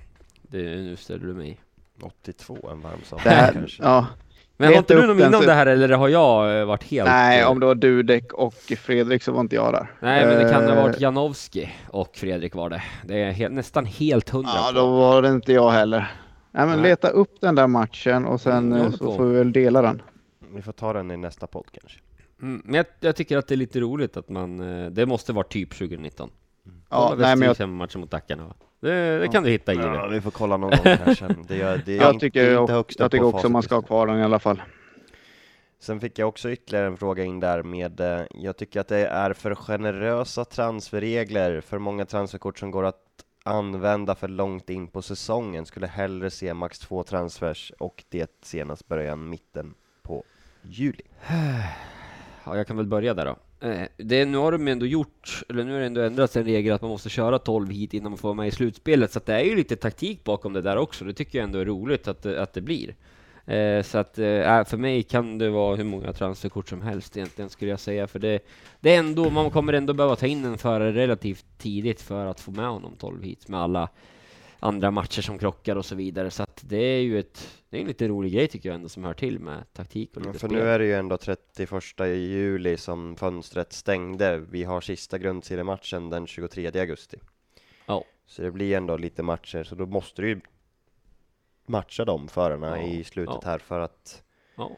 [0.42, 1.60] det, nu ställer du mig.
[2.02, 3.82] 82, en varm sommar Det här, kanske.
[3.82, 4.06] ja,
[4.56, 7.08] Men har inte du någon minne om det här eller har jag eh, varit helt...
[7.08, 9.90] nej, eh, om det var Dudek och Fredrik så var inte jag där.
[10.00, 12.82] Nej, men det kan ha Eh, varit Janowski och Fredrik var det.
[13.04, 16.12] Det är helt, nästan helt hundra Ja, då var det inte jag heller.
[16.52, 16.90] Nej, men Nej.
[16.90, 20.02] leta upp den där matchen och sen Mm, eh, så får vi väl dela den.
[20.54, 21.98] Vi får ta den i nästa podd kanske.
[22.42, 24.60] Mm, men jag, jag tycker att det är lite roligt att man...
[24.84, 26.30] eh, Det måste vara typ 2019.
[26.90, 28.54] Ja, nej, men jag, matchen mot Dackarna va?
[28.80, 30.14] Det, det kan du hitta i Ja, det.
[30.14, 31.44] vi får kolla någon gång här sen.
[31.48, 33.48] Det, gör, det är jag inte, tycker, det är jag, inte högst jag tycker också
[33.48, 34.62] man ska ha kvar den i alla fall.
[35.80, 39.06] Sen fick jag också ytterligare en fråga in där med, eh, jag tycker att det
[39.06, 43.04] är för generösa transferregler, för många transferkort som går att
[43.44, 45.66] använda för långt in på säsongen.
[45.66, 50.24] Skulle hellre se max två transfers och det senast början mitten på
[50.62, 51.02] juli.
[52.48, 53.66] Ja, jag kan väl börja där då.
[53.68, 56.72] Eh, det, nu har de ändå gjort, eller nu har det ändå ändrats en regel
[56.74, 59.26] att man måste köra 12 hit innan man får vara med i slutspelet, så att
[59.26, 61.04] det är ju lite taktik bakom det där också.
[61.04, 62.94] Det tycker jag ändå är roligt att, det- att det blir.
[63.46, 64.26] Eh, Så att eh,
[64.58, 68.06] äh, för mig kan det vara hur många transferkort som helst egentligen, skulle jag säga.
[68.06, 68.38] För det,
[68.80, 72.40] det är ändå, man kommer ändå behöva ta in en förare relativt tidigt för att
[72.40, 73.88] få med honom 12 hit med alla
[74.60, 76.30] andra matcher som krockar och så vidare.
[76.30, 78.88] Så att det är ju ett, det är en lite rolig grej tycker jag ändå
[78.88, 80.58] som hör till med taktik och Ja, lite för spel.
[80.58, 81.70] nu är det ju ändå 31
[82.00, 84.38] juli som fönstret stängde.
[84.38, 87.18] Vi har sista grundseriematchen den 23 augusti.
[87.86, 88.04] Ja.
[88.26, 90.40] Så det blir ändå lite matcher, så då måste du ju
[91.66, 93.48] matcha de förarna Ja, i slutet ja.
[93.50, 94.22] här för att
[94.56, 94.70] Ja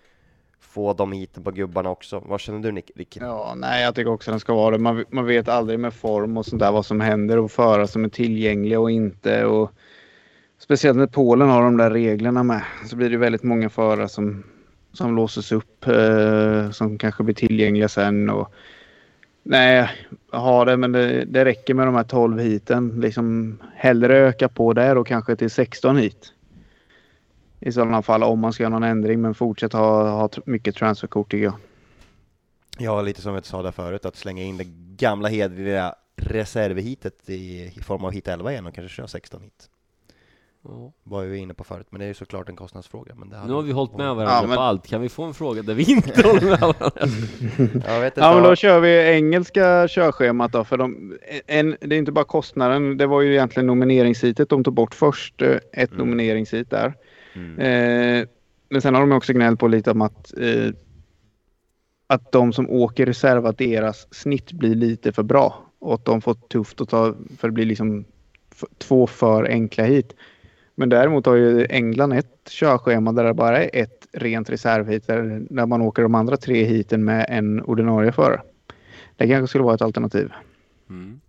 [0.61, 2.23] få dem hit på gubbarna också.
[2.27, 4.83] Vad känner du Nick, Ja, nej, jag tycker också den ska vara det.
[4.83, 8.05] Man, man vet aldrig med form och sånt där vad som händer och förare som
[8.05, 9.45] är tillgängliga och inte.
[9.45, 9.73] Och
[10.59, 14.45] speciellt när Polen har de där reglerna med så blir det väldigt många förare som,
[14.93, 18.31] som låses upp eh, som kanske blir tillgängliga sen.
[18.31, 18.53] Och,
[19.43, 19.91] nej,
[20.33, 23.01] jag har det, men det, det räcker med de här 12 hiten.
[23.01, 26.33] Liksom hellre öka på där och kanske till 16 hit.
[27.61, 31.31] I sådana fall om man ska göra någon ändring, men fortsätt ha, ha mycket transferkort
[31.31, 31.55] tycker jag.
[32.79, 34.65] Ja, lite som vi sa där förut, att slänga in det
[34.97, 39.71] gamla hedliga reservhitet i, i form av hit 11 igen och kanske köra 16 hit.
[40.65, 40.93] Ja.
[41.05, 43.15] Var vi inne på förut, men det är ju såklart en kostnadsfråga.
[43.15, 44.87] Men Nu har vi hållit med varandra Ja, men- på allt.
[44.87, 46.91] Kan vi få en fråga där vi inte håller med varandra?
[47.93, 50.65] Jag vet inte, Ja, men då kör vi engelska körschemat då.
[50.65, 52.97] För de, en, det är inte bara kostnaden.
[52.97, 55.43] Det var ju egentligen nomineringshitet de tog bort först.
[55.43, 55.99] eh, Ett Mm.
[55.99, 56.95] nomineringshit där.
[57.35, 57.59] Mm.
[57.59, 58.29] Eh,
[58.69, 60.73] men sen har de också gnällt på lite om att, eh,
[62.07, 65.67] att de som åker reserv, att deras snitt blir lite för bra.
[65.79, 68.05] Och att de får tufft att ta, för det blir liksom
[68.79, 70.15] två för enkla hit.
[70.75, 75.47] Men däremot har ju England ett körschema där det bara är ett rent reservhit där,
[75.51, 78.41] där man åker de andra tre hiten med en ordinarie förare.
[79.17, 80.33] Det kanske skulle vara ett alternativ.
[80.91, 81.21] Mm.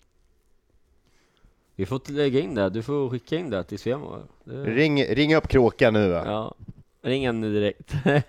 [1.82, 2.70] Vi får inte lägga in det.
[2.70, 4.20] Du får skicka in det till Svema.
[4.44, 4.64] Det...
[4.66, 6.24] Ring, ring upp Kråka nu va?
[6.26, 6.53] Ja,
[7.02, 7.94] ring han nu direkt.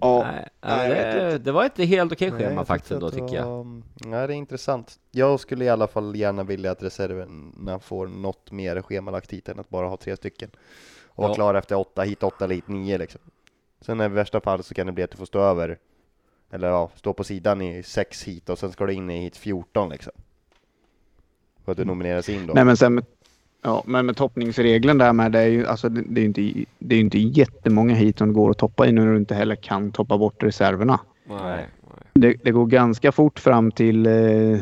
[0.00, 3.46] Ja, Nej, nej, det, det var ett helt okej Nej, schema faktiskt ändå tycker jag.
[3.46, 4.98] var- Nej, det är intressant.
[5.10, 9.58] Jag skulle i alla fall gärna vilja att reserverna får något mer schemalagt hit än
[9.58, 10.50] att bara ha tre stycken.
[11.06, 11.34] Och vara Ja.
[11.34, 13.20] klar efter åtta hit, åtta hit, nio liksom.
[13.80, 15.78] Sen i värsta fall så kan det bli att du får stå över,
[16.50, 19.36] eller ja, stå på sidan i sex hit och sen ska du in i hit
[19.36, 20.12] 14 liksom.
[21.68, 22.54] För att du nomineras in då.
[22.54, 23.04] Nej, men sen med,
[23.62, 26.64] ja, men med toppningsregeln där med, det är ju, alltså, det, det är ju inte,
[26.78, 29.56] det är inte jättemånga hit som går att toppa i nu när du inte heller
[29.56, 31.00] kan toppa bort reserverna.
[31.28, 31.66] Nej, nej.
[32.12, 34.60] Det, det går ganska fort fram till eh,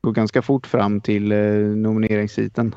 [0.00, 2.74] går ganska fort fram till eh, nomineringshiten.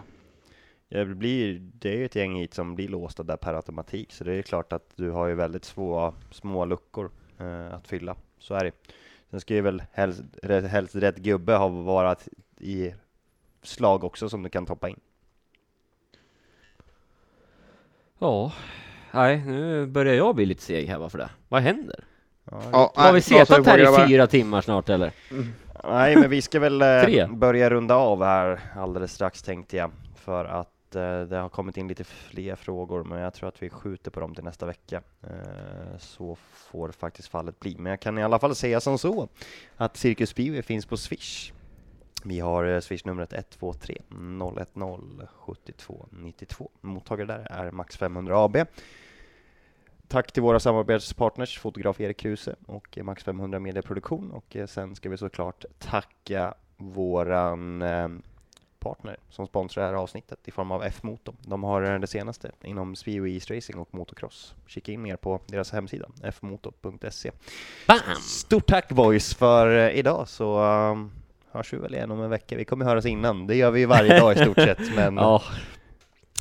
[0.89, 4.11] Ja, Det, blir, det är ju ett gäng hit som blir låsta där per automatik,
[4.11, 8.15] så det är klart att du har ju väldigt små, små luckor eh, att fylla.
[8.39, 8.71] Så är det.
[9.31, 10.23] Sen ska ju väl helst,
[10.69, 12.27] helst rätt gubbe ha varit
[12.59, 12.93] i
[13.65, 14.99] slag också som du kan toppa in.
[18.19, 18.51] Ja,
[19.11, 20.97] nej, nu börjar jag bli lite seg här.
[20.97, 21.29] Varför det?
[21.47, 22.03] Vad händer?
[22.51, 25.11] Ja, Ja, Har vi Claes, här i fyra timmar snart eller?
[25.83, 29.91] Nej, men vi ska väl eh, börja runda av här alldeles strax tänkte jag.
[30.15, 33.69] För att eh, det har kommit in lite fler frågor, men jag tror att vi
[33.69, 35.01] skjuter på dem till nästa vecka.
[35.23, 37.75] Eh, så får faktiskt fallet bli.
[37.77, 39.27] Men jag kan i alla fall säga som så
[39.77, 41.51] att Cirkus Speedway finns på Swish.
[42.27, 46.71] Vi har eh, Swish-numret 123 010 72 92.
[46.81, 48.57] Mottagare där är Max 500 AB.
[50.07, 54.31] Tack till våra samarbetspartners, fotograf Erik Kruse och Max 500 Medieproduktion.
[54.31, 58.07] Och eh, sen ska vi såklart tacka våran eh,
[58.79, 61.35] partner som sponsrar det här avsnittet i form av F-motor.
[61.41, 64.55] De har det senaste inom speedway, East racing och motocross.
[64.67, 67.31] Kika in mer på deras hemsida, fmotor.se.
[68.21, 71.11] Stort tack boys för idag så um,
[71.55, 72.57] hörs vi väl igen om en vecka.
[72.57, 74.79] Vi kommer höras innan, det gör vi ju varje dag i stort sett.
[74.95, 75.41] Men Ja.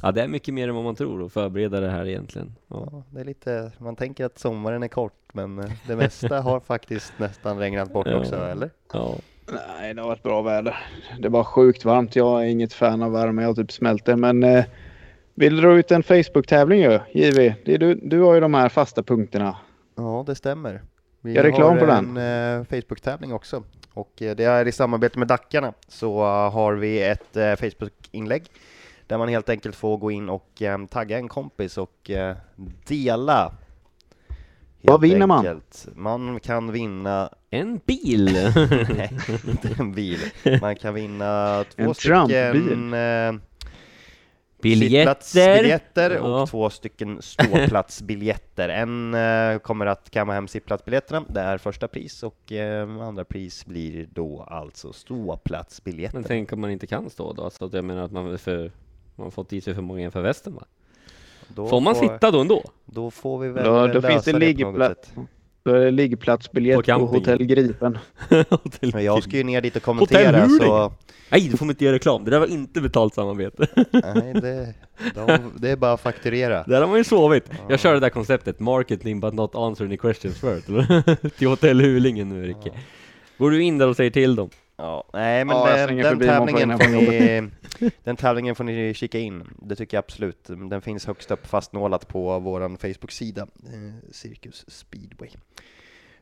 [0.02, 2.54] ja, det är mycket mer än vad man tror att förbereda det här egentligen.
[2.68, 2.88] Ja.
[2.92, 6.60] Ja, det är lite, man tänker att sommaren är kort, men eh, det mesta har
[6.66, 8.16] faktiskt nästan regnat bort Ja.
[8.18, 8.70] också, eller?
[8.92, 9.14] Ja.
[9.78, 10.76] Nej, det har varit bra väder.
[11.18, 12.16] Det var sjukt varmt.
[12.16, 13.42] Jag är inget fan av värme.
[13.42, 14.16] Jag typ smälter.
[14.16, 14.64] Men eh,
[15.34, 17.54] vill dra ut en Facebook-tävling ju, JV.
[17.64, 19.56] Det är du, du har ju de här fasta punkterna.
[19.96, 20.82] Ja, det stämmer.
[21.20, 23.62] Vi Gör reklam har på en eh, Facebook-tävling också.
[23.94, 28.44] Och eh, det är i samarbete med Dackarna så eh, har vi ett eh, Facebook-inlägg
[29.06, 32.10] där man helt enkelt får gå in och tagga en kompis och
[32.86, 33.52] dela
[34.82, 35.38] Vad vinner man?
[35.38, 35.88] enkelt.
[35.94, 38.32] Man kan vinna, En bil!
[38.96, 39.10] nej,
[39.48, 40.20] inte en bil.
[40.60, 42.94] Man kan vinna två En stycken
[44.72, 45.14] Eh, Biljetter!
[45.20, 46.42] sittplatsbiljetter Ja.
[46.42, 48.68] och två stycken ståplatsbiljetter.
[48.68, 53.66] En eh, kommer att kamma hem sittplatsbiljetterna, det är första pris och eh, andra pris
[53.66, 56.14] blir då alltså ståplatsbiljetter.
[56.18, 57.50] Men tänk om man inte kan stå då?
[57.50, 58.70] Så att jag menar att man, för,
[59.16, 60.64] man fått i sig för många inför västen va?
[61.48, 62.62] Då Får man sitta då ändå?
[62.84, 65.12] Då får vi väl Ja, då lösa finns det det på något sätt.
[65.64, 67.06] Det liggplatsbiljett På på.
[67.06, 67.98] Hotell Gripen.
[68.92, 70.92] Men jag ska ju ner dit och Hotell kommentera så
[71.30, 72.24] Nej, du får inte göra reklam.
[72.24, 73.66] Det där var inte betalt samarbete.
[73.92, 74.74] nej, det,
[75.14, 76.64] de, det är bara att fakturera.
[76.66, 77.50] Där har man ju sovit.
[77.68, 80.66] Jag kör det där konceptet, marketing but not answer any questions first.
[81.38, 82.70] Till Hotell Hulingen nu Ricke.
[83.38, 84.50] Går du in där och säger till dem?
[84.76, 87.50] Ja, nej men Ja, eh, den, förbi tävlingen får ni,
[88.04, 89.44] den tävlingen får ni kika in.
[89.62, 90.44] Det tycker jag absolut.
[90.70, 95.30] Den finns högst upp fastnålat på vår Facebook-sida, eh, Cirkus Speedway.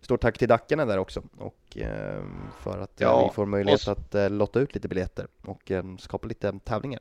[0.03, 2.23] Stort tack till Dackarna där också och eh,
[2.61, 5.71] för att eh, Ja, vi får möjlighet och- att eh, lotta ut lite biljetter och
[5.71, 7.01] eh, skapa lite tävlingar.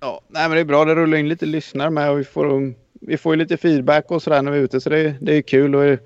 [0.00, 0.84] Ja, nej men det är bra.
[0.84, 4.22] Det rullar in lite lyssnare med och vi får, vi får ju lite feedback och
[4.22, 5.74] sådär när vi är ute så det, det är kul.
[5.74, 5.98] Och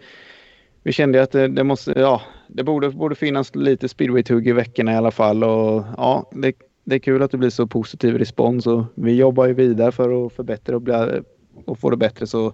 [0.82, 4.93] vi kände att det, det måste, ja, det borde, borde finnas lite speedway-tugg i veckorna
[4.93, 6.52] i alla fall och ja, det,
[6.84, 10.26] det är kul att det blir så positiv respons och vi jobbar ju vidare för
[10.26, 11.20] att förbättra och, bli,
[11.64, 12.52] och få det bättre så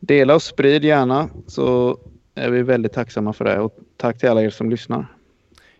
[0.00, 1.98] dela och sprid gärna så
[2.34, 5.06] är vi väldigt tacksamma för det och tack till alla er som lyssnar.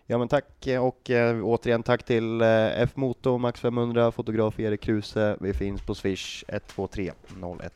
[0.07, 4.81] Ja men tack eh, och eh, återigen tack till eh, F-Moto, Max 500, fotograf Erik
[4.81, 5.37] Kruse.
[5.39, 7.11] Vi finns på Swish 123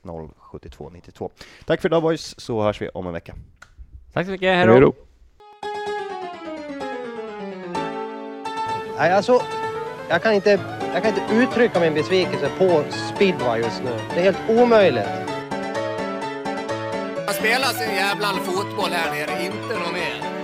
[0.03, 1.31] 010 72 92.
[1.65, 3.35] Tack för idag boys, så hörs vi om en vecka.
[4.13, 4.93] Tack så mycket, hej då!
[8.97, 9.41] Nej, alltså,
[10.09, 10.59] jag kan, inte,
[10.93, 12.83] jag kan inte uttrycka min besvikelse på
[13.15, 13.91] speedway just nu.
[14.13, 15.38] Det är helt omöjligt.
[17.29, 20.38] Man spelar sin jävla fotboll här nere, inte något mer.